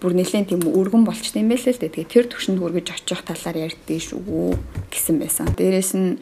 бүр 0.01 0.13
нэлээд 0.13 0.53
тийм 0.53 0.63
өргөн 0.69 1.09
болчтой 1.09 1.41
юм 1.41 1.49
байлээ 1.49 1.73
л 1.73 1.81
дээ. 1.81 1.95
Тэгээ 2.05 2.13
тэр 2.13 2.27
төвшөнд 2.29 2.61
хүргэж 2.61 2.87
очих 2.93 3.21
талаар 3.25 3.57
ярьдээ 3.65 4.01
шүү 4.05 4.53
гэсэн 4.93 5.17
байсан. 5.17 5.49
Дээрээс 5.57 5.93
нь 5.97 6.21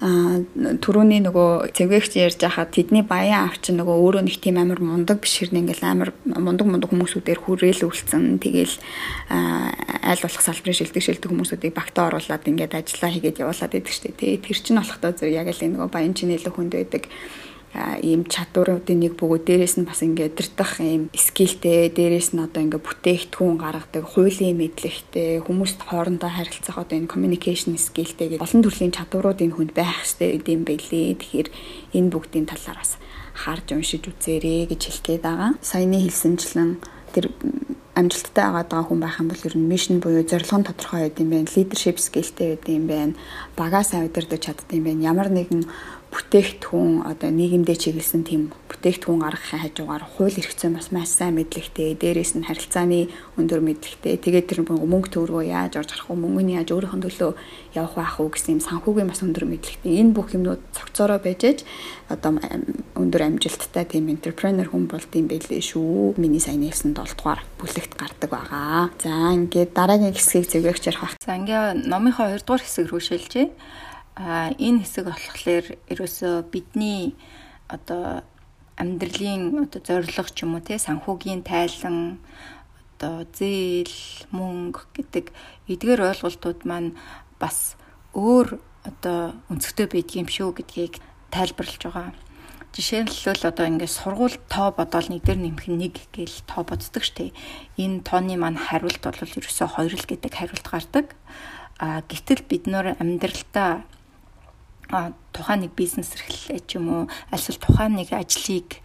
түрүүний 0.79 1.21
нөгөө 1.27 1.75
цэвгэгч 1.75 2.13
ярьж 2.23 2.39
хахад 2.39 2.71
тэдний 2.71 3.03
баян 3.03 3.51
авч 3.51 3.75
нөгөө 3.75 3.97
өөрөө 3.99 4.23
нэг 4.31 4.39
тийм 4.39 4.63
амар 4.63 4.79
мундаг 4.79 5.19
биш 5.19 5.43
хэрнээ 5.43 5.75
ингээл 5.75 5.91
амар 5.91 6.11
мундаг 6.23 6.67
мундаг 6.71 6.91
хүмүүсүүдээр 6.95 7.41
хүрээл 7.43 7.83
үлдсэн. 7.91 8.39
Тэгээл 8.39 8.75
айл 9.35 10.23
болох 10.23 10.43
салбарын 10.47 10.79
шилдэг 10.79 11.03
шилдэг 11.03 11.31
хүмүүсүүдийг 11.35 11.75
багтаа 11.75 12.15
оруулаад 12.15 12.47
ингээд 12.47 12.79
ажиллаа 12.79 13.11
хийгээд 13.11 13.43
явуулаад 13.43 13.73
байдаг 13.75 13.91
шүү 13.91 14.15
дээ. 14.15 14.39
Тэр 14.39 14.59
чинь 14.63 14.79
болохдоо 14.79 15.13
зөв 15.19 15.31
яг 15.35 15.51
л 15.51 15.63
нөгөө 15.67 15.91
баян 15.91 16.15
чинэлэг 16.15 16.55
хүнд 16.55 16.79
байдаг 16.79 17.11
ийм 17.75 18.23
чадваруудын 18.31 19.03
нэг 19.03 19.19
бөгөө 19.19 19.41
дээрэс 19.51 19.83
нь 19.83 19.89
бас 19.89 20.07
ингээд 20.07 20.39
дэрдах 20.39 20.79
ийм 20.79 21.11
скилтэй 21.11 21.91
дээрэс 21.91 22.31
нь 22.31 22.45
одоо 22.47 22.63
ингээд 22.63 22.87
бүтээгдэхүүн 22.87 23.59
гаргадаг 23.59 24.05
хуулийн 24.15 24.55
мэдлэгтэй 24.63 25.43
хүмүүст 25.43 25.83
хоорондоо 25.83 26.31
харилцах 26.31 26.79
одоо 26.79 26.95
энэ 27.03 27.11
communication 27.11 27.75
skillтэй 27.75 28.39
гэдэг 28.39 28.47
олон 28.47 28.63
төрлийн 28.63 28.95
чадварууд 28.95 29.43
энэ 29.43 29.55
хүнд 29.59 29.73
байх 29.75 29.91
хэрэгтэй 30.07 30.31
гэдэм 30.39 30.63
байлээ. 30.63 31.19
Тэгэхээр 31.19 31.49
энэ 31.99 32.13
бүгдийн 32.15 32.47
талаар 32.47 32.79
бас 32.79 32.95
харж 33.35 33.67
уншиж 33.75 34.07
үзээрэй 34.07 34.71
гэж 34.71 34.83
хэлгээд 34.87 35.23
байгаа. 35.27 35.51
Саяны 35.59 35.99
хэлсэнчлэн 35.99 36.79
тэр 37.11 37.35
амжилттай 37.95 38.51
байгаа 38.51 38.83
хүн 38.83 39.01
байх 39.03 39.19
юм 39.23 39.29
бол 39.31 39.47
ер 39.47 39.55
нь 39.55 39.71
мишн 39.71 39.99
буюу 40.03 40.27
зорилго 40.27 40.59
нь 40.59 40.67
тодорхой 40.67 41.01
байд 41.07 41.19
юм 41.23 41.31
байна. 41.31 41.51
Leadership 41.51 41.99
skillтэй 41.99 42.59
байд 42.59 42.67
юм 42.67 42.87
байна. 42.91 43.15
Багаа 43.59 43.83
сайн 43.87 44.11
удирдах 44.11 44.43
чаддаг 44.43 44.71
юм 44.75 44.87
байна. 44.87 45.07
Ямар 45.11 45.31
нэгэн 45.31 45.63
бүтээгдэхүүн 46.15 47.11
одоо 47.11 47.31
нийгэмдээ 47.35 47.75
чиглэсэн 47.75 48.23
тийм 48.23 48.55
бүтээгдэхүүн 48.71 49.19
гаргахын 49.19 49.67
хажуугаар 49.67 50.05
хууль 50.07 50.39
эрх 50.39 50.55
зүйн 50.55 50.79
бас 50.79 50.95
маш 50.95 51.11
сайн 51.11 51.35
мэдлэгтэй. 51.35 51.99
Дээрээс 51.99 52.39
нь 52.39 52.47
харилцааны 52.47 53.11
өндөр 53.35 53.59
мэдлэгтэй. 53.59 54.23
Тэгээд 54.23 54.47
тэр 54.47 54.61
мөнгө 54.63 55.11
төгрөгөө 55.11 55.51
яаж 55.51 55.75
орж 55.75 55.91
гарах 55.91 56.07
вэ? 56.07 56.23
Мөнгөний 56.23 56.55
яаж 56.63 56.71
өөрийнхөө 56.71 57.03
төлөө 57.03 57.33
явах 57.75 57.95
байх 57.99 58.15
уу 58.23 58.31
гэсэн 58.31 58.55
юм 58.55 58.63
санхүүгийн 58.63 59.11
бас 59.11 59.27
өндөр 59.27 59.45
мэдлэгтэй. 59.51 59.91
Энэ 59.91 60.15
бүх 60.15 60.31
юмнууд 60.39 60.63
цогцороо 60.71 61.19
байж 61.19 61.67
одоо 62.07 62.39
өндөр 62.95 63.23
амжилттай 63.27 63.83
тийм 63.83 64.07
энтерпренер 64.15 64.71
хүн 64.71 64.87
болд 64.87 65.11
юм 65.19 65.27
байлээ 65.27 65.59
шүү. 65.59 66.15
Миний 66.15 66.39
сайн 66.39 66.63
нээсэн 66.63 66.95
7 66.95 67.19
дугаар 67.19 67.43
бүлэгт 67.59 67.99
гардаг 67.99 68.31
байгаа. 68.31 68.95
За 69.03 69.35
ингээд 69.35 69.75
дараагийн 69.75 70.15
хэсгийг 70.15 70.47
зөвгөөгч 70.47 70.95
ярих 70.95 71.03
бах. 71.03 71.19
За 71.19 71.35
ингээ 71.35 71.91
номынхоо 71.91 72.31
2 72.31 72.47
дугаар 72.47 72.63
хэсэг 72.63 72.87
рүү 72.87 73.03
шилжээ 73.03 73.49
а 74.15 74.55
энэ 74.59 74.87
хэсэг 74.87 75.11
болохоор 75.11 75.67
ерөөсөө 75.91 76.35
бидний 76.55 77.19
одоо 77.67 78.23
амьдралын 78.79 79.67
одоо 79.67 79.81
зорилго 79.83 80.31
ч 80.31 80.47
юм 80.47 80.55
уу 80.55 80.63
те 80.63 80.79
санхүүгийн 80.79 81.43
тайлан 81.43 82.23
одоо 82.95 83.27
зээл 83.35 83.95
мөнгө 84.31 84.81
гэдэг 84.95 85.27
эдгээр 85.67 86.01
ойлголтууд 86.15 86.63
маань 86.63 86.95
бас 87.43 87.75
өөр 88.15 88.59
одоо 88.87 89.35
өнцгтэй 89.51 89.87
байдгийм 89.91 90.31
шүү 90.31 90.63
гэдгийг 90.63 91.03
тайлбарлаж 91.35 91.83
байгаа. 91.83 92.11
Жишээлбэл 92.75 93.51
одоо 93.51 93.67
ингээд 93.71 93.97
сургууль 93.99 94.39
тоо 94.51 94.75
бодоол 94.75 95.07
нэг 95.11 95.23
дээр 95.23 95.43
нэмэх 95.43 95.67
нэг 95.71 95.95
гээл 96.11 96.43
тоо 96.47 96.63
боддог 96.67 97.03
штеп. 97.07 97.35
Энэ 97.79 98.03
тооны 98.03 98.35
маань 98.35 98.59
хариулт 98.59 98.99
бол 98.99 99.15
ерөөсөө 99.15 99.69
2 99.79 99.95
л 99.95 100.11
гэдэг 100.11 100.33
хариулт 100.35 100.67
гардаг. 100.67 101.07
А 101.79 102.03
гэтэл 102.07 102.43
бид 102.47 102.67
нөр 102.67 102.99
амьдралдаа 102.99 103.87
тухайн 104.89 105.67
нэг 105.67 105.73
бизнес 105.79 106.15
эрхлэлээ 106.15 106.61
ч 106.67 106.77
юм 106.77 106.87
уу 106.89 107.03
альсвал 107.31 107.61
тухайн 107.61 107.97
нэг 107.99 108.13
ажлыг 108.13 108.85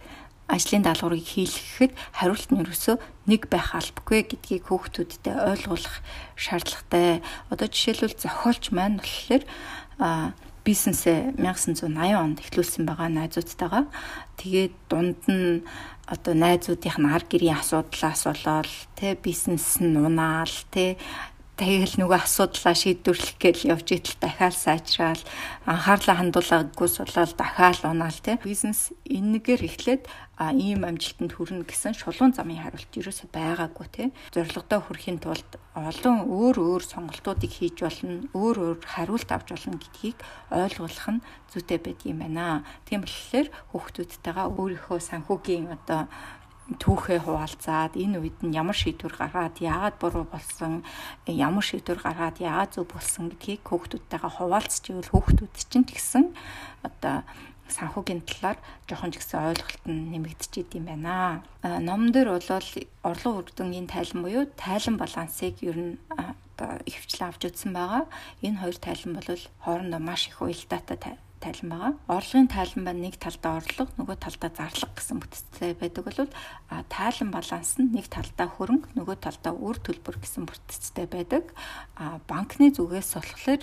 ажлын 0.50 0.82
даалгаврыг 0.82 1.22
хийлгэхэд 1.22 1.92
хариулт 2.10 2.50
нь 2.50 2.62
ерөөсөө 2.66 2.96
нэг 3.30 3.46
байх 3.46 3.70
албагүй 3.78 4.26
гэдгийг 4.26 4.66
хүүхдүүдтэй 4.66 5.34
ойлгуулах 5.34 6.02
шаардлагатай. 6.34 7.22
Одоо 7.54 7.68
жишээлбэл 7.70 8.18
зохиолч 8.18 8.74
маань 8.74 8.98
болохоор 8.98 9.46
бизнесээ 10.66 11.38
1980 11.38 12.18
онд 12.18 12.42
эхлүүлсэн 12.42 12.84
байгаа 12.84 13.08
найзуудтайгаа. 13.14 13.86
Тэгээд 14.42 14.74
дунд 14.90 15.22
нь 15.30 15.62
одоо 16.10 16.34
найзуудынх 16.34 16.98
нь 16.98 17.06
ар 17.14 17.24
гэрийн 17.30 17.62
асуудлаас 17.62 18.26
болоод 18.26 18.70
тэ 18.98 19.14
бизнес 19.14 19.78
нь 19.78 19.94
унаал 19.94 20.50
тэ 20.74 20.98
тэгэл 21.60 22.00
нөгөө 22.00 22.24
асуудлаа 22.24 22.72
шийдвэрлэх 22.72 23.36
гээл 23.36 23.76
явж 23.76 23.92
идэл 23.92 24.16
дахиад 24.16 24.56
сайжраал 24.56 25.20
анхаарлаа 25.68 26.16
хандуулаагүйс 26.16 27.04
болоод 27.04 27.36
дахиад 27.36 27.84
унаал 27.84 28.16
тий 28.16 28.40
бизнес 28.40 28.96
энэгээр 29.04 29.68
эхлээд 29.68 30.02
а 30.40 30.56
ийм 30.56 30.88
амжилтанд 30.88 31.36
хүрнэ 31.36 31.68
гэсэн 31.68 31.92
шулуун 32.00 32.32
замын 32.32 32.64
хариулт 32.64 32.96
ерөөсөй 32.96 33.28
байгаагүй 33.28 33.86
тий 33.92 34.08
зорилгодоо 34.32 34.80
хүрэхин 34.88 35.20
тулд 35.20 35.60
олон 35.76 36.24
өөр 36.32 36.56
өөр 36.56 36.82
сонголтуудыг 36.82 37.52
хийж 37.52 37.84
болно 37.84 38.24
өөр 38.32 38.56
өөр 38.64 38.78
хариулт 38.80 39.28
авч 39.28 39.52
болно 39.52 39.76
гэдгийг 39.76 40.16
ойлгуулах 40.48 41.08
нь 41.12 41.24
зүйтэй 41.52 41.78
байдгийм 41.84 42.24
байна. 42.24 42.64
Тийм 42.88 43.04
болохоор 43.04 43.48
хүүхдүүдтэйгээ 43.76 44.46
өөрийнхөө 44.48 44.98
санхүүгийн 44.98 45.76
одоо 45.76 46.08
түүхээ 46.78 47.26
хуваалцаад 47.26 47.98
энэ 47.98 48.22
үед 48.22 48.38
нь 48.46 48.54
ямар 48.54 48.76
шийдвэр 48.78 49.14
гаргаад 49.18 49.56
яагаад 49.58 49.96
буруу 49.98 50.26
болсон 50.28 50.86
ямар 51.26 51.64
шийдвэр 51.66 51.98
гаргаад 51.98 52.38
яагаад 52.38 52.70
зөв 52.78 52.86
болсон 52.86 53.34
гэдгийг 53.34 53.66
хүүхдүүдтэйгээ 53.66 54.32
хуваалцж 54.38 54.84
ивэл 54.94 55.10
хүүхдүүд 55.10 55.54
чинь 55.66 55.88
тэгсэн 55.90 56.24
одоо 56.86 57.26
санхүүгийн 57.70 58.22
талаар 58.26 58.58
жоохон 58.86 59.10
ч 59.14 59.22
гэсэн 59.22 59.46
ойлголт 59.50 59.84
нь 59.86 60.10
нэмэгдчихэд 60.14 60.74
юм 60.78 60.86
байна. 60.90 61.42
Ном 61.62 62.10
дээр 62.10 62.34
бол 62.34 62.50
орлого 63.06 63.40
үрдэнгийн 63.46 63.86
тайлан 63.86 64.20
буюу 64.26 64.44
тайлан 64.58 64.96
балансыг 64.98 65.62
ер 65.62 65.78
нь 65.78 65.94
одоо 66.10 66.82
ихвчлэн 66.86 67.30
авч 67.30 67.42
үзсэн 67.46 67.72
байгаа. 67.74 68.04
Энэ 68.42 68.60
хоёр 68.60 68.76
тайлан 68.78 69.12
бол 69.14 69.42
хоорондоо 69.64 70.00
маш 70.02 70.28
их 70.28 70.42
уялдаатай 70.42 70.98
тайлан 71.40 71.68
байгаа. 71.72 71.92
Орлогын 72.06 72.48
тайлан 72.52 72.84
ба 72.84 72.92
нэг 72.92 73.16
талдаа 73.16 73.58
орлого, 73.58 73.90
нөгөө 73.96 74.16
талдаа 74.20 74.50
зарлага 74.52 74.94
гэсэн 74.94 75.18
бүтцтэй 75.24 75.72
байдаг 75.74 76.04
бол 76.04 76.28
тайлан 76.92 77.30
баланс 77.32 77.80
нь 77.80 77.90
нэг 77.90 78.06
талдаа 78.12 78.48
хөрөнгө, 78.52 78.92
нөгөө 78.94 79.16
талдаа 79.24 79.56
үр 79.56 79.80
төлбөр 79.80 80.20
гэсэн 80.20 80.44
бүтцтэй 80.44 81.08
байдаг. 81.08 81.48
Банкны 82.28 82.70
зүгээс 82.76 83.16
болохоор 83.16 83.62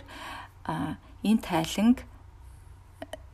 энэ 1.22 1.42
тайланг 1.46 2.02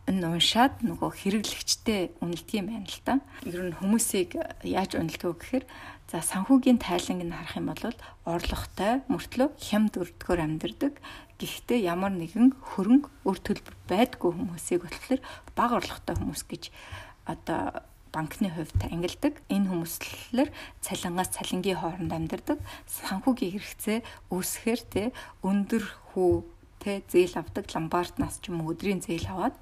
энэ 0.04 0.28
уншаад 0.28 0.84
нөгөө 0.84 1.10
хэрэглэгчтэй 1.16 2.20
үнэлдэг 2.20 2.60
юм 2.60 2.68
байна 2.68 2.88
л 2.92 3.02
та. 3.08 3.24
Ер 3.48 3.72
нь 3.72 3.78
хүмүүсийг 3.80 4.36
яаж 4.68 5.00
үнэлдэг 5.00 5.32
гэхээр 5.32 5.66
За 6.14 6.22
санхүүгийн 6.22 6.78
тайланг 6.78 7.26
нь 7.26 7.34
харах 7.34 7.58
юм 7.58 7.74
бол 7.74 7.90
орлоготой 8.30 9.02
мөртлөө 9.10 9.50
хямд 9.58 9.98
өрдгөөр 9.98 10.46
амьдардаг. 10.46 11.02
Гэхдээ 11.42 11.90
ямар 11.90 12.14
нэгэн 12.14 12.54
хөрөнгө 12.54 13.10
өр 13.26 13.38
төлбөр 13.42 13.74
байдгүй 13.90 14.30
хүмүүсийг 14.30 14.86
болохоор 14.86 15.22
бага 15.58 15.82
орлоготой 15.82 16.14
хүмүүс 16.22 16.46
гэж 16.46 16.70
одоо 17.26 17.82
банкны 18.14 18.54
хувьд 18.54 18.78
ангилдаг. 18.94 19.42
Энэ 19.50 19.74
хүмүүслэр 19.74 20.54
цалингаас 20.86 21.34
цалингийн 21.34 21.82
хооронд 21.82 22.14
амьдардаг. 22.14 22.62
Санхүүгийн 22.86 23.58
хэрэгцээ 23.58 24.06
үүсэхээр 24.30 24.82
те 24.94 25.04
өндөр 25.42 25.82
хүү 26.14 26.46
те 26.78 27.02
зээл 27.10 27.42
авдаг 27.42 27.66
ламбарднаас 27.74 28.38
ч 28.38 28.54
юм 28.54 28.62
өдрийн 28.62 29.02
зээл 29.02 29.34
аваад 29.34 29.58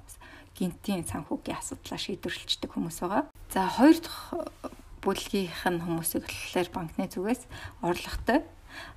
гинтийн 0.52 1.08
санхүүгийн 1.08 1.56
асуудлаа 1.56 1.96
шийдвэрлэждэг 1.96 2.76
хүмүүс 2.76 3.00
байгаа. 3.00 3.32
За 3.48 3.72
хоёр 3.72 3.96
дахь 4.04 4.36
бүлгийнх 5.02 5.66
нь 5.66 5.82
хүмүүсийг 5.82 6.24
болохоор 6.24 6.68
банкны 6.70 7.10
зүгээс 7.10 7.42
орлоготой. 7.82 8.40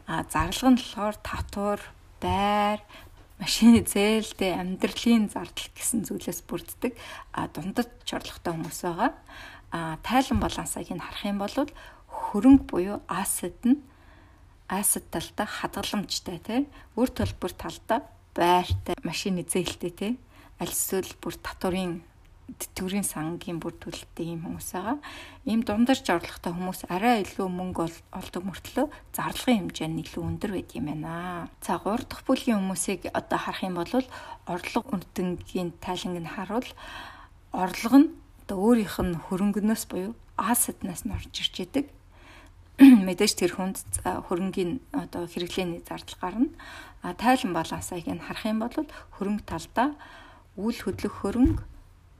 А 0.07 0.23
зарлага 0.29 0.69
нь 0.71 0.79
болохоор 0.79 1.17
татвар, 1.19 1.81
байр, 2.21 2.79
машины 3.41 3.81
зээлдээ 3.83 4.53
амьдралын 4.61 5.33
зардал 5.33 5.69
гэсэн 5.75 6.05
зүйлээс 6.07 6.45
бүрддэг. 6.47 6.93
А 7.33 7.49
дундад 7.49 7.89
орлоготой 8.05 8.53
хүмүүс 8.53 8.79
байгаа. 8.85 9.11
А 9.73 9.97
тайлан 10.05 10.39
балансыг 10.39 10.87
нь 10.93 11.03
харах 11.03 11.25
юм 11.25 11.41
бол 11.41 11.57
хөрөнгө 12.07 12.65
буюу 12.69 12.97
asset 13.09 13.59
нь 13.65 13.81
asset 14.69 15.09
талдаа 15.11 15.45
хадгаламжтай 15.49 16.39
тий. 16.39 16.61
Үр 16.95 17.09
төлбөр 17.11 17.53
талдаа 17.53 18.07
байртай, 18.33 18.95
машины 19.03 19.43
зээлтэй 19.43 19.91
тий. 19.91 20.13
Аль 20.61 20.71
эсвэл 20.71 21.11
бүр 21.19 21.35
татварын 21.35 22.01
тэтгэврийн 22.45 23.03
сангийн 23.03 23.57
бүр 23.57 23.73
төлөлттэй 23.81 24.37
ийм 24.37 24.45
хүмүүс 24.45 24.69
байгаа. 24.77 24.97
Ийм 25.49 25.65
дундарч 25.65 26.05
орлоготой 26.13 26.53
хүмүүс 26.53 26.85
арай 26.93 27.25
илүү 27.25 27.49
мөнгө 27.49 27.89
олдог 28.13 28.43
мөртлөө 28.45 28.85
зарлагын 29.17 29.73
хэмжээ 29.73 29.89
нь 29.89 30.01
илүү 30.05 30.23
өндөр 30.23 30.51
байд 30.53 30.69
юм 30.77 30.85
байна. 30.93 31.49
За 31.65 31.81
3 31.81 32.05
дахь 32.05 32.21
бүлгийн 32.29 32.61
хүмүүсийг 32.61 33.09
одоо 33.17 33.39
харах 33.41 33.65
юм 33.65 33.75
бол 33.81 33.93
орлого 34.45 34.87
үнэтэнгийн 34.93 35.69
тайланг 35.81 36.21
нь 36.21 36.29
харуул 36.29 36.69
орлого 37.49 37.97
нь 37.97 38.09
одоо 38.45 38.57
өөрийнх 38.61 38.97
нь 39.01 39.17
хөрөнгөнөөс 39.25 39.83
буюу 39.89 40.13
асетнаас 40.37 41.01
нь 41.09 41.17
орж 41.17 41.33
ирж 41.33 41.55
идэг. 41.65 41.85
Мэдээж 43.09 43.33
тэр 43.41 43.57
хүнд 43.57 43.81
хөрөнгийн 44.05 44.85
одоо 44.93 45.25
хэрэглээний 45.25 45.81
зардал 45.81 46.19
гарна. 46.21 46.53
А 47.01 47.17
тайлан 47.17 47.57
балансыг 47.57 48.05
нь 48.05 48.21
харах 48.21 48.45
юм 48.45 48.61
бол 48.61 48.75
хөрөнгө 49.17 49.49
талдаа 49.49 49.97
үйл 50.61 50.77
хөдлөх 50.77 51.25
хөрөнгө 51.25 51.63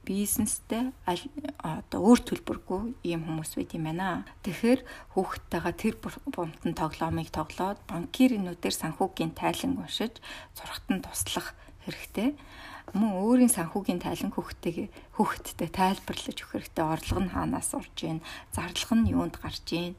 бизнестэй 0.06 0.94
одоо 1.04 2.00
өөр 2.00 2.20
төлбөргүй 2.22 2.82
ийм 3.10 3.26
хүмүүс 3.26 3.58
байт 3.58 3.74
юм 3.74 3.90
байна. 3.90 4.22
Тэгэхээр 4.46 4.80
хүүхдтэйгээ 5.18 5.74
тэр 5.74 5.94
бунтан 6.30 6.72
тоглоомыг 6.78 7.28
тоглоод 7.34 7.82
банкиринуудээр 7.90 8.74
санхүүгийн 8.78 9.34
тайлан 9.34 9.82
уншиж 9.82 10.22
зургатан 10.54 11.02
туслах 11.02 11.58
хэрэгтэй. 11.82 12.38
Мөн 12.94 13.12
өөрийн 13.18 13.50
санхүүгийн 13.50 13.98
тайлан 13.98 14.30
хүүхдтэйгээ 14.30 14.88
хүүхдтэй 15.18 15.70
тайлбарлаж 15.74 16.38
өгөх 16.38 16.54
хэрэгтэй. 16.54 16.84
Орлого 16.86 17.20
нь 17.26 17.34
хаанаас 17.34 17.74
урж 17.74 17.98
ийн, 18.06 18.22
зарлага 18.54 18.94
нь 18.94 19.10
юунд 19.10 19.42
гарч 19.42 19.66
ийн, 19.74 19.98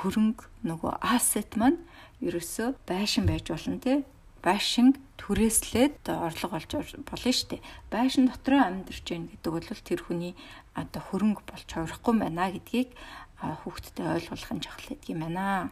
хөрөнгө 0.00 0.48
нөгөө 0.64 0.92
asset 1.04 1.60
маань 1.60 1.78
ерөөсөө 2.24 2.68
байшин 2.88 3.28
байж 3.28 3.52
болно 3.52 3.78
те 3.78 4.02
байшин 4.48 4.96
түрээслээд 5.20 6.08
орлого 6.08 6.56
олж 6.56 6.72
болно 6.72 7.20
шүү 7.20 7.48
дээ. 7.52 7.66
Байшин 7.92 8.32
дотроо 8.32 8.64
амьдарч 8.64 9.04
гин 9.04 9.28
гэдэг 9.28 9.52
бол 9.52 9.68
тэр 9.68 10.00
хүний 10.00 10.32
одоо 10.72 11.02
хөрөнгө 11.04 11.44
болж 11.44 11.68
хувирахгүй 11.68 12.14
байна 12.16 12.48
гэдгийг 12.48 12.96
хүүхдэд 13.36 13.96
ойлгуулах 14.00 14.52
нь 14.56 14.64
чухал 14.64 14.88
гэдэг 14.88 15.12
юм 15.12 15.20
байна. 15.28 15.68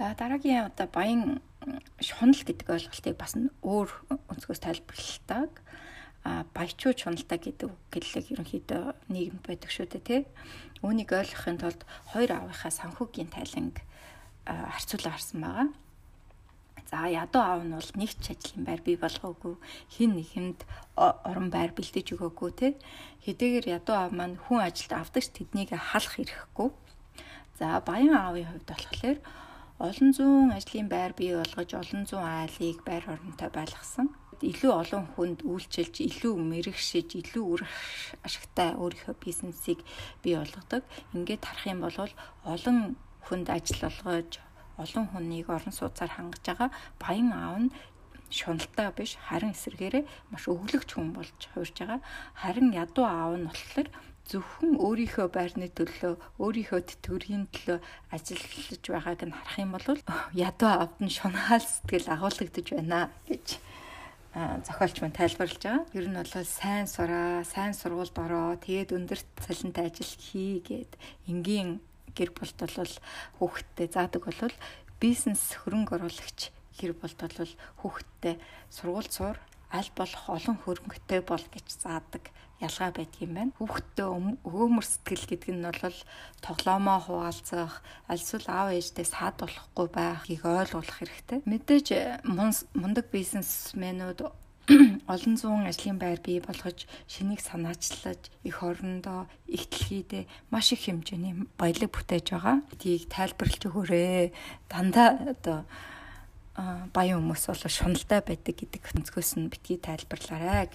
За 0.00 0.16
дараагийн 0.16 0.72
одоо 0.72 0.88
баян 0.88 1.44
шунал 2.00 2.40
гэдэг 2.40 2.66
ойлголтыг 2.72 3.14
бас 3.20 3.36
өөр 3.36 3.90
өнцгөөс 4.32 4.60
тайлбарладаг. 4.64 5.52
А 6.24 6.44
баячуу 6.56 6.96
чуналтай 6.96 7.36
гэдэг 7.36 7.68
гэллэг 7.92 8.32
ерөнхийдөө 8.32 8.84
нийгэмд 9.12 9.44
байдаг 9.44 9.70
шүү 9.72 9.86
дээ 9.92 10.04
тий. 10.08 10.22
Үүнийг 10.80 11.12
ойлгохын 11.12 11.60
тулд 11.60 11.84
хоёр 12.12 12.32
аавынхаа 12.32 12.72
санхүүгийн 12.72 13.28
тайланг 13.32 13.84
харьцуулаа 14.44 15.16
харсан 15.16 15.40
байгаа. 15.40 15.68
За 16.90 17.06
ядуу 17.06 17.42
аав 17.42 17.62
нь 17.62 17.74
бол 17.78 17.90
нэг 17.94 18.10
ч 18.18 18.34
ажлын 18.34 18.66
байр 18.66 18.82
бий 18.82 18.98
болгоогүй 18.98 19.54
хин 19.94 20.10
нэгэнд 20.18 20.66
орон 20.98 21.48
байр 21.54 21.70
бэлдэж 21.70 22.18
өгөөгүй 22.18 22.50
те 22.58 22.68
хэдийгээр 23.22 23.66
ядуу 23.78 23.94
аав 23.94 24.12
маань 24.18 24.42
хүн 24.42 24.60
ажилд 24.66 24.92
авдагч 24.98 25.30
тэднийг 25.30 25.70
халах 25.70 26.18
ирэхгүй 26.18 26.68
за 27.58 27.78
баян 27.86 28.14
аавын 28.18 28.50
хувьд 28.50 28.66
болохоор 28.66 29.18
олон 29.86 30.10
зуун 30.16 30.50
ажлын 30.58 30.88
байр 30.90 31.12
бий 31.14 31.30
болгож 31.38 31.70
олон 31.82 32.02
зуун 32.10 32.26
айлыг 32.26 32.82
байр 32.88 33.04
оронтой 33.06 33.50
байлгасан. 33.54 34.06
Илүү 34.50 34.72
олон 34.82 35.04
хүнд 35.14 35.40
үйлчилж 35.46 35.94
илүү 36.08 36.34
мэрэгшиж 36.36 37.08
илүү 37.20 37.44
үр 37.52 37.62
ашигтай 38.26 38.76
өөрийнхөө 38.82 39.14
бизнесийг 39.24 39.80
бий 40.24 40.36
болгодог. 40.36 40.82
Ингээд 41.14 41.44
харах 41.46 41.66
юм 41.72 41.80
бол 41.84 41.96
олон 42.44 42.78
хүнд 43.24 43.48
ажил 43.56 43.82
олгож 43.88 44.40
олон 44.82 45.06
хүнийг 45.12 45.48
орон 45.56 45.74
сууцаар 45.76 46.10
хангаж 46.14 46.42
байгаа 46.46 46.70
баян 47.02 47.30
аав 47.32 47.56
нь 47.62 47.70
шуналтай 48.38 48.88
биш 48.96 49.12
харин 49.26 49.54
эсэргээрээ 49.56 50.04
маш 50.30 50.44
өвлөгч 50.52 50.90
хүн 50.94 51.10
болж 51.16 51.40
хуурж 51.52 51.76
байгаа. 51.78 52.00
Харин 52.42 52.68
ядуу 52.72 53.06
аав 53.06 53.34
нь 53.36 53.48
болохоор 53.50 53.88
зөвхөн 54.30 54.78
өөрийнхөө 54.86 55.26
байрны 55.34 55.66
төлөө 55.74 56.14
өөрийнхөө 56.38 56.80
тэтгэврийн 56.86 57.44
төлөө 57.50 57.78
ажиллаж 58.14 58.84
байгааг 58.86 59.20
нь 59.26 59.34
харах 59.34 59.56
юм 59.58 59.70
бол 59.74 59.86
ядуу 60.48 60.70
аавд 60.70 60.96
нь 61.02 61.10
шунаал 61.18 61.66
сэтгэл 61.66 62.14
агуулгадж 62.14 62.68
байна 62.70 63.10
гэж 63.26 63.46
зохиолч 64.66 64.96
мань 65.02 65.16
тайлбарлаж 65.18 65.58
байгаа. 65.58 65.82
Ер 65.98 66.06
нь 66.06 66.14
бол 66.14 66.34
сайн 66.46 66.86
сураа, 66.86 67.42
сайн 67.42 67.74
сургуульд 67.74 68.14
ороо, 68.14 68.54
тэгээд 68.62 68.94
өндөрт 68.94 69.26
цалинтай 69.42 69.90
ажил 69.90 70.14
хий 70.14 70.62
гэд 70.62 70.94
энгийн 71.26 71.82
гэр 72.16 72.30
бүлд 72.36 72.58
бол 72.60 72.94
хүүхэдтэй 73.38 73.88
заадаг 73.90 74.22
бол 74.26 74.54
бизнес 75.00 75.42
хөрөнгө 75.60 75.96
оруулагч 75.96 76.40
гэр 76.78 76.92
бүлд 76.98 77.18
бол 77.20 77.52
хүүхэдтэй 77.80 78.34
сургууль 78.68 79.10
суур 79.10 79.36
аль 79.70 79.90
болох 79.94 80.24
олон 80.26 80.56
хөрөнгөтэй 80.64 81.20
бол 81.22 81.44
гэж 81.54 81.66
заадаг 81.78 82.24
ялгаа 82.60 82.90
байдаг 82.92 83.22
юм 83.22 83.32
байна. 83.34 83.56
Хүүхдтэй 83.56 84.06
өөмөр 84.44 84.84
сэтгэл 84.84 85.26
гэдэг 85.30 85.50
нь 85.54 85.64
бол 85.64 85.98
тоглоомоо 86.44 86.98
хуваалцах, 87.00 87.80
альсвал 88.10 88.46
аав 88.50 88.68
ээжтэй 88.76 89.06
саад 89.06 89.40
болохгүй 89.40 89.86
байхыг 89.88 90.42
ойлгуулах 90.44 90.98
хэрэгтэй. 91.00 91.38
Мэдээж 91.46 91.86
мундаг 92.26 93.06
бизнесмэнүүд 93.14 94.20
олон 95.10 95.34
зуун 95.36 95.66
ажлын 95.66 95.98
байр 95.98 96.20
бий 96.22 96.38
болгож 96.40 96.86
шинийг 97.10 97.40
санаачлаж 97.42 98.30
их 98.46 98.62
орондоо 98.62 99.26
их 99.46 99.66
дэлхийдээ 99.68 100.24
маш 100.50 100.72
их 100.72 100.86
хэмжээний 100.86 101.34
баялаг 101.58 101.90
бүтээж 101.90 102.26
байгаа. 102.30 102.62
Тийг 102.78 103.10
тайлбарлаж 103.10 103.62
өгөөрэй. 103.66 104.32
Дандаа 104.70 105.34
одоо 105.34 105.58
баян 106.94 107.20
хүмүүс 107.20 107.44
бол 107.50 107.64
шуналтай 107.66 108.20
байдаг 108.22 108.54
гэдэг 108.54 108.82
өнцгөөс 108.94 109.30
нь 109.38 109.50
битгий 109.50 109.78
тайлбарлаарай. 109.78 110.70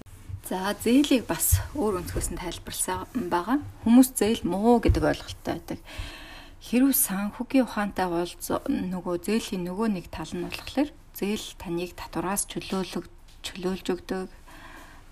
За 0.45 0.73
зээлийг 0.77 1.25
бас 1.25 1.57
өөр 1.73 2.05
өнцгөөс 2.05 2.29
нь 2.33 2.41
тайлбарласан 2.41 3.31
байгаа. 3.33 3.59
Хүмүүс 3.81 4.09
зээл 4.13 4.43
муу 4.45 4.77
гэдэг 4.77 5.03
ойлголттой 5.03 5.53
байдаг. 5.57 5.79
Хэрв 6.65 6.93
санхүүгийн 6.97 7.65
ухаантай 7.65 8.07
бол 8.09 8.33
нөгөө 8.69 9.15
зээлийн 9.25 9.65
нөгөө 9.69 9.87
нэг 9.93 10.05
тал 10.09 10.29
нь 10.33 10.45
болохоор 10.45 10.89
зээл 11.13 11.45
таныг 11.61 11.93
татвараас 11.93 12.49
чөлөөлөг 12.49 13.05
чөлөөлж 13.45 13.87
өгдөг. 13.93 14.29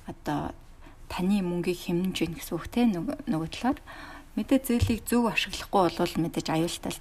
Одоо 0.10 0.52
таны 1.14 1.46
мөнгийг 1.46 1.78
хэмнэж 1.78 2.18
гин 2.26 2.34
гэсэн 2.34 2.58
үг 2.58 2.66
те 2.74 2.90
нөгөө 2.90 3.50
талаар. 3.54 3.80
Мэдээ 4.34 4.60
зээлийг 4.66 5.06
зөв 5.06 5.30
ашиглахгүй 5.30 5.94
бол 5.94 6.16
мэдээж 6.26 6.48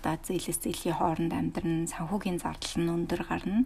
да. 0.04 0.20
Зээлээс 0.20 0.60
зээлийн 0.68 1.00
хооронд 1.00 1.32
амьдран 1.32 1.88
санхүүгийн 1.88 2.36
зардал 2.36 2.76
нь 2.76 2.92
өндөр 2.92 3.24
гарна. 3.24 3.64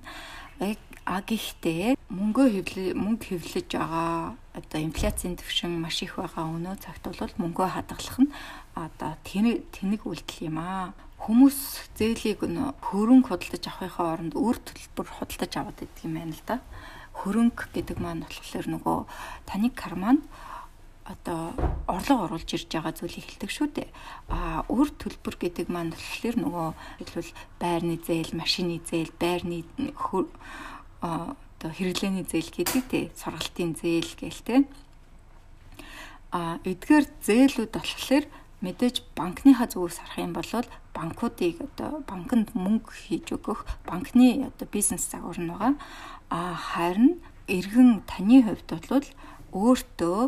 А 1.06 1.18
гэхдээ 1.22 1.98
мөнгөө 2.10 2.46
хэвлээ 2.62 2.94
мөнгө 2.94 3.26
хэвлэж 3.26 3.68
байгаа 3.74 4.38
одоо 4.54 4.80
инфляцийн 4.82 5.34
түвшин 5.34 5.82
маш 5.82 6.02
их 6.06 6.14
байгаа 6.14 6.46
өнөө 6.46 6.78
цагт 6.78 7.02
бол 7.10 7.34
мөнгөө 7.42 7.68
хадгалах 7.74 8.18
нь 8.22 8.30
одоо 8.78 9.18
тэнэг 9.26 9.66
тэнэг 9.74 10.02
үйлдэл 10.06 10.46
юм 10.46 10.58
аа. 10.62 10.94
Хүмүүс 11.26 11.90
зээлийг 11.98 12.42
хөрөнгө 12.42 13.28
худалдаж 13.34 13.64
авахынхаа 13.66 14.14
оронд 14.14 14.34
өөр 14.38 14.58
төлбөр 14.62 15.06
худалдаж 15.10 15.52
аваад 15.58 15.78
байдаг 15.82 16.02
юм 16.06 16.14
байна 16.14 16.34
л 16.34 16.44
да 16.46 16.56
хөрөнгө 17.22 17.72
гэдэг 17.72 17.98
маань 18.00 18.24
болохоор 18.24 18.66
нөгөө 18.68 18.98
таны 19.48 19.68
карманд 19.72 20.22
одоо 21.06 21.54
орлого 21.86 22.26
оруулж 22.26 22.50
ирж 22.50 22.66
байгаа 22.66 22.92
зүйлийг 22.92 23.26
хэлдэг 23.26 23.50
шүү 23.50 23.68
дээ. 23.78 23.90
А 24.28 24.66
өөр 24.66 24.90
төлбөр 24.98 25.36
гэдэг 25.38 25.66
маань 25.70 25.94
болохоор 25.94 26.36
нөгөө 26.42 26.68
хэлбэл 26.98 27.32
байрны 27.62 27.96
зээл, 28.02 28.34
машины 28.34 28.82
зээл, 28.82 29.14
байрны 29.14 29.62
одоо 31.56 31.70
хэрэглээний 31.70 32.26
зээл 32.26 32.50
гэдэг 32.50 32.82
дээ. 32.90 33.04
Сургалтын 33.14 33.78
зээл 33.78 34.12
гээл 34.18 34.42
тэ. 34.42 34.56
А 36.34 36.58
эдгээр 36.66 37.06
зээлүүд 37.22 37.70
болохоор 37.70 38.24
мэдээж 38.66 38.96
банкныхаа 39.14 39.70
зүгээс 39.70 40.02
харах 40.02 40.18
юм 40.26 40.32
бол 40.34 40.52
банкуудыг 40.96 41.60
одоо 41.60 42.02
банкнд 42.08 42.56
мөнгө 42.56 42.90
хийж 42.90 43.30
өгөх 43.36 43.62
банкны 43.86 44.48
одоо 44.48 44.66
бизнес 44.66 45.06
загвар 45.06 45.38
нь 45.38 45.52
байгаа. 45.52 45.76
А 46.28 46.54
харин 46.54 47.22
иргэн 47.46 48.02
таны 48.10 48.42
хувьд 48.42 48.70
бол 48.90 49.06
өөртөө 49.54 50.20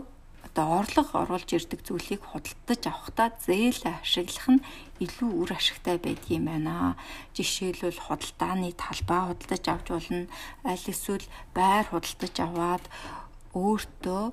одоо 0.46 0.66
орлого 0.78 1.14
оруулж 1.22 1.51
ирдэг 1.59 1.80
зүйлийг 1.82 2.22
худалдаж 2.22 2.82
авахдаа 2.86 3.28
зээлээ 3.46 3.99
ашиглах 3.99 4.46
нь 4.55 4.64
илүү 5.05 5.30
үр 5.42 5.51
ашигтай 5.59 5.99
байдгийм 5.99 6.46
байна. 6.46 6.94
Жишээлбэл 7.34 7.99
худалдааны 8.07 8.70
талбай 8.78 9.20
худалдаж 9.26 9.64
авч 9.66 9.86
болно. 9.90 10.30
Аль 10.62 10.86
эсвэл 10.86 11.26
байр 11.59 11.86
худалдаж 11.90 12.34
аваад 12.46 12.84
өөртөө 13.59 14.24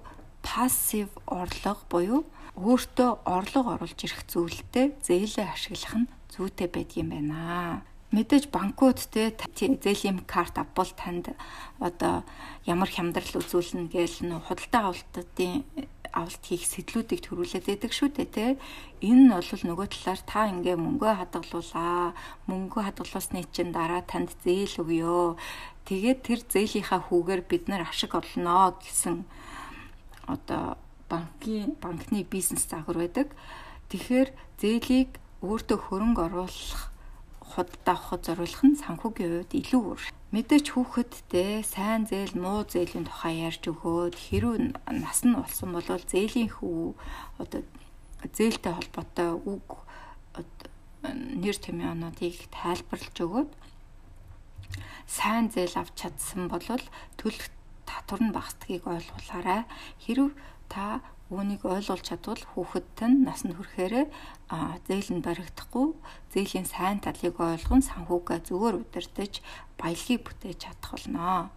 пассив 0.46 1.10
орлого 1.26 1.82
буюу 1.90 2.22
өөртөө 2.62 3.10
орлого 3.26 3.70
оруулж 3.76 4.00
ирэх 4.06 4.22
зүйлтэй 4.30 4.94
зээлээ 5.02 5.48
ашиглах 5.50 5.94
нь 5.98 6.12
зүйтэй 6.34 6.70
байдгийм 6.70 7.10
байна 7.10 7.82
мэдээж 8.16 8.48
банкуд 8.56 9.00
те 9.12 9.36
зээлийн 9.84 10.24
карт 10.24 10.56
авбал 10.58 10.92
танд 10.96 11.36
одоо 11.84 12.24
ямар 12.64 12.90
хямдрал 12.90 13.44
үзүүлнэ 13.44 13.92
гээл 13.92 14.18
нөө 14.32 14.40
худалдаа 14.48 14.82
авалтын 14.96 15.68
авалт 16.16 16.44
хийх 16.48 16.64
сэтлүүдийг 16.64 17.22
төрүүлээд 17.28 17.66
байдаг 17.68 17.92
шүү 17.92 18.10
дээ 18.16 18.30
те. 18.32 18.48
Энэ 19.04 19.22
нь 19.28 19.32
бол 19.36 19.64
нөгөө 19.68 19.88
талаар 19.92 20.22
та 20.24 20.48
ингээ 20.48 20.80
мөнгөө 20.80 21.14
хадгалуулаа 21.20 22.16
мөнгөө 22.48 22.82
хадгалуулсны 22.88 23.44
чинь 23.52 23.76
дараа 23.76 24.00
танд 24.08 24.32
зээл 24.48 24.80
өгөө 24.80 25.36
тэгээд 25.84 26.20
тэр 26.24 26.40
зээлийнхаа 26.48 27.02
хүүгээр 27.12 27.42
бид 27.44 27.64
нар 27.68 27.84
ашиг 27.84 28.16
олно 28.16 28.80
гэсэн 28.80 29.28
одоо 30.32 30.80
банкны 31.12 31.76
банкны 31.84 32.24
бизнес 32.24 32.64
загвар 32.64 33.04
байдаг. 33.04 33.36
Тэгэхээр 33.92 34.30
зээлийг 34.58 35.20
өөртөө 35.44 35.78
хөрөнгө 35.84 36.22
оруулах 36.32 36.95
худалдаа 37.52 37.96
авахд 37.98 38.26
зориулах 38.26 38.64
нь 38.66 38.80
санхүүгийн 38.82 39.32
хувьд 39.46 39.54
илүү 39.60 39.82
өөр. 39.86 40.04
Мэдээч 40.34 40.66
хүүхэдтэй 40.74 41.64
сайн 41.64 42.04
зээл, 42.10 42.36
муу 42.36 42.66
зээлийн 42.66 43.06
тухай 43.08 43.46
ярьж 43.48 43.64
өгөөд 43.72 44.16
хэрүү 44.18 44.56
нас 44.90 45.20
нь 45.24 45.38
болсон 45.38 45.70
бол 45.72 45.86
зээлийн 45.86 46.52
хүү 46.52 46.98
одоо 47.40 47.62
зээлтэй 48.36 48.74
холбоотой 48.76 49.32
үг 49.38 49.68
нэр 51.42 51.58
томьёонуудыг 51.62 52.50
тайлбарлаж 52.52 53.18
өгөөд 53.22 53.52
сайн 55.06 55.54
зээл 55.54 55.78
авч 55.78 55.94
чадсан 56.02 56.50
бол 56.50 56.66
төлөх 57.20 57.48
татвар 57.86 58.22
нь 58.26 58.34
багасдгийг 58.34 58.84
ойлгуулаарай. 58.90 59.70
Хэрв 60.02 60.34
та 60.68 61.06
Үүнийг 61.34 61.66
ойлгуулж 61.66 62.06
чадвал 62.06 62.44
хүүхэдт 62.54 63.02
нь 63.10 63.26
насанд 63.26 63.58
хүрэхээр 63.58 64.14
зээл 64.86 65.10
нь 65.18 65.26
баригдахгүй, 65.26 65.98
зээлийн 66.30 66.70
сайн 66.70 67.02
талыг 67.02 67.42
ойлгон 67.42 67.82
санхүүгээ 67.82 68.40
зөвөр 68.46 68.86
удирдах, 68.86 69.42
баялагийг 69.82 70.22
бүтээж 70.22 70.58
чадах 70.70 70.92
болно. 70.94 71.50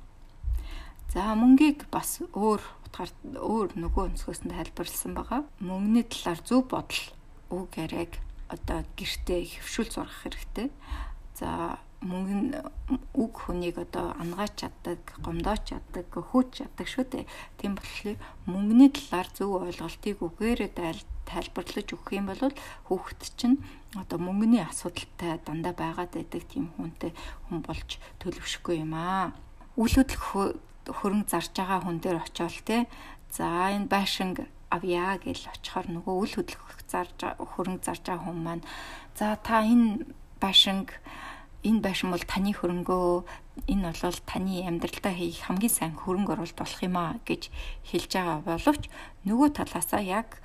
За 1.12 1.36
мөнгийг 1.36 1.84
бас 1.92 2.24
өөр 2.32 2.60
утгаар 2.88 3.12
өөр 3.36 3.68
нөгөө 3.76 4.04
өнцгөөс 4.08 4.40
нь 4.48 4.52
тайлбарлсан 4.56 5.12
байгаа. 5.12 5.44
Мөнгөний 5.60 6.04
талаар 6.08 6.40
зөв 6.44 6.64
бодол 6.72 7.04
үг 7.52 7.72
яриаг 7.76 8.12
одоо 8.48 8.84
гэртээ 8.96 9.60
хөвшүүл 9.60 9.92
зурах 9.92 10.16
хэрэгтэй. 10.24 10.68
За 11.36 11.80
мөнгө 11.99 12.62
үг 13.18 13.34
хүнийг 13.34 13.82
одоо 13.82 14.14
ангааж 14.22 14.55
чаддаг, 14.55 15.03
гомдооч 15.18 15.74
чаддаг, 15.74 16.07
хөөж 16.07 16.62
чаддаг 16.62 16.86
шүү 16.86 17.05
дээ. 17.11 17.24
Тийм 17.59 17.74
болохоор 17.74 18.16
мөнгөний 18.46 18.90
талаар 18.94 19.28
зөв 19.34 19.66
ойлголтыг 19.66 20.22
үгээрээ 20.22 20.70
тайлбарлаж 21.26 21.88
өгөх 21.90 22.14
юм 22.14 22.30
бол 22.30 22.55
хүүхэд 22.86 23.22
чинь 23.34 23.59
одоо 23.99 24.18
мөнгөний 24.22 24.62
асуудалтай 24.62 25.42
дандаа 25.42 25.74
байгаад 25.74 26.14
байдаг 26.14 26.42
тийм 26.46 26.70
хүнтэй 26.78 27.12
хүн 27.51 27.66
болж 27.66 27.99
төлөвшөхгүй 28.22 28.86
юм 28.86 28.94
аа. 28.94 29.34
Үл 29.74 29.90
хөдлөх 29.90 30.55
хөрөнгө 30.86 31.28
зарж 31.28 31.53
байгаа 31.53 31.82
хүн 31.82 31.99
дээр 31.99 32.22
очиол 32.22 32.59
те. 32.62 32.86
За 33.28 33.74
энэ 33.74 33.90
байшинг 33.90 34.46
авъя 34.70 35.18
гэж 35.18 35.51
очихоор 35.53 35.86
нөгөө 35.92 36.14
үл 36.14 36.34
хөдлөх 36.38 36.78
зарж 36.86 37.18
хөрөнгө 37.36 37.84
зарж 37.84 38.03
байгаа 38.07 38.24
хүн 38.24 38.38
маань 38.40 38.64
за 39.18 39.36
та 39.42 39.66
энэ 39.66 40.09
байшинг 40.40 40.96
энэ 41.68 41.84
байшин 41.84 42.10
бол 42.10 42.24
таны 42.24 42.56
хөрөнгөө 42.56 43.68
энэ 43.68 43.92
бол 43.92 44.20
таны 44.24 44.64
амьдралдаа 44.64 45.12
хийх 45.12 45.44
хамгийн 45.44 45.74
сайн 45.76 45.94
хөрөнгө 46.00 46.32
оруулалт 46.32 46.56
болох 46.56 46.80
юм 46.80 46.96
а 46.96 47.20
гэж 47.28 47.52
хэлж 47.92 48.10
байгаа 48.16 48.40
боловч 48.48 48.84
нөгөө 49.28 49.48
талаасаа 49.52 50.00
яг 50.00 50.40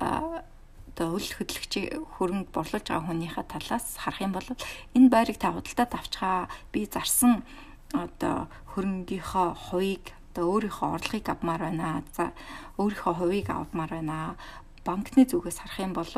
одоо 0.00 1.08
үл 1.16 1.28
хөдлөгч 1.36 1.72
хөрөнгө 2.16 2.50
борлуулж 2.56 2.86
байгаа 2.88 3.08
хүнийхээ 3.08 3.46
талаас 3.52 3.86
харах 4.00 4.20
юм 4.24 4.32
бол 4.32 4.48
энэ 4.96 5.12
байрыг 5.12 5.36
та 5.36 5.52
худалдаад 5.52 5.92
авчгаа 5.92 6.48
би 6.72 6.88
зарсан 6.88 7.44
одоо 7.92 8.48
хөрөнгийнхөө 8.72 9.48
хувийг 9.68 10.16
одоо 10.32 10.48
өөрийнхөө 10.48 10.88
орлогыг 10.96 11.28
авмаар 11.28 11.62
байна. 11.68 12.02
За 12.16 12.32
өөрийнхөө 12.80 13.14
хувийг 13.20 13.48
авмаар 13.52 13.92
байна. 14.00 14.36
Банкны 14.84 15.24
зүгээс 15.26 15.62
харах 15.62 15.78
юм 15.80 15.92
бол 15.94 16.10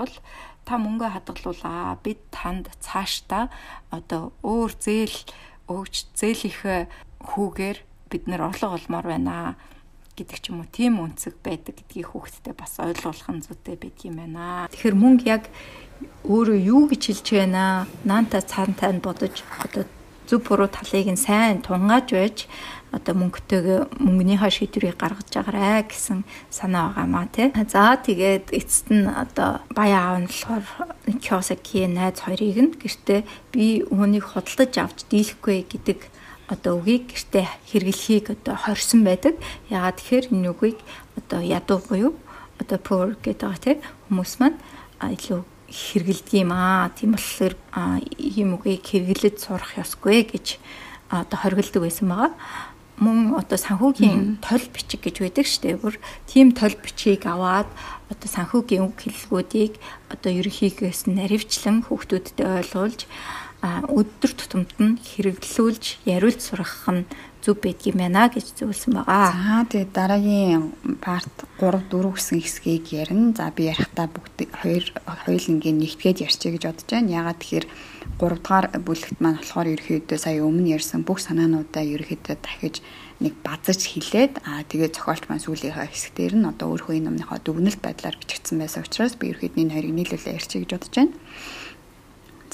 та 0.65 0.75
мөнгө 0.81 1.09
хадгалуулаа 1.13 2.01
бид 2.01 2.21
танд 2.33 2.73
цаашдаа 2.81 3.53
одоо 3.93 4.33
өөр 4.41 4.73
зээл 4.81 5.19
өгч 5.69 5.95
зээлийнхээ 6.17 6.81
хүүгээр 7.29 7.79
бид 8.09 8.25
нэр 8.29 8.49
орлого 8.49 8.77
олмоор 8.81 9.07
байна 9.13 9.57
гэдэг 10.17 10.39
ч 10.39 10.45
юм 10.55 10.63
уу 10.63 10.69
тийм 10.71 11.03
үнцэг 11.03 11.43
байдаг 11.43 11.75
гэдгийг 11.75 12.15
хүүхдэд 12.15 12.55
бас 12.55 12.79
ойлгуулах 12.79 13.29
нь 13.35 13.43
зүйтэй 13.43 13.77
байдаг 13.77 14.05
юм 14.07 14.17
байна. 14.23 14.71
Тэгэхээр 14.71 14.97
мөнгө 14.97 15.25
яг 15.27 15.51
өөрөө 16.23 16.59
юу 16.63 16.83
гэж 16.87 17.03
хэлж 17.11 17.27
байна? 17.35 17.91
Наанта 18.07 18.39
цаантай 18.39 18.95
нь 18.95 19.03
бодож 19.03 19.43
одоо 19.59 19.85
зөв 20.31 20.41
буруу 20.47 20.71
талыг 20.71 21.11
нь 21.11 21.19
сайн 21.19 21.61
тунгааж 21.67 22.09
байж 22.15 22.39
одоо 22.95 23.15
мөнгөтэйг 23.19 23.91
мөнгөнийхөө 23.99 24.51
шийдвэрийг 24.55 24.95
гаргаж 24.95 25.29
байгаарэ 25.35 25.91
гэсэн 25.91 26.23
санаа 26.51 26.95
байгаа 26.95 27.07
маа 27.11 27.27
тий. 27.27 27.51
За 27.67 27.99
тэгээд 27.99 28.55
эцэст 28.55 28.95
нь 28.95 29.11
одоо 29.11 29.67
баяа 29.75 30.15
аав 30.15 30.19
нь 30.23 30.31
болохоор 30.31 30.65
Кёсаки 31.19 31.91
найз 31.91 32.23
хоёрыг 32.23 32.59
нь 32.63 32.77
гэртээ 32.79 33.21
би 33.51 33.83
үүнийг 33.83 34.31
худалдаж 34.31 34.73
авч 34.79 34.99
дийлэхгүй 35.11 35.67
гэдэг 35.67 35.99
одоо 36.47 36.79
үгийг 36.79 37.11
гэртээ 37.11 37.47
хэрэглэхийг 37.67 38.27
одоо 38.31 38.55
хорьсон 38.55 39.03
байдаг. 39.03 39.35
Яагаад 39.75 39.99
тэгэхээр 39.99 40.27
энэ 40.31 40.51
үгийг 40.55 40.79
одоо 41.19 41.41
ядуу 41.43 41.79
буюу 41.83 42.13
одоо 42.63 42.79
poor 42.79 43.19
гэдэг 43.19 43.59
тий 43.59 43.75
хүмүүс 44.07 44.39
маань 44.39 44.59
илүү 45.03 45.43
хэрэгэлдэг 45.67 46.35
юм 46.47 46.53
аа. 46.55 46.95
Тийм 46.95 47.19
болохоор 47.19 47.55
ийм 48.15 48.55
үгийг 48.55 48.87
хэрэглэж 48.87 49.37
сурах 49.43 49.75
ёсгүй 49.83 50.31
гэж 50.31 50.63
одоо 51.11 51.39
хоригддаг 51.39 51.83
байсан 51.83 52.09
байгаа 52.09 52.33
мөн 52.99 53.35
одоо 53.35 53.59
санхүүгийн 53.59 54.39
тол 54.39 54.65
бичиг 54.71 55.03
гэж 55.03 55.17
байдаг 55.23 55.47
шүү 55.47 55.63
дээ. 55.63 55.83
Бүр 55.83 55.97
тийм 56.31 56.55
тол 56.55 56.75
бичгийг 56.79 57.27
аваад 57.27 57.67
одоо 58.13 58.29
санхүүгийн 58.31 58.87
үг 58.87 58.99
хэллгүүдийг 59.03 59.79
одоо 60.13 60.31
ерөнхийгээс 60.31 61.11
наривчлан 61.11 61.83
хүүхдүүдтэй 61.91 62.47
ойлгуулж 62.63 63.01
өдөр 63.65 64.33
тутамд 64.37 64.73
нь 64.77 65.01
хэрэглүүлж 65.01 66.05
яриулж 66.05 66.41
сургах 66.45 66.85
нь 66.93 67.09
зүв 67.45 67.61
байдгийм 67.61 68.01
байна 68.01 68.33
гэж 68.33 68.57
зөвлөсөн 68.57 69.05
байгаа. 69.05 69.29
За 69.37 69.69
тэгээд 69.69 69.93
дараагийн 69.93 70.73
парт 71.05 71.37
3 71.61 71.93
4 71.93 72.17
гэсэн 72.17 72.41
хэсгийг 72.41 72.89
ярина. 72.97 73.37
За 73.37 73.53
би 73.53 73.69
ярихдаа 73.69 74.09
бүгд 74.09 74.49
хоёр 74.49 74.85
хоёулангийн 75.05 75.77
нэгтгээд 75.77 76.25
ярьчих 76.25 76.57
гэж 76.57 76.65
бодож 76.65 76.89
байна. 76.89 77.13
Ягаад 77.21 77.39
тэгэхээр 77.45 77.67
3 78.17 78.41
дугаар 78.41 78.67
бүлэгт 78.81 79.19
маань 79.21 79.37
болохоор 79.45 79.69
ерөөхдөө 79.77 80.19
сая 80.19 80.41
өмнө 80.41 80.73
ярьсан 80.73 81.05
бүх 81.05 81.21
санаануудаа 81.21 81.85
ерөөхдөө 81.85 82.37
дахиж 82.41 82.81
нэг 83.21 83.35
базаж 83.45 83.81
хилээд 83.93 84.41
аа 84.49 84.65
тэгээд 84.65 84.97
зохиолч 84.97 85.29
маань 85.29 85.45
сүүлийнхаа 85.45 85.87
хэсгээр 85.93 86.35
нь 86.41 86.49
одоо 86.49 86.73
өөрөө 86.73 86.97
энэ 86.97 87.07
номныхоо 87.13 87.39
дүгнэлт 87.45 87.81
байдлаар 87.85 88.17
бичигдсэн 88.19 88.57
байсан 88.59 88.83
учраас 88.89 89.15
би 89.21 89.31
ерөөхдөө 89.31 89.61
энэ 89.61 89.75
хоёрыг 89.77 89.95
нийлүүлээ 89.95 90.37
ярьчих 90.41 90.61
гэж 90.65 90.71
бодож 90.73 90.95
байна. 90.97 91.15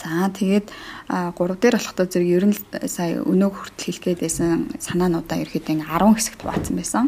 За 0.01 0.32
тэгээд 0.32 0.72
3 1.12 1.61
дээр 1.61 1.76
болохдоо 1.76 2.07
зэрэг 2.09 2.30
ер 2.32 2.44
нь 2.48 2.57
сая 2.88 3.20
өнөөг 3.20 3.53
хүртэл 3.53 3.84
хэлэх 3.84 4.05
гээд 4.16 4.20
байсан 4.24 4.72
санаануудаа 4.80 5.44
ерөөхдөө 5.44 5.76
10 5.84 6.16
хэсэгт 6.16 6.40
хуваацсан 6.40 6.76
байсан. 6.80 7.05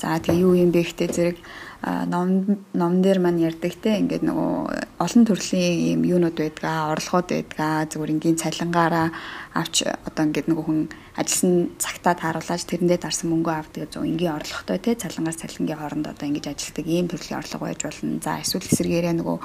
За 0.00 0.16
тэгээ 0.16 0.40
юу 0.40 0.56
юм 0.56 0.72
бэ 0.72 0.88
гэхдээ 0.88 1.10
зэрэг 1.12 1.38
ном 1.84 2.64
ном 2.72 3.02
дээр 3.04 3.20
маань 3.20 3.44
ярьдаг 3.44 3.76
те 3.76 4.00
ингээд 4.00 4.24
нөгөө 4.24 5.04
олон 5.04 5.22
төрлийн 5.28 6.00
юм 6.00 6.02
юунууд 6.16 6.32
байдгаа 6.40 6.96
орлогод 6.96 7.28
байдгаа 7.28 7.84
зүгээр 7.92 8.14
ингийн 8.16 8.40
цалингаараа 8.40 9.12
авч 9.52 9.84
одоо 9.84 10.22
ингээд 10.24 10.48
нөгөө 10.48 10.64
хүн 10.64 10.80
ажилласан 11.20 11.76
цагтаа 11.76 12.16
тааруулж 12.16 12.64
тэрэндээ 12.64 12.98
дарсан 13.04 13.28
мөнгөө 13.28 13.54
авдаг 13.60 13.92
зөв 13.92 14.08
ингийн 14.08 14.32
орлоготой 14.32 14.80
те 14.80 14.96
цалингаас 14.96 15.44
цалингийн 15.44 15.76
хооронд 15.76 16.08
одоо 16.08 16.24
ингэж 16.24 16.56
ажилтдаг 16.56 16.86
ийм 16.88 17.06
төрлийн 17.12 17.44
орлого 17.44 17.68
байж 17.68 17.80
болно 17.84 18.16
за 18.24 18.40
эсвэл 18.40 18.64
эсэргээрээ 18.64 19.14
нөгөө 19.20 19.36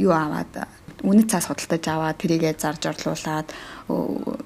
юу 0.00 0.16
аваад 0.16 0.64
үнэт 1.02 1.32
цаас 1.34 1.50
худалдаж 1.50 1.84
аваад 1.90 2.20
тэрийгээ 2.22 2.54
зарж 2.54 2.82
орлуулад 2.86 3.50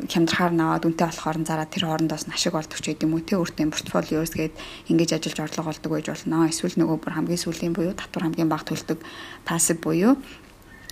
хямдрахаар 0.08 0.54
наваад 0.56 0.86
үнэтэй 0.88 1.06
болохоор 1.12 1.38
зараад 1.44 1.70
тэр 1.74 1.84
хоорондоос 1.84 2.24
ашиг 2.32 2.56
олдог 2.56 2.80
ч 2.80 2.96
гэдэм 2.96 3.12
үү 3.12 3.22
те 3.28 3.34
өөртөө 3.36 3.68
портфолиос 3.68 4.32
гээд 4.32 4.54
ингэж 4.88 5.10
ажиллаж 5.20 5.38
орлого 5.44 5.70
олдог 5.76 5.90
байж 5.92 6.06
болно. 6.08 6.48
Эсвэл 6.48 6.80
нөгөө 6.80 6.96
бүр 7.04 7.12
хамгийн 7.12 7.42
сүүлийн 7.44 7.76
буюу 7.76 7.92
татвар 7.92 8.32
хамгийн 8.32 8.48
бага 8.48 8.64
төлдөг 8.64 8.98
пассив 9.44 9.78
буюу 9.84 10.16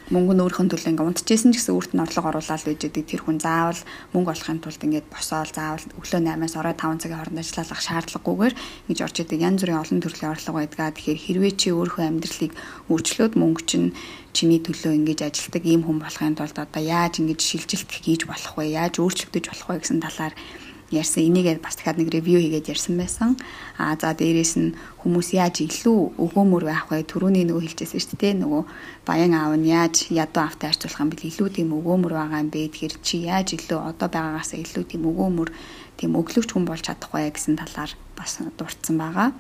мөнгө 0.07 0.38
нь 0.38 0.42
өөрхөн 0.46 0.70
төлөө 0.70 0.90
ингээ 0.94 1.09
унтчихсэн 1.11 1.50
ч 1.50 1.59
гэсэн 1.59 1.74
өөрт 1.74 1.92
нь 1.98 2.02
орлого 2.07 2.30
оруулаад 2.30 2.62
байж 2.62 2.78
байгаа. 2.78 3.11
Тэр 3.11 3.22
хүн 3.26 3.38
заавал 3.42 3.82
мөнгө 4.14 4.30
олохын 4.38 4.62
тулд 4.62 4.78
ингээд 4.86 5.11
босоол 5.11 5.50
заавал 5.50 5.82
өглөө 5.98 6.20
8-аас 6.22 6.54
орой 6.54 6.74
5 6.78 7.02
цагийн 7.02 7.18
хооронд 7.18 7.42
ажиллах 7.42 7.82
шаардлагагүйгээр 7.82 8.54
ингэж 8.86 8.98
орж 9.02 9.16
идэг. 9.18 9.42
Янз 9.42 9.61
бүрийн 9.66 9.82
олон 9.82 9.98
төрлийн 9.98 10.30
орлого 10.30 10.59
байдгаа 10.62 10.94
тэгэхээр 10.94 11.20
хэрвээ 11.26 11.52
чи 11.59 11.68
өөрийнхөө 11.74 12.07
амьдралыг 12.07 12.52
өөрчлөөд 12.86 13.34
мөнгө 13.34 13.62
чинь 13.66 13.88
чиний 14.30 14.61
төлөө 14.62 14.94
ингэж 14.94 15.18
ажилтдаг 15.26 15.64
ийм 15.66 15.82
хүн 15.82 15.98
болохын 15.98 16.38
тулд 16.38 16.54
одоо 16.54 16.82
яаж 16.86 17.18
ингэж 17.18 17.40
шилжилт 17.42 17.90
хийж 17.90 18.30
болох 18.30 18.54
вэ? 18.54 18.78
Яаж 18.78 19.02
өөрчлөгдөж 19.02 19.44
болох 19.50 19.68
вэ 19.74 19.82
гэсэн 19.82 19.98
талаар 20.07 20.34
ярьсан. 20.91 21.26
Энийгээ 21.26 21.59
бас 21.59 21.74
дахиад 21.76 21.99
нэг 21.99 22.14
ревю 22.14 22.39
хийгээд 22.39 22.70
ярьсан 22.70 22.95
байсан. 22.95 23.34
Аа 23.78 23.99
за 23.99 24.14
дээрэс 24.14 24.55
нь 24.61 24.74
хүмүүс 25.03 25.34
яаж 25.34 25.66
илүү 25.66 26.18
өгөөмөр 26.18 26.64
байх 26.66 26.87
вэ? 26.91 27.03
Төрөний 27.03 27.43
нөгөө 27.47 27.62
хэлжсэн 27.66 27.99
шүү 27.99 28.18
дээ. 28.22 28.34
Нөгөө 28.43 28.62
баян 29.03 29.34
аав 29.34 29.55
нь 29.59 29.66
яаж 29.66 30.07
ядуу 30.14 30.47
автаа 30.47 30.70
харьцуулах 30.70 31.03
юм 31.03 31.11
бэл 31.11 31.26
илүү 31.26 31.49
тийм 31.51 31.68
өгөөмөр 31.74 32.12
байгаа 32.14 32.43
юм 32.45 32.51
бэ? 32.55 32.70
Тэгэхээр 32.70 32.95
чи 33.03 33.16
яаж 33.26 33.49
илүү 33.59 33.80
одоо 33.82 34.09
байгаагаас 34.12 34.55
илүү 34.55 34.84
тийм 34.87 35.03
өгөөмөр 35.11 35.49
тийм 35.97 36.16
өглөгч 36.16 36.53
хүн 36.53 36.68
болж 36.68 36.84
чадах 36.84 37.11
вэ 37.12 37.32
гэсэн 37.32 37.57
талаар 37.57 37.92
бас 38.16 38.40
дурдсан 38.59 38.97
байгаа. 38.97 39.32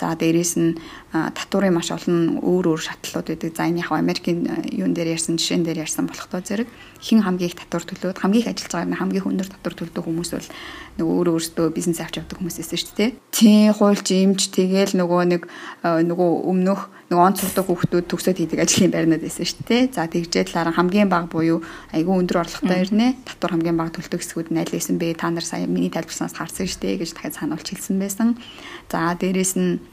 За 0.00 0.16
дээрэс 0.16 0.56
нь 0.56 0.76
татварын 1.12 1.76
маш 1.76 1.92
олон 1.92 2.40
өөр 2.40 2.72
өөр 2.72 2.80
шатлалууд 2.80 3.28
байдаг. 3.28 3.52
За 3.56 3.68
энэ 3.68 3.84
яг 3.84 3.92
Америкийн 3.92 4.48
юун 4.72 4.96
дээр 4.96 5.16
ярьсан 5.16 5.36
жишээн 5.36 5.64
дээр 5.64 5.84
ярьсан 5.84 6.08
болох 6.08 6.28
тоо 6.32 6.40
зэрэг 6.40 6.68
хин 7.00 7.20
хамгийн 7.20 7.52
их 7.52 7.60
татвар 7.60 7.84
төлөөд 7.84 8.18
хамгийн 8.18 8.42
их 8.44 8.50
ажиллаж 8.52 8.72
байгаа 8.72 9.00
хамгийн 9.00 9.28
өндөр 9.28 9.48
татвар 9.52 9.74
төлдөг 9.76 10.04
хүмүүс 10.04 10.30
бол 10.32 10.48
нөгөө 10.96 11.14
өөр 11.20 11.28
өөртөө 11.36 11.66
бизнес 11.76 12.00
авч 12.00 12.20
явдаг 12.20 12.36
хүмүүс 12.40 12.56
эсэ 12.60 12.76
шүү 12.80 12.96
дээ. 12.96 13.10
Тий 13.32 13.68
хуульч 13.68 14.08
имж 14.16 14.40
тэгэл 14.48 14.96
нөгөө 14.96 15.22
нэг 15.28 15.42
нөгөө 15.84 16.30
өмнөх 16.48 16.88
нөгөө 17.12 17.26
онц 17.28 17.44
сурдаг 17.44 17.68
хүүхдүүд 17.68 18.06
төгсөөд 18.08 18.38
хийдэг 18.40 18.60
ажлын 18.64 18.88
байрнууд 18.88 19.20
байсан 19.20 19.44
шүү 19.44 19.64
дээ. 19.68 19.82
За 19.92 20.08
тэгжээ 20.08 20.48
талаараа 20.48 20.72
хамгийн 20.80 21.12
бага 21.12 21.28
буюу 21.28 21.60
айгүй 21.92 22.14
өндөр 22.24 22.40
орлоготой 22.40 22.80
ирнэ. 22.88 23.20
Татвар 23.28 23.52
хамгийн 23.52 23.76
бага 23.76 24.00
төлдөг 24.00 24.24
хэсгүүд 24.24 24.48
нь 24.48 24.60
аль 24.64 24.72
байсан 24.72 24.96
бэ? 24.96 25.20
Та 25.20 25.28
нар 25.28 25.44
сая 25.44 25.68
миний 25.68 25.92
тайлбарснаас 25.92 26.32
харсан 26.32 26.64
шүү 26.64 26.80
дээ 26.80 27.04
гэж 27.04 27.10
дахиад 27.12 27.36
сануулж 27.36 27.68
хэлсэн 27.68 28.00
байсан. 28.00 28.40
За 28.88 29.12
дээрэс 29.12 29.52
нь 29.60 29.84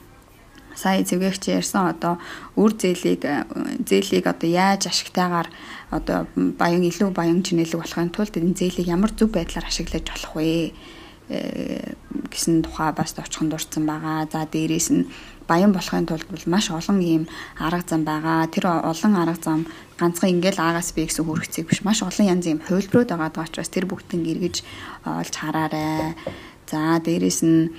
сая 0.80 1.04
зөвгөгч 1.04 1.44
ярьсан 1.52 1.92
одоо 1.92 2.16
үр 2.56 2.72
зээлийг 2.72 3.20
зээлийг 3.84 4.24
одоо 4.24 4.48
яаж 4.48 4.88
ашигтайгаар 4.88 5.48
одоо 5.92 6.24
баян 6.34 6.80
илүү 6.88 7.12
баян 7.12 7.44
чинэлэг 7.44 7.84
болохын 7.84 8.14
тулд 8.14 8.32
энэ 8.32 8.56
зээлийг 8.56 8.88
ямар 8.88 9.12
зөв 9.12 9.28
байдлаар 9.28 9.68
ашиглаж 9.68 10.08
болох 10.08 10.32
вэ 10.40 10.72
э, 11.28 11.94
гэсэн 12.32 12.64
тухай 12.64 12.96
бас 12.96 13.12
товчхон 13.12 13.50
дурдсан 13.50 13.84
байгаа. 13.84 14.24
За 14.32 14.46
дээрэс 14.46 14.88
нь 14.94 15.04
баян 15.50 15.74
болохын 15.74 16.06
тулд 16.06 16.30
бол 16.30 16.46
маш 16.46 16.70
олон 16.70 17.02
ийм 17.02 17.24
арга 17.58 17.82
зам 17.90 18.06
байгаа. 18.06 18.46
Тэр 18.46 18.70
олон 18.70 19.14
арга 19.18 19.42
зам 19.42 19.66
ганцхан 19.98 20.30
ингээл 20.30 20.62
аагаас 20.62 20.94
би 20.94 21.10
гэсэн 21.10 21.26
хүрхцэг 21.26 21.66
биш. 21.66 21.82
Маш 21.82 22.06
олон 22.06 22.30
янзын 22.30 22.52
ийм 22.54 22.60
хувилбарууд 22.62 23.10
байгаа 23.10 23.50
учраас 23.50 23.70
тэр 23.74 23.90
бүгдийг 23.90 24.30
эргэж 24.30 24.56
олж 25.02 25.34
хараарай. 25.34 26.14
За 26.70 27.02
дээрэс 27.02 27.42
нь 27.42 27.74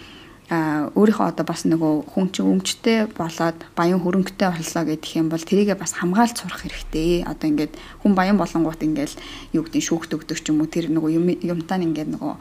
өөрийнхөө 0.51 1.31
одоо 1.31 1.45
бас 1.47 1.63
нөгөө 1.63 2.11
хүн 2.11 2.27
чинь 2.35 2.43
өмчтэй 2.51 3.07
болоод 3.15 3.55
баян 3.71 4.03
хөрөнгөтэй 4.03 4.51
боллоо 4.51 4.83
гэдэг 4.83 5.11
юм 5.15 5.31
бол 5.31 5.39
тэрийгээ 5.39 5.79
бас 5.79 5.95
хамгаалж 5.95 6.43
сурах 6.43 6.67
хэрэгтэй. 6.67 7.23
Одоо 7.23 7.47
ингээд 7.55 7.79
хүн 8.03 8.11
баян 8.19 8.35
болонгууд 8.35 8.83
ингээд 8.83 9.15
юу 9.55 9.63
гэдэг 9.63 9.79
шүүхт 9.79 10.11
өгдөг 10.11 10.43
ч 10.43 10.51
юм 10.51 10.59
уу 10.59 10.67
тэр 10.67 10.91
нөгөө 10.91 11.11
юм 11.15 11.31
юмтаа 11.39 11.79
ингээд 11.79 12.19
нөгөө 12.19 12.33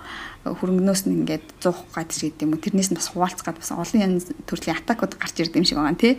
хөрөнгнөөс 0.58 1.06
нь 1.06 1.22
ингээд 1.22 1.46
зуух 1.62 1.86
гадж 1.94 2.18
гэдэг 2.18 2.50
юм 2.50 2.58
уу 2.58 2.64
тэрнээс 2.66 2.90
нь 2.90 2.98
бас 2.98 3.14
хуваалцах 3.14 3.46
гад 3.46 3.62
бас 3.62 3.70
олон 3.70 4.02
янз 4.02 4.34
төрлийн 4.42 4.82
атакууд 4.82 5.14
гарч 5.14 5.38
ирдэг 5.38 5.62
юм 5.62 5.68
шиг 5.70 5.78
байгаа 5.78 5.94
тий. 5.94 6.18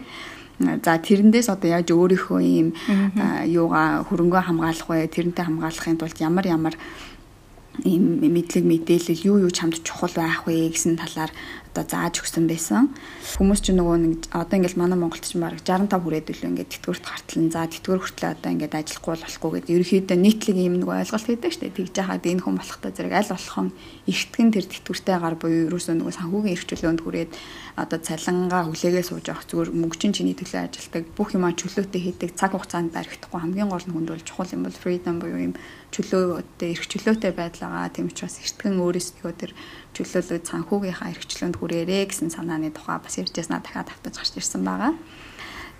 За 0.61 0.95
тэрэндээс 0.95 1.51
одоо 1.51 1.75
яаж 1.75 1.91
өөрийнхөө 1.91 2.39
ийм 2.39 2.71
юугаа 3.51 4.07
хөрөнгөө 4.07 4.41
хамгаалах 4.47 4.87
вэ? 4.87 5.11
Тэрнтэй 5.11 5.43
хамгаалахын 5.43 5.99
тулд 5.99 6.15
ямар 6.23 6.47
ямар 6.47 6.75
ийм 7.79 8.19
мэдлэг 8.19 8.65
мэдээлэл 8.67 9.25
юу 9.25 9.37
юу 9.47 9.51
чамд 9.51 9.79
чухал 9.81 10.11
байх 10.11 10.43
вэ 10.45 10.69
гэсэн 10.69 10.99
талаар 10.99 11.31
одоо 11.71 11.87
зааж 11.87 12.19
өгсөн 12.19 12.51
байсан. 12.51 12.91
Хүмүүс 13.39 13.63
ч 13.63 13.71
нөгөө 13.71 13.97
нэг 14.03 14.27
одоо 14.35 14.55
ингээл 14.59 14.75
манай 14.75 14.99
Монголд 14.99 15.23
ч 15.23 15.39
баг 15.39 15.55
65 15.63 16.03
хүрээд 16.03 16.27
илүү 16.35 16.49
ингээд 16.51 16.71
тэтгэврт 16.83 17.05
гартлан 17.07 17.47
за 17.47 17.63
тэтгэвэр 17.63 18.01
хүртлээ 18.03 18.31
одоо 18.35 18.49
ингээд 18.51 18.75
ажиллахгүй 18.75 19.15
болохгүй 19.23 19.51
гэдэг 19.55 19.75
ерөөхдөө 19.79 20.17
нийтлэг 20.19 20.57
юм 20.59 20.75
нэг 20.83 20.89
ойлголт 20.91 21.27
хийдэг 21.31 21.51
шүү 21.55 21.63
дээ. 21.63 21.77
Тэгж 21.79 21.95
яхад 21.95 22.27
энэ 22.27 22.43
хүн 22.43 22.55
болохтой 22.59 22.91
зэрэг 22.91 23.13
аль 23.15 23.31
болохон 23.31 23.67
эртгэн 24.03 24.49
тэр 24.51 24.65
тэтгэвртэйгаар 24.67 25.35
буюу 25.39 25.67
ерөөсөө 25.71 25.95
нөгөө 25.95 26.15
санхүүгийн 26.19 26.55
эрхчлөөнд 26.59 27.01
хүрээд 27.07 27.31
одоо 27.79 27.99
цалингаа 28.03 28.67
хүлээгээ 28.67 29.05
сууж 29.07 29.25
авах 29.31 29.47
зүгээр 29.47 29.71
мөнгөчин 29.71 30.11
чиний 30.11 30.35
төлөө 30.35 30.67
ажилдаг 30.67 31.03
бүх 31.15 31.31
юмаа 31.31 31.55
чөлөөтэй 31.55 32.01
хийдэг 32.03 32.35
цаг 32.35 32.51
хугацаанд 32.51 32.91
баригдахгүй 32.91 33.39
хамгийн 33.39 33.71
гол 33.71 33.85
нь 33.87 33.95
хүнд 33.95 34.11
бол 34.11 34.27
чухал 34.27 34.51
юм 34.51 34.67
бол 34.67 34.75
freedom 34.75 35.23
буюу 35.23 35.39
юм 35.39 35.53
чөлөөтэй 35.95 36.75
эрх 36.75 36.85
чөлөөтэй 36.91 37.31
байдал 37.31 37.71
байгаа. 37.71 37.95
Тийм 37.95 38.11
учраас 38.11 38.39
эртгэн 38.43 38.75
өөрөөсөө 38.75 39.31
тэр 39.39 39.51
чөлөөлөд 39.95 40.43
санхүүгийнхаа 40.47 41.11
эрхчлөөнд 41.13 41.55
хүрээрээ 41.59 42.03
гэсэн 42.07 42.29
санааны 42.31 42.71
тухай 42.71 42.97
бас 43.03 43.15
ярьжсэнаа 43.19 43.61
дахиад 43.63 43.91
автаж 43.91 44.13
гарч 44.17 44.33
ирсэн 44.39 44.63
байгаа. 44.63 44.93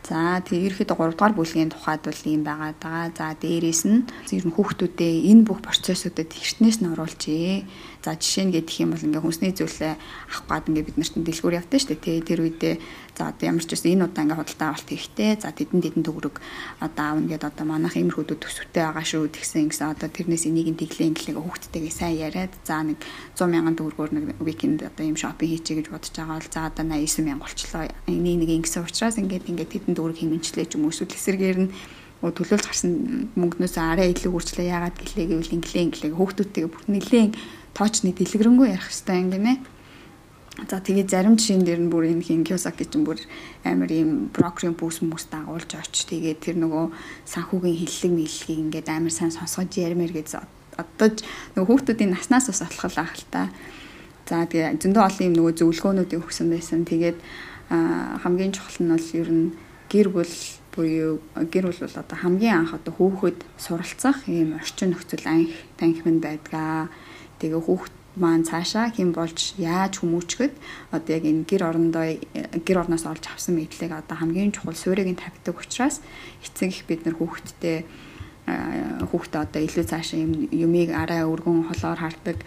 За 0.01 0.41
тэгээ 0.41 0.82
ерөөхдөө 0.82 0.97
3 0.97 1.14
дугаар 1.14 1.34
бүлгийн 1.38 1.70
тухайд 1.70 2.01
бол 2.01 2.22
ийм 2.26 2.41
байгаа 2.41 2.74
даа. 2.82 3.14
За 3.14 3.38
дээрээс 3.38 3.82
нь 3.86 4.01
ер 4.34 4.45
нь 4.49 4.55
хүүхдүүдээ 4.57 5.30
энэ 5.30 5.45
бүх 5.45 5.62
процессуудад 5.62 6.26
эртнээс 6.26 6.82
нь 6.82 6.89
оруулжээ. 6.89 7.55
За 8.02 8.18
жишээ 8.18 8.49
нь 8.49 8.54
гэх 8.58 8.82
юм 8.82 8.97
бол 8.97 9.06
ингээ 9.06 9.22
хүнсний 9.22 9.54
зүйлээ 9.54 9.93
авах 9.93 10.41
гад 10.49 10.66
ингээ 10.74 10.89
бид 10.89 10.97
нарт 10.97 11.16
дэлгүүр 11.22 11.58
явдаг 11.62 11.80
шүү 11.86 12.02
дээ. 12.02 12.26
Тэр 12.26 12.39
үедээ 12.41 12.76
за 13.14 13.30
одоо 13.30 13.45
ямар 13.45 13.62
ч 13.62 13.70
байсан 13.78 13.93
энэ 13.93 14.06
удаа 14.10 14.24
ингээ 14.26 14.39
худалдаа 14.41 14.68
авалт 14.74 14.89
хийхтэй. 14.89 15.32
За 15.38 15.54
тэдэн 15.54 15.82
тэдэн 15.86 16.04
төгрөг 16.10 16.36
одоо 16.82 17.06
аавна 17.06 17.30
гэдээ 17.30 17.49
одоо 17.54 17.66
манайх 17.70 17.93
иймэрхүүдүүд 18.02 18.41
төсөвтэй 18.41 18.82
байгаа 18.89 19.06
шүү 19.06 19.30
тэгсэн 19.30 19.70
гэсэн 19.70 19.93
одоо 19.93 20.10
тэрнээс 20.10 20.49
энийг 20.49 20.68
нь 20.74 20.82
тэглээ 20.82 21.10
инглээ 21.14 21.38
хүүхдтэйгээ 21.38 21.93
сайн 21.93 22.18
яриад 22.26 22.54
за 22.66 22.82
нэг 22.82 22.97
100 23.38 23.54
мянган 23.54 23.78
төгрөгөөр 23.78 24.12
нэг 24.18 24.26
викенд 24.41 24.82
одоо 24.82 25.06
ийм 25.06 25.14
шопинг 25.22 25.54
хийчихье 25.54 25.86
гэж 25.86 25.88
бодож 25.93 26.14
байгаа 26.18 26.41
бол 26.41 26.49
за 26.49 26.62
одоо 26.74 26.84
89 26.89 27.22
мянга 27.22 27.45
болчлоо. 27.45 27.86
Энийг 28.10 28.38
нэг 28.41 28.49
ингэсэн 28.66 28.82
учраас 28.82 29.22
ингээд 29.22 29.45
ингээд 29.45 29.74
тэдэн 29.78 29.93
төгрөг 29.93 30.18
хэмжлээ 30.18 30.66
ч 30.66 30.74
юм 30.74 30.89
уу 30.89 30.93
эсвэл 30.95 31.14
эсэргээр 31.14 31.60
нь 31.70 31.74
төлөөлж 32.22 32.66
гарсан 32.70 32.91
мөнгнөөс 33.34 33.76
арай 33.82 34.14
илүү 34.14 34.30
үрчлээ 34.30 34.70
яагаад 34.70 34.93
гэлээ 34.93 35.26
гэвэл 35.26 35.56
инглээ 35.58 35.86
инглээ 35.89 36.14
хүүхдүүдтэйгээ 36.14 36.70
бүр 36.70 36.86
нэлээд 36.86 37.34
тоочны 37.78 38.12
дэлгэрэнгүй 38.16 38.68
ярих 38.72 38.88
хэрэгтэй 38.90 39.18
юм 39.20 39.30
гинэ. 39.32 39.54
За 40.68 40.84
тэгээд 40.84 41.10
зарим 41.10 41.40
жишээн 41.40 41.64
дээр 41.64 41.82
нь 41.82 41.90
бүр 41.90 42.12
энэ 42.12 42.28
хин 42.28 42.44
Кiyosaki 42.44 42.86
чинь 42.86 43.08
бүр 43.08 43.18
амар 43.64 43.88
ийм 43.88 44.30
брокерийн 44.36 44.76
бүс 44.76 45.00
хүмүүс 45.00 45.32
дагуулж 45.32 45.72
очиж 45.80 46.12
тэгээд 46.12 46.44
тэр 46.44 46.58
нөгөө 46.60 46.92
санхүүгийн 47.26 47.80
хиллэг 47.80 48.12
мэллэгийг 48.20 48.60
ингээд 48.68 48.88
амар 48.92 49.16
сайн 49.16 49.32
сонсгож 49.32 49.72
ярмэр 49.80 50.12
гэж 50.12 50.44
одоо 50.76 51.10
нөгөө 51.56 51.68
хүүхдүүдийн 51.72 52.12
наснаас 52.14 52.52
бас 52.52 52.62
атлах 52.68 52.92
л 52.92 53.00
ах 53.00 53.16
л 53.16 53.26
та. 53.32 53.48
За 54.28 54.44
тэгээ 54.44 54.76
зөндөө 54.76 55.04
олон 55.08 55.28
юм 55.32 55.36
нөгөө 55.40 55.54
зөвлөгөөнүүдийг 55.56 56.20
өгсөн 56.20 56.48
байсан. 56.52 56.84
Тэгээд 56.84 57.18
хамгийн 57.72 58.52
чухал 58.52 58.80
нь 58.84 58.92
бол 58.92 59.10
ер 59.16 59.30
нь 59.32 59.48
гэр 59.88 60.08
бүл 60.12 60.36
буюу 60.76 61.20
гэр 61.36 61.66
бүл 61.68 61.84
бол 61.84 62.00
одоо 62.00 62.18
хамгийн 62.20 62.56
анх 62.64 62.76
одоо 62.76 62.94
хүүхэд 62.96 63.40
суралцах 63.56 64.28
ийм 64.28 64.60
орчин 64.60 64.92
нөхцөл 64.92 65.26
анх 65.28 65.52
танхимд 65.80 66.24
байдгаа 66.24 66.92
Тэгээ 67.42 67.62
хүүхд 67.66 67.94
маань 68.22 68.46
цаашаа 68.46 68.94
хэн 68.94 69.16
болж 69.18 69.56
яаж 69.58 70.04
хүмүүжгэд 70.04 70.54
одоо 70.94 71.12
яг 71.18 71.24
энэ 71.26 71.48
гэр 71.50 71.64
орондоо 71.64 72.06
гэр 72.68 72.78
орноос 72.84 73.08
олж 73.08 73.26
авсан 73.32 73.56
мэдлэг 73.58 73.92
одоо 73.98 74.16
хамгийн 74.20 74.54
чухал 74.54 74.76
суурийг 74.76 75.10
нь 75.10 75.18
тавьдаг 75.18 75.56
учраас 75.58 76.04
эцэг 76.46 76.70
их 76.70 76.84
бид 76.86 77.08
нар 77.08 77.16
хүүхдтэй 77.18 77.88
хүүхдээ 79.10 79.42
одоо 79.42 79.62
илүү 79.64 79.86
цаашаа 79.88 80.20
юм 80.20 80.34
юмыг 80.52 80.92
арай 80.92 81.24
өргөн 81.24 81.72
холоор 81.72 82.00
хардаг 82.04 82.38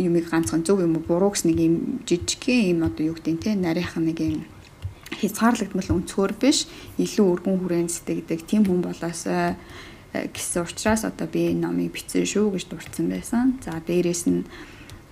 юмыг 0.00 0.26
ганцхан 0.26 0.66
зөв 0.66 0.82
юм 0.82 0.98
уу 0.98 1.06
буруу 1.06 1.30
гэсэн 1.30 1.54
нэг 1.54 1.60
юм 1.62 1.74
жижигхэн 2.08 2.74
юм 2.74 2.80
одоо 2.82 3.14
юу 3.14 3.14
гэдэг 3.14 3.40
те 3.46 3.54
нарийнхан 3.54 4.04
нэг 4.10 4.18
юм 4.20 4.42
хязгаарлагдмал 5.20 6.02
өнцгөр 6.02 6.32
биш 6.40 6.66
илүү 6.98 7.26
өргөн 7.30 7.56
хүрээнд 7.62 7.90
сэтгэдэг 7.94 8.40
тийм 8.42 8.66
хүн 8.66 8.82
болоосоо 8.82 9.54
гэсэн 10.32 10.64
учраас 10.64 11.04
одоо 11.04 11.26
би 11.28 11.52
энэ 11.52 11.66
номыг 11.66 11.92
бичсэн 11.92 12.24
шүү 12.24 12.56
гэж 12.56 12.64
дурдсан 12.70 13.06
байсан. 13.10 13.58
За 13.64 13.80
дээрэс 13.80 14.24
нь 14.30 14.44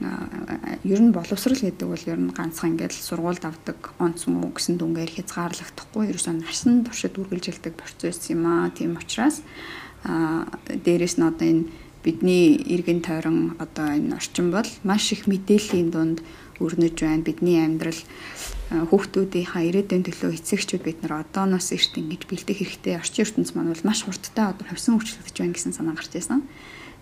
ер 0.00 1.00
нь 1.00 1.14
боловсрал 1.14 1.56
гэдэг 1.56 1.88
бол 1.88 2.04
ер 2.10 2.20
нь 2.20 2.34
ганцхан 2.34 2.74
ингээд 2.74 2.92
сургуульд 2.92 3.44
авдаг 3.46 3.94
онц 4.02 4.26
муу 4.26 4.50
гэсэн 4.50 4.76
дүнгээр 4.76 5.22
хязгаарлагдахгүй 5.22 6.10
ерөөсөө 6.10 6.34
насан 6.42 6.84
туршид 6.84 7.14
үргэлжилдэг 7.14 7.74
процесс 7.78 8.28
юм 8.28 8.44
аа. 8.44 8.74
Тийм 8.74 8.98
учраас 8.98 9.40
дээрэс 10.04 11.16
нь 11.16 11.28
одоо 11.28 11.46
энэ 11.46 11.64
бидний 12.04 12.58
иргэн 12.58 13.00
тойрон 13.00 13.56
одоо 13.62 13.88
энэ 13.96 14.18
орчин 14.18 14.50
бол 14.50 14.68
маш 14.84 15.12
их 15.14 15.24
мэдээллийн 15.30 15.88
дунд 15.94 16.18
өрнөж 16.60 17.00
байна. 17.00 17.24
Бидний 17.24 17.64
амьдрал 17.64 17.96
хүүхдүүдийнхаа 18.72 19.62
ирээдүйн 19.68 20.04
төлөө 20.08 20.40
эцэгчүүд 20.40 20.82
бид 20.88 20.98
нар 21.04 21.20
одооноос 21.20 21.68
эрт 21.76 22.00
ингэж 22.00 22.24
бэлдэх 22.24 22.58
хэрэгтэй. 22.64 22.96
Орчин 22.96 23.28
ертөнц 23.28 23.52
маань 23.52 23.68
бол 23.68 23.84
маш 23.84 24.08
хурдтай 24.08 24.56
одоо 24.56 24.64
хувьсан 24.64 24.96
хөгжлөгдөж 24.96 25.36
байна 25.36 25.52
гэсэн 25.52 25.76
санаа 25.76 25.92
гарч 25.92 26.16
ирсэн. 26.16 26.40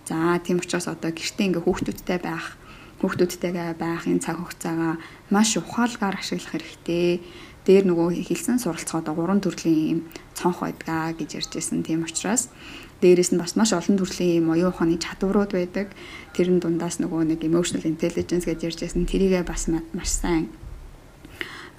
За 0.02 0.42
тийм 0.42 0.58
учраас 0.58 0.90
одоо 0.90 1.14
гэртээ 1.14 1.46
ингээ 1.54 1.62
хүүхдүүдтэй 1.62 2.18
байх, 2.18 2.58
хүүхдүүдтэйгээ 2.98 3.78
байх 3.78 4.02
энэ 4.10 4.24
цаг 4.26 4.42
хугацаагаа 4.42 4.98
маш 5.30 5.54
ухаалгаар 5.54 6.18
ашиглах 6.18 6.50
хэрэгтэй. 6.50 7.22
Дээр 7.62 7.86
нөгөө 7.86 8.26
хэлсэн 8.26 8.58
суралцгаа 8.58 9.06
одоо 9.06 9.14
гурван 9.14 9.38
төрлийн 9.38 9.86
юм 9.86 10.00
цонх 10.34 10.66
байдгаа 10.66 11.14
гэж 11.14 11.46
ярьж 11.46 11.52
ирсэн. 11.62 11.86
Тийм 11.86 12.02
учраас 12.02 12.50
дээрэс 12.98 13.30
нь 13.30 13.38
бас 13.38 13.54
маш 13.54 13.70
олон 13.70 14.02
төрлийн 14.02 14.42
юм 14.42 14.50
оюун 14.50 14.74
ухааны 14.74 14.98
чадварууд 14.98 15.54
байдаг. 15.54 15.94
Тэрэн 16.34 16.58
дундаас 16.58 16.98
нөгөө 16.98 17.22
нэг 17.22 17.46
emotional 17.46 17.86
intelligence 17.86 18.50
гэж 18.50 18.58
ярьж 18.66 18.82
ирсэн. 18.82 19.06
Тэрийгээ 19.06 19.46
бас 19.46 19.70
маш 19.70 20.10
сайн 20.10 20.50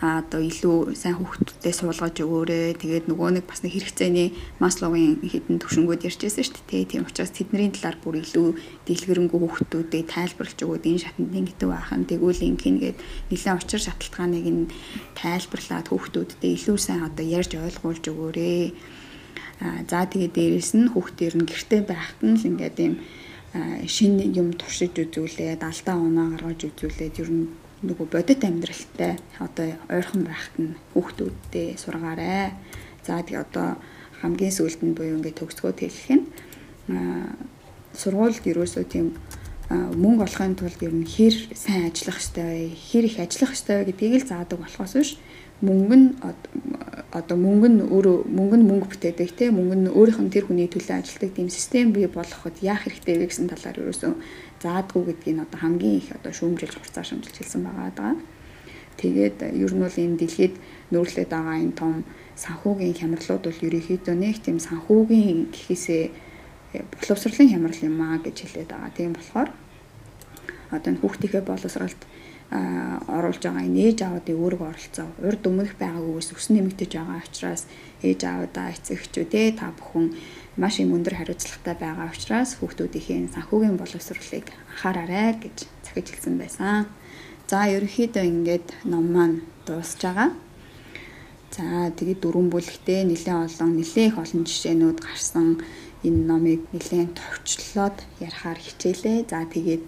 одоо 0.03 0.43
илүү 0.43 0.99
сайн 0.99 1.15
хүүхдүүдэд 1.15 1.79
суулгаж 1.79 2.15
өгөөрэй. 2.19 2.75
Тэгээд 2.75 3.07
нөгөө 3.07 3.39
нэг 3.39 3.45
бас 3.47 3.63
нэг 3.63 3.71
хэрэгцээний 3.71 4.35
Масловын 4.59 5.23
хідэн 5.23 5.63
төвшнгүүд 5.63 6.03
ярьжсэн 6.03 6.43
шүү 6.43 6.67
дээ. 6.67 6.91
Тийм 6.91 7.07
учраас 7.07 7.31
тэдний 7.31 7.71
талаар 7.71 7.95
бүр 8.03 8.19
илүү 8.19 8.47
дэлгэрэнгүй 8.83 9.39
хүүхдүүдийг 9.39 10.07
тайлбарлаж 10.11 10.59
өгөөд 10.59 10.83
энэ 10.91 11.03
шатанд 11.07 11.31
ингэдэг 11.31 11.69
байхын 11.71 12.03
тэгвэл 12.03 12.47
ингэн 12.51 12.77
гээд 12.83 12.97
нэлээд 13.31 13.59
учир 13.63 13.81
шалтгааныг 13.87 14.47
нь 14.51 14.71
тайлбарлаад 15.15 15.87
хүүхдүүдэд 15.87 16.43
илүү 16.43 16.77
сайн 16.83 17.07
одоо 17.07 17.23
ярьж 17.23 17.55
ойлгуулж 17.55 18.03
өгөөрэй. 18.03 18.75
Аа 19.63 19.87
за 19.87 20.03
тэгээд 20.03 20.35
дээрэс 20.35 20.71
нь 20.75 20.91
хүүхдээр 20.91 21.35
нь 21.39 21.47
гэрте 21.47 21.77
байхад 21.87 22.19
нь 22.19 22.35
л 22.35 22.47
ингээд 22.51 22.77
юм 22.83 22.95
шинэ 23.87 24.35
юм 24.35 24.51
туршиж 24.59 24.97
үзүүлээд 24.99 25.61
алдаа 25.63 25.95
оноо 25.95 26.35
гаргаж 26.35 26.59
үзүүлээд 26.67 27.21
ер 27.23 27.29
нь 27.31 27.47
нөгөө 27.83 28.07
бодит 28.07 28.41
амьдралтай 28.47 29.19
одоо 29.43 29.75
ойрхон 29.91 30.23
байхад 30.23 30.55
нь 30.59 30.73
хүүхдүүдтэй 30.95 31.75
сургаарай. 31.75 32.55
За 33.03 33.19
тэгээ 33.19 33.43
одоо 33.43 33.77
хамгийн 34.23 34.55
сүүлд 34.55 34.81
нь 34.87 34.95
буюу 34.95 35.19
ингээд 35.19 35.39
төгсгөөд 35.43 35.79
хэлэх 35.83 36.09
нь 36.15 36.25
сургуульд 37.91 38.43
ерөөсөө 38.47 38.83
тийм 38.87 39.07
мөнгө 39.69 40.23
олохын 40.27 40.55
тулд 40.55 40.79
ер 40.79 40.95
нь 40.95 41.07
хэр 41.07 41.35
сайн 41.51 41.91
ажиллах 41.91 42.23
ёстой 42.23 42.71
вэ? 42.71 42.71
Хэр 42.71 43.03
их 43.07 43.17
ажиллах 43.19 43.51
ёстой 43.51 43.75
вэ 43.83 43.87
гэдгийг 43.91 44.23
л 44.23 44.29
заадаг 44.31 44.59
болохоос 44.63 44.93
биш 44.95 45.11
мөнгө 45.63 45.95
нь 45.95 46.07
одоо 47.11 47.37
мөнгө 47.39 47.67
нь 47.71 47.79
өөрөө 47.87 48.17
мөнгө 48.27 48.57
нь 48.59 48.67
мөнгө 48.67 48.87
бүтээдэг 48.91 49.31
те 49.37 49.45
мөнгө 49.47 49.75
нь 49.79 49.93
өөрийнх 49.95 50.19
нь 50.19 50.33
тэр 50.33 50.45
хүний 50.47 50.67
төлөө 50.67 50.99
ажилладаг 50.99 51.31
тийм 51.35 51.47
систем 51.47 51.95
бий 51.95 52.07
болгоход 52.11 52.59
яах 52.59 52.83
хэрэгтэй 52.83 53.15
вэ 53.21 53.25
гэсэн 53.31 53.47
талаар 53.47 53.79
ерөөсөө 53.79 54.11
заадгүй 54.63 55.03
гэдгийг 55.11 55.43
одоо 55.45 55.59
хамгийн 55.59 55.97
их 55.99 56.07
одоо 56.15 56.31
шүүмжилж 56.31 56.73
хурцаа 56.79 57.03
шүүмжилж 57.03 57.35
хэлсэн 57.37 57.61
байгаа. 57.67 58.15
Тэгээд 58.97 59.37
ер 59.63 59.71
нь 59.73 59.83
бол 59.83 59.97
энэ 60.03 60.19
дэлхийд 60.21 60.55
нөөрлөд 60.93 61.29
байгаа 61.29 61.57
энэ 61.59 61.77
том 61.77 61.93
санхүүгийн 62.37 62.97
хямралууд 62.97 63.43
бол 63.45 63.65
ерөнхийдөө 63.67 64.15
нэг 64.15 64.37
тийм 64.45 64.57
санхүүгийн 64.61 65.53
гэхээсээ 65.53 66.03
боловсролын 67.01 67.51
хямрал 67.51 67.81
юм 67.85 67.97
аа 68.01 68.17
гэж 68.21 68.37
хэлээд 68.41 68.69
байгаа. 68.71 68.91
Тийм 68.97 69.13
болохоор 69.17 69.49
одоо 70.73 70.89
энэ 70.89 71.01
хүүхдийнхээ 71.01 71.43
боловсролд 71.45 72.01
оруулж 72.53 73.41
байгаа 73.41 73.65
энэ 73.65 73.81
ээж 73.89 73.99
аавуудын 74.05 74.37
үүрэг 74.37 74.61
оролцоо 74.61 75.07
урд 75.25 75.43
өмнөх 75.49 75.73
байгаагүйс 75.81 76.29
өснө 76.37 76.61
нэмэгдэж 76.61 76.91
байгаа 76.93 77.21
учраас 77.25 77.63
ээж 78.05 78.21
аавдаа 78.29 78.67
эцэгчүүдээ 78.77 79.47
та 79.57 79.73
бүхэн 79.73 80.07
маш 80.57 80.77
юм 80.77 80.93
өндөр 80.93 81.17
хариуцлагатай 81.17 81.75
байгаа 81.81 82.13
учраас 82.13 82.61
хүүхдүүдийнхээ 82.61 83.33
санхүүгийн 83.33 83.77
боловсролыг 83.77 84.45
анхаараарай 84.69 85.41
гэж 85.41 85.57
захиж 85.81 86.07
хэлсэн 86.13 86.37
байсан. 86.37 86.85
За 87.49 87.65
ерөнхийдөө 87.73 88.21
ингээд 88.21 88.67
ном 88.85 89.05
маань 89.09 89.41
дуусж 89.65 89.97
байгаа. 90.05 90.29
За 91.53 91.89
тэгээд 91.97 92.21
дөрвөн 92.21 92.53
бүлэгтээ 92.53 93.01
нэлээд 93.09 93.49
олон 93.49 93.71
нэлээд 93.81 94.09
их 94.13 94.17
олон 94.21 94.43
жишээнүүд 94.45 94.99
гарсан 95.01 95.47
энэ 96.05 96.21
номыг 96.29 96.61
нэлээд 96.69 97.17
товчлоод 97.17 97.97
ярихаар 98.21 98.59
хичээлээ. 98.61 99.17
За 99.29 99.45
тэгээд 99.49 99.83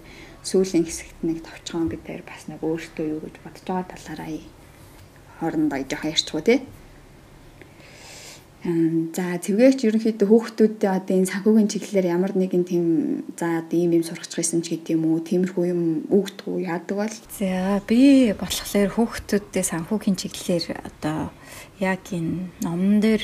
сүүлийн 0.46 0.86
хэсэгт 0.86 1.20
нэг 1.22 1.46
товчхон 1.46 1.90
гэдээр 1.94 2.22
бас 2.26 2.50
нэг 2.50 2.62
өөртөө 2.62 3.06
юу 3.06 3.22
гэж 3.22 3.36
бодож 3.42 3.66
байгаа 3.66 3.90
талаараа 3.94 4.30
хоорондоо 5.42 5.80
жоохон 5.90 6.14
ярьчихв 6.14 6.42
тий. 6.46 6.60
За 8.66 9.38
тэгвэрч 9.38 9.86
ерөнхийдөө 9.86 10.26
хүүхдүүдтэй 10.26 10.90
одоо 10.90 11.14
энэ 11.22 11.30
санхүүгийн 11.30 11.70
чиглэлээр 11.70 12.08
ямар 12.18 12.34
нэгэн 12.34 12.66
тийм 12.66 12.86
за 13.38 13.62
одоо 13.62 13.78
ийм 13.78 14.02
юм 14.02 14.02
сургачих 14.02 14.42
байсан 14.42 14.66
ч 14.66 14.74
гэдэм 14.74 15.06
үү 15.06 15.22
тиймэрхүү 15.22 15.66
юм 15.70 15.82
өгдөг 16.10 16.50
үү 16.50 16.66
яадаг 16.66 16.98
бол 16.98 17.16
За 17.30 17.78
би 17.86 18.34
болохоор 18.34 18.90
хүүхдүүдтэй 18.90 19.64
санхүүгийн 19.70 20.18
чиглэлээр 20.18 20.82
одоо 20.82 21.30
яг 21.78 22.10
энэ 22.10 22.50
номн 22.66 23.06
дээр 23.06 23.22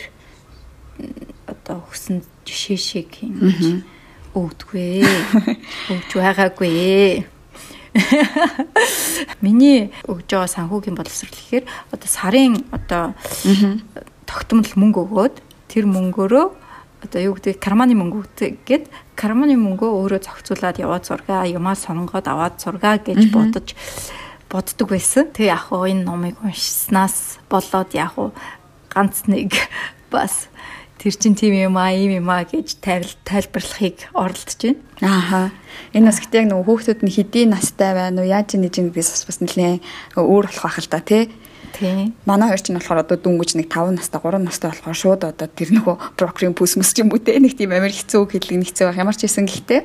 одоо 1.50 1.90
өгсөн 1.90 2.22
жишээ 2.46 2.78
шиг 2.78 3.12
ингэж 3.26 3.82
өгдөггүй. 4.38 5.02
Өгж 5.90 6.12
байгаагүй. 6.16 7.26
Миний 9.44 9.92
өгж 10.08 10.28
байгаа 10.32 10.48
санхүүгийн 10.48 10.96
боловсрол 10.96 11.34
гэхээр 11.34 11.66
одоо 11.92 12.08
сарын 12.08 12.64
одоо 12.72 13.12
тогтмол 14.32 14.72
мөнгө 14.80 15.00
өгөөд 15.04 15.36
тэр 15.68 15.86
мөнгөөрөө 15.92 16.46
одоо 17.04 17.20
юу 17.20 17.36
гэдэг 17.36 17.60
карманы 17.60 17.98
мөнгө 18.00 18.64
гэд 18.64 18.88
карманы 19.20 19.60
мөнгөө 19.60 19.92
өөрөө 19.92 20.22
зохицуулаад 20.24 20.78
яваад 20.80 21.04
сургаа 21.04 21.44
юмаа 21.50 21.76
сонгоод 21.76 22.26
аваад 22.32 22.56
сургаа 22.64 23.02
гэж 23.04 23.28
бодож 23.34 23.76
боддог 24.48 24.88
байсан. 24.94 25.28
Тэгээ 25.36 25.52
яг 25.52 25.68
хоо 25.68 25.90
энэ 25.90 26.06
номыг 26.06 26.38
уншснаас 26.46 27.42
болоод 27.50 27.92
яг 27.98 28.16
хоо 28.16 28.32
ганц 28.88 29.28
нэг 29.28 29.52
бас 30.14 30.48
тэр 31.02 31.18
чин 31.18 31.34
тийм 31.34 31.58
юм 31.58 31.76
аа 31.82 31.92
ийм 31.98 32.22
юм 32.22 32.30
аа 32.30 32.46
гэж 32.46 32.78
тайлбарлахыг 33.26 34.14
оролдож 34.14 34.60
байна. 34.62 34.80
Ааха. 35.02 35.42
Энэ 35.98 36.14
бас 36.14 36.22
гэдэг 36.22 36.40
яг 36.46 36.48
нөгөө 36.54 36.66
хүүхдүүд 36.70 37.02
нь 37.02 37.16
хэдийн 37.16 37.50
настай 37.58 37.98
байна 37.98 38.22
уу, 38.22 38.30
яаж 38.30 38.54
нэж 38.54 38.78
ин 38.78 38.94
гэсэн 38.94 39.26
бас 39.26 39.40
нэлээ 39.42 39.74
өөр 40.22 40.46
болох 40.46 40.62
байх 40.62 40.78
л 40.78 40.92
да 40.94 41.02
тий. 41.02 41.34
Тийм. 41.78 42.14
Манай 42.26 42.52
хоёр 42.52 42.62
ч 42.62 42.70
нь 42.72 42.78
болохоор 42.78 43.04
одоо 43.04 43.18
дүнгэж 43.18 43.56
нэг 43.56 43.68
5 43.72 43.96
настай, 43.96 44.20
3 44.20 44.44
настай 44.44 44.70
болохоор 44.72 44.98
шууд 44.98 45.22
одоо 45.24 45.48
тэр 45.48 45.70
нөгөө 45.80 45.96
брокерийн 46.20 46.56
пүсмэс 46.56 46.92
ч 46.92 47.02
юм 47.02 47.12
уу 47.16 47.22
те 47.24 47.40
нэг 47.40 47.56
тийм 47.56 47.72
амар 47.72 47.94
хэцүү 47.94 48.28
хэлэг 48.28 48.60
нэгцээ 48.60 48.86
байх. 48.92 49.00
Ямар 49.00 49.16
ч 49.16 49.24
хэсэн 49.26 49.48
гэхдээ 49.48 49.82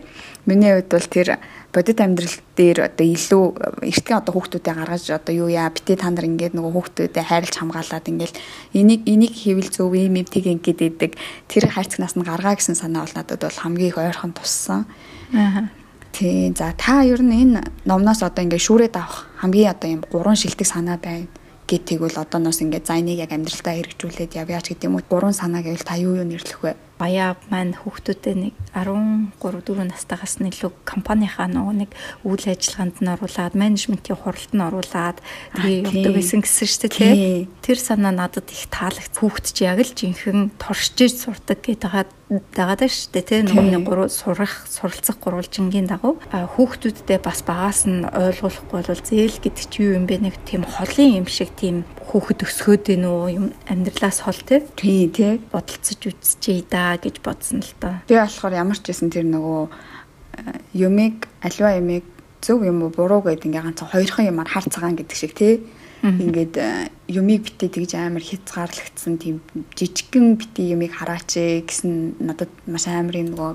миний 0.51 0.73
хувьд 0.75 0.91
бол 0.91 1.07
тэр 1.07 1.29
бодит 1.71 2.01
амьдрал 2.01 2.37
дээр 2.57 2.79
одоо 2.91 3.07
илүү 3.07 3.45
эртхэн 3.87 4.19
одоо 4.19 4.33
хүүхдүүдээ 4.35 4.75
гаргаж 4.75 5.05
одоо 5.13 5.33
юу 5.35 5.49
яа 5.53 5.71
битээ 5.71 6.01
та 6.01 6.11
нар 6.11 6.27
ингээд 6.27 6.57
нөгөө 6.57 6.73
хүүхдүүдээ 6.75 7.25
хайрлж 7.27 7.55
хамгаалаад 7.55 8.07
ингээд 8.11 8.35
энийг 8.75 9.03
энийг 9.07 9.35
хийвэл 9.35 9.71
зөв 9.71 9.95
юм 9.95 10.17
юм 10.17 10.27
тийг 10.27 10.47
ингээд 10.49 10.81
идэг 10.81 11.13
тэр 11.47 11.65
хайрцагнаас 11.71 12.17
нь 12.17 12.27
гаргаа 12.27 12.57
гэсэн 12.57 12.79
санаа 12.79 13.05
бол 13.05 13.15
надад 13.15 13.43
бол 13.43 13.61
хамгийн 13.63 13.91
их 13.93 13.99
ойрхон 13.99 14.33
туссан. 14.33 14.87
Аа. 15.35 15.69
Тийм. 16.17 16.57
За 16.57 16.73
та 16.73 17.05
ер 17.05 17.21
нь 17.21 17.35
энэ 17.45 17.61
номноос 17.85 18.25
одоо 18.25 18.41
ингээд 18.41 18.65
шүүрээд 18.65 18.97
авах 18.97 19.29
хамгийн 19.45 19.71
одоо 19.77 19.89
юм 19.91 20.03
гурван 20.09 20.39
шилдэг 20.39 20.65
санаа 20.65 20.97
байна 20.97 21.29
гэдгийг 21.67 22.01
бол 22.01 22.17
одооноос 22.17 22.63
ингээд 22.63 22.87
за 22.87 22.99
энийг 23.03 23.19
яг 23.27 23.35
амьдралтаа 23.35 23.75
хэрэгжүүлээд 23.75 24.39
явъяач 24.39 24.67
гэдэг 24.71 24.87
юм 24.87 24.97
уу 24.97 25.05
гурван 25.11 25.35
санаа 25.35 25.67
гэвэл 25.67 25.83
та 25.83 25.99
юу 25.99 26.15
юу 26.15 26.27
нэрлэх 26.27 26.63
вэ? 26.63 26.79
Баяа 26.97 27.37
маань 27.53 27.77
хүүхдүүдээ 27.77 28.37
нэг 28.41 28.55
13 28.73 29.37
4 29.37 29.85
настайгаас 29.85 30.41
нь 30.41 30.49
илүү 30.49 30.73
компанийнхаа 30.89 31.45
нөгөө 31.53 31.77
нэг 31.85 31.91
үйл 32.25 32.45
ажиллагаанд 32.49 33.05
нь 33.05 33.13
оруулаад 33.13 33.53
менежментийн 33.53 34.17
хуралд 34.17 34.53
нь 34.57 34.65
оруулаад 34.65 35.21
тэгээ 35.61 35.93
явдаг 35.93 36.13
байсан 36.17 36.41
гэсэн 36.41 36.69
шүү 36.73 36.89
дээ. 36.89 37.49
Тэр 37.61 37.79
санаа 37.79 38.17
надад 38.17 38.49
их 38.49 38.65
таалагд 38.73 39.13
хүүхд 39.13 39.45
чи 39.53 39.69
яг 39.69 39.85
л 39.85 39.93
жинхэнэ 39.93 40.57
туршиж 40.57 41.21
сурдаг 41.21 41.61
гэдэг 41.61 42.17
дагаад 42.57 42.83
шүү 42.83 43.13
дээ 43.13 43.25
тий. 43.29 43.41
Нөгөө 43.45 43.85
гурав 43.87 44.11
сурах 44.11 44.67
суралцах 44.67 45.21
гурвалжингийн 45.23 45.87
дагуу. 45.87 46.19
Хүүхдүүдтэй 46.33 47.23
бас 47.23 47.47
багаас 47.47 47.87
нь 47.87 48.03
ойлгуулахгүй 48.03 48.83
бол 48.83 49.05
зээл 49.05 49.39
гэдэг 49.39 49.65
чи 49.71 49.79
юу 49.87 50.01
юм 50.03 50.11
бэ? 50.11 50.27
Нэг 50.27 50.35
тийм 50.43 50.67
холын 50.67 51.23
юм 51.23 51.29
шиг 51.31 51.55
тийм 51.55 51.87
хүүхэд 52.07 52.47
өсгөөд 52.47 52.85
ээ 52.95 52.99
нөө 53.03 53.23
юм 53.35 53.47
амьдралаас 53.67 54.23
хол 54.23 54.39
тий. 54.47 54.63
Тий, 54.79 55.11
тий. 55.11 55.43
Бодолцож 55.51 56.01
үзчихье 56.07 56.63
да 56.71 56.95
гэж 56.97 57.19
бодсон 57.21 57.67
л 57.67 57.73
доо. 57.83 57.99
Би 58.07 58.15
болохоор 58.15 58.55
ямар 58.55 58.79
ч 58.79 58.95
байсан 58.95 59.11
тэр 59.11 59.27
нөгөө 59.27 59.63
э, 59.67 60.59
юмыг 60.79 61.27
альва 61.43 61.75
юмыг 61.75 62.07
зөв 62.41 62.63
юм 62.63 62.87
уу 62.87 62.95
буруу 62.95 63.27
гэдэг 63.27 63.51
ингээ 63.51 63.65
ганц 63.67 63.83
хоёрхан 63.83 64.31
юмар 64.31 64.47
хар 64.47 64.65
цагаан 64.71 64.95
гэдэг 64.95 65.17
шиг 65.19 65.35
тий. 65.35 65.67
Ингээд 66.07 66.55
э, 66.63 66.89
юмыг 67.11 67.43
битээ 67.43 67.75
тэгж 67.75 67.99
амар 67.99 68.23
хязгаарлагдсан 68.23 69.19
тийм 69.19 69.43
жижигхэн 69.75 70.39
битээ 70.39 70.79
юмыг 70.79 70.95
хараач 70.95 71.67
гэсэн 71.67 72.23
надад 72.23 72.53
маш 72.71 72.87
амар 72.87 73.19
юм 73.19 73.35
нөгөө 73.35 73.51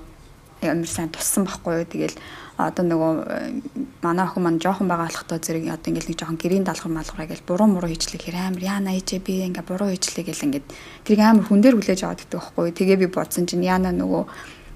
амар 0.67 0.89
сайн 0.91 1.07
туссан 1.13 1.47
байхгүй 1.47 1.85
юу. 1.85 1.87
Тэгэл 1.87 2.17
одоо 2.57 2.83
нөгөө 2.85 3.11
э, 3.27 3.61
манай 4.03 4.25
охин 4.27 4.43
маань 4.43 4.59
жоохон 4.59 4.87
байгаа 4.91 5.07
болохтой 5.07 5.39
зэрэг 5.39 5.71
одоо 5.71 5.87
ингээл 5.91 6.09
нэг 6.11 6.19
жоохон 6.19 6.39
гэрийн 6.41 6.65
даалгавар 6.67 6.97
малгавраа 6.99 7.27
гэл 7.31 7.47
буруу 7.47 7.67
муруу 7.67 7.89
хийчлэг 7.89 8.21
хэр 8.27 8.37
амар 8.37 8.63
яана 8.63 8.95
ээжээ 8.97 9.21
би 9.23 9.33
ингээ 9.47 9.65
буруу 9.65 9.89
хийчлэг 9.91 10.27
гэл 10.27 10.45
ингээд 10.51 10.67
тэрийг 11.07 11.21
амар 11.23 11.45
хүн 11.47 11.61
дээр 11.63 11.75
хүлээж 11.79 12.01
аваад 12.03 12.23
идэх 12.27 12.51
байхгүй. 12.51 12.75
Тэгээ 12.75 12.97
би 13.01 13.07
бодсон 13.07 13.45
чинь 13.47 13.63
яана 13.65 13.95
нөгөө 13.95 14.23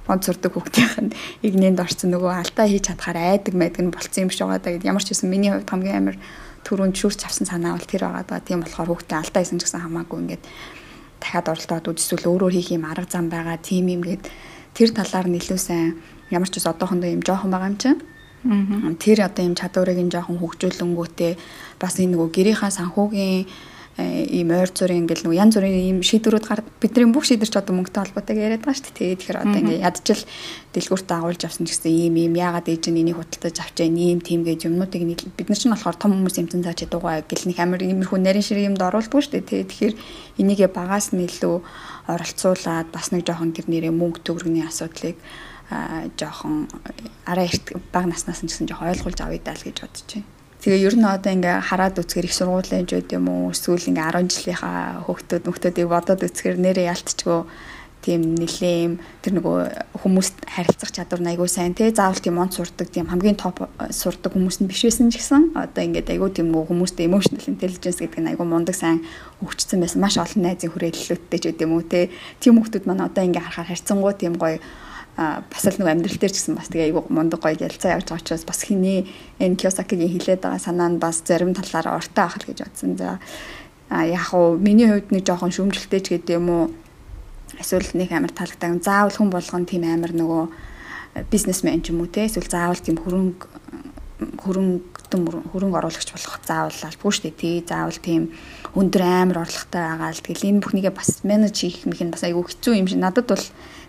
бод 0.07 0.21
сурдаг 0.21 0.53
хүүхдийнх 0.53 0.95
нь 1.01 1.11
игнэнд 1.47 1.82
орсон 1.82 2.13
нөгөө 2.13 2.32
алдаа 2.32 2.65
хийж 2.69 2.86
чадхаар 2.93 3.17
айдаг 3.17 3.53
майдаг 3.57 3.82
нь 3.82 3.93
болцсон 3.93 4.30
юм 4.30 4.32
шиг 4.32 4.45
байгаа 4.45 4.61
даа. 4.61 4.86
Ямар 4.86 5.03
ч 5.03 5.11
байсан 5.11 5.30
миний 5.30 5.51
хувьд 5.51 5.69
хамгийн 5.69 5.97
амар 5.99 6.17
түрүүнд 6.65 6.95
шүрч 6.95 7.26
авсан 7.26 7.49
санаа 7.49 7.73
бол 7.73 7.89
тэр 7.89 8.05
байгаа 8.05 8.26
даа. 8.26 8.39
Тийм 8.45 8.61
болохоор 8.61 8.89
хүүхдээ 8.93 9.17
алдаа 9.17 9.41
хийсэн 9.41 9.59
ч 9.61 9.65
гэсэн 9.65 9.82
хамаагүй 9.82 10.19
ингээд 10.21 10.43
дахиад 11.21 11.49
оролдоод 11.49 11.89
үзэсвэл 11.89 12.30
өөрөөр 12.30 12.53
хийх 12.53 12.69
юм 12.78 12.86
арга 12.86 13.09
зам 13.09 13.34
байгаа 13.34 13.57
тийм 13.57 13.89
юм 13.89 14.01
гээд 14.05 14.30
тэр 14.78 14.89
талаар 14.93 15.26
илүү 15.26 15.57
сайн 15.57 15.97
ямар 16.36 16.49
ч 16.51 16.59
ус 16.59 16.67
одоохондоо 16.67 17.09
юм 17.09 17.23
жоохон 17.23 17.51
байгаа 17.51 17.71
юм 17.71 17.79
чинь. 17.79 18.01
Тэр 18.99 19.25
одоо 19.25 19.43
юм 19.47 19.55
чадварыг 19.55 19.97
нь 20.03 20.13
жоохон 20.13 20.38
хөгжүүлэнгүүтээ 20.43 21.33
бас 21.79 21.95
энэ 21.97 22.13
нөгөө 22.13 22.29
гэрийнхаа 22.36 22.71
санхүүгийн 22.75 23.47
Э, 23.97 24.27
ийм 24.27 24.51
ойр 24.51 24.67
зүрийн 24.75 25.07
ингээл 25.07 25.23
нөгөө 25.23 25.39
янз 25.39 25.55
бүрийн 25.55 25.88
ийм 25.88 25.99
шийдвэрүүд 26.03 26.43
гар 26.43 26.59
бидний 26.83 27.07
бүх 27.15 27.23
шийдвэр 27.31 27.47
ч 27.47 27.55
одоо 27.55 27.79
мөнгөтэй 27.79 28.03
холбоотой 28.03 28.36
яриад 28.36 28.67
байгаа 28.67 28.75
шүү 28.75 28.91
дээ. 28.91 29.15
Тэгэхээр 29.15 29.39
одоо 29.39 29.59
ингээ 29.63 29.88
ядчил 29.88 30.23
дэлгүүрт 30.75 31.09
агуулж 31.15 31.41
авсан 31.47 31.63
ч 31.63 31.79
гэсэн 31.79 31.95
ийм 31.95 32.15
ийм 32.19 32.36
яагаад 32.36 32.67
ээж 32.67 32.91
нь 32.91 32.99
энийг 32.99 33.23
худалдаж 33.23 33.55
авчаа 33.55 33.88
ийм 33.88 34.19
тийм 34.19 34.43
гэж 34.43 34.67
юмнуудыг 34.67 34.99
бид 35.39 35.47
нар 35.47 35.55
ч 35.55 35.63
нь 35.63 35.71
болохоор 35.71 35.95
том 35.95 36.11
хүмүүс 36.11 36.36
юмцэн 36.43 36.67
цааш 36.67 36.91
чадуугаа 36.91 37.23
гэл 37.23 37.47
нэг 37.47 37.57
амар 37.63 37.81
иймэрхүү 37.88 38.19
нарийн 38.19 38.43
ширээ 38.43 38.67
юмд 38.67 38.83
оруулдгүй 38.83 39.21
шүү 39.23 39.31
дээ. 39.39 39.63
Тэгэхээр 39.63 39.93
энийгээ 40.43 40.69
багаас 40.75 41.15
нь 41.15 41.23
илүү 41.23 41.55
оролцуулаад 42.11 42.91
бас 42.91 43.15
нэг 43.15 43.23
жоохон 43.23 43.55
тэр 43.55 43.71
нэрээ 43.71 43.95
мөнгө 43.95 44.27
төгрөгийн 44.27 44.67
асуудлыг 44.67 45.15
жоохон 45.70 46.70
араа 47.26 47.45
эрт 47.49 47.74
баг 47.91 48.05
наснаас 48.05 48.45
нь 48.45 48.49
гэсэн 48.49 48.70
жоохон 48.70 48.93
ойлгуулж 48.93 49.20
авъя 49.22 49.41
даа 49.41 49.57
л 49.57 49.66
гэж 49.66 49.78
бодож 49.82 50.05
байна. 50.13 50.30
Тэгээ 50.61 50.86
ер 50.86 50.95
нь 50.97 51.05
одоо 51.05 51.32
ингээ 51.34 51.57
хараад 51.61 52.01
үзэхэр 52.01 52.26
их 52.30 52.38
сургуулийн 52.38 52.89
жууд 52.89 53.09
юм 53.13 53.26
уу? 53.30 53.53
Эсвэл 53.53 53.89
ингээ 53.89 54.13
10 54.13 54.34
жилийнхаа 54.34 55.05
хүүхдүүд 55.05 55.43
мөхтүүдийг 55.45 55.89
бодоод 55.89 56.26
үзэхэр 56.26 56.57
нэрээ 56.61 56.89
ялтчгүй 56.89 57.39
тийм 58.05 58.38
нэлээм 58.38 59.01
тэр 59.26 59.34
нөгөө 59.41 59.57
хүмүүст 60.05 60.45
харилцах 60.45 60.93
чадвар 60.93 61.26
айгүй 61.26 61.49
сайн 61.49 61.74
тий 61.74 61.89
заавал 61.89 62.22
тийм 62.22 62.38
онц 62.38 62.61
сурдаг 62.61 62.93
тийм 62.93 63.09
хамгийн 63.09 63.34
топ 63.34 63.66
сурдаг 63.89 64.38
хүмүүс 64.38 64.61
нь 64.61 64.70
биш 64.70 64.86
байсан 64.86 65.09
ч 65.09 65.18
гэсэн 65.18 65.57
одоо 65.57 65.82
ингээд 65.82 66.13
айгүй 66.13 66.30
тийм 66.30 66.53
хүмүүстэй 66.53 67.09
emotional 67.09 67.41
intelligence 67.49 67.97
гэдэг 67.97 68.22
нь 68.22 68.30
айгүй 68.30 68.45
мундаг 68.45 68.78
сайн 68.78 69.01
хөгжсөн 69.41 69.82
байсан. 69.82 70.05
Маш 70.05 70.22
олон 70.22 70.45
найзын 70.45 70.70
хүрээлэлүүдтэй 70.70 71.39
ч 71.41 71.45
гэдэм 71.49 71.74
үү 71.74 71.84
тий 71.89 72.05
тийм 72.38 72.61
хүмүүс 72.61 72.86
маань 72.86 73.09
одоо 73.09 73.26
ингээ 73.26 73.41
харахаар 73.41 73.74
харьцангуй 73.74 74.13
тийм 74.13 74.38
гоё 74.38 74.61
бас 75.16 75.63
л 75.63 75.80
нэг 75.80 75.88
амьдрал 75.88 76.20
дээр 76.20 76.34
ч 76.36 76.43
гэсэн 76.43 76.59
бас 76.59 76.68
тэгээ 76.68 76.91
айгуу 76.91 77.07
мундаг 77.07 77.39
гоё 77.39 77.55
ялцаа 77.55 77.95
явж 77.95 78.11
байгаа 78.11 78.20
учраас 78.20 78.43
бас 78.43 78.68
хиний 78.68 79.07
энэ 79.39 79.55
Киосакигийн 79.55 80.11
хилээд 80.11 80.43
байгаа 80.43 80.59
санаа 80.59 80.91
нь 80.91 80.99
бас 80.99 81.24
зарим 81.24 81.55
талаараа 81.55 82.03
ортой 82.03 82.24
ах 82.28 82.36
л 82.36 82.47
гэж 82.51 82.68
бодсон. 82.68 82.99
За 82.99 83.20
яг 84.03 84.28
уу 84.36 84.59
миний 84.59 84.91
хувьд 84.91 85.16
нэг 85.16 85.24
жоохон 85.24 85.55
шүмжэлтэй 85.55 86.01
ч 86.03 86.07
гэдэг 86.20 86.36
юм 86.36 86.47
уу? 86.51 86.63
Эсвэл 87.55 87.95
нэг 87.95 88.11
амар 88.11 88.36
таалагдав. 88.36 88.84
Заавал 88.84 89.16
хүн 89.16 89.32
болгон 89.32 89.63
тийм 89.63 89.88
амар 89.88 90.11
нөгөө 90.11 90.43
бизнесмен 91.32 91.80
ч 91.80 91.95
юм 91.95 92.03
уу 92.03 92.11
те? 92.11 92.28
Эсвэл 92.28 92.51
заавал 92.51 92.84
тийм 92.84 92.99
хөрөнгө 92.99 93.47
хөрөнгөдөн 94.16 95.47
хөрөнгө 95.51 95.80
оруулагч 95.80 96.11
болох 96.11 96.36
заавал 96.43 96.76
албагүй 96.76 97.11
шүү 97.16 97.24
дээ 97.24 97.39
тий 97.39 97.55
заавал 97.63 97.99
тийм 98.03 98.36
өндөр 98.76 99.03
амар 99.03 99.47
орлоготой 99.47 99.80
байгаа 99.80 100.11
л. 100.11 100.24
Тэгэл 100.24 100.47
энэ 100.51 100.59
бүхнийгээ 100.59 100.91
бас 100.91 101.24
менеж 101.24 101.55
хийх 101.55 101.88
мэх 101.88 102.03
нь 102.03 102.11
бас 102.11 102.28
айгүй 102.28 102.43
хэцүү 102.51 102.74
юм 102.80 102.88
шиг. 102.91 102.99
Надад 102.99 103.32
бол 103.32 103.45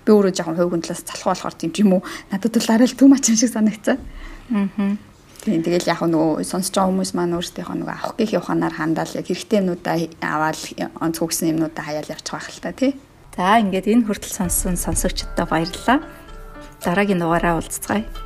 би 0.07 0.11
өөрөө 0.15 0.33
жоохон 0.39 0.57
хувь 0.57 0.71
хүн 0.71 0.83
талаас 0.87 1.03
залхуу 1.03 1.31
болохоор 1.35 1.57
тийм 1.59 1.73
ч 1.75 1.83
юм 1.83 1.99
уу 1.99 2.03
надад 2.31 2.55
бол 2.55 2.71
арай 2.71 2.87
л 2.87 2.95
төм 2.95 3.13
ач 3.19 3.25
юм 3.27 3.37
шиг 3.37 3.51
санагцаа. 3.51 3.99
Аа. 4.55 4.95
Тийм 5.43 5.63
тэгэл 5.63 5.91
яг 5.91 6.03
нөгөө 6.03 6.43
сонсож 6.43 6.75
байгаа 6.75 6.91
хүмүүс 6.91 7.13
маань 7.15 7.35
өөрсдийнхөө 7.39 7.77
нөгөө 7.79 7.95
авах 7.95 8.15
гэхийн 8.19 8.43
ухаанаар 8.43 8.75
хандаал 8.75 9.15
яг 9.15 9.27
хэрэгтэй 9.31 9.59
юмнуудаа 9.63 9.97
аваад 10.23 10.59
онц 10.99 11.17
хөгсөн 11.23 11.55
юмнуудаа 11.55 11.85
хаяал 11.87 12.11
явчих 12.11 12.35
байх 12.35 12.51
л 12.51 12.63
та 12.63 12.75
тий. 12.75 12.99
За 13.39 13.63
ингээд 13.63 13.87
энэ 13.87 14.07
хүртэл 14.11 14.35
сонссон 14.43 14.75
сонсогчдод 14.75 15.39
баярлалаа. 15.47 16.03
Дараагийн 16.83 17.23
дугаараа 17.23 17.63
уулзцгаая. 17.63 18.26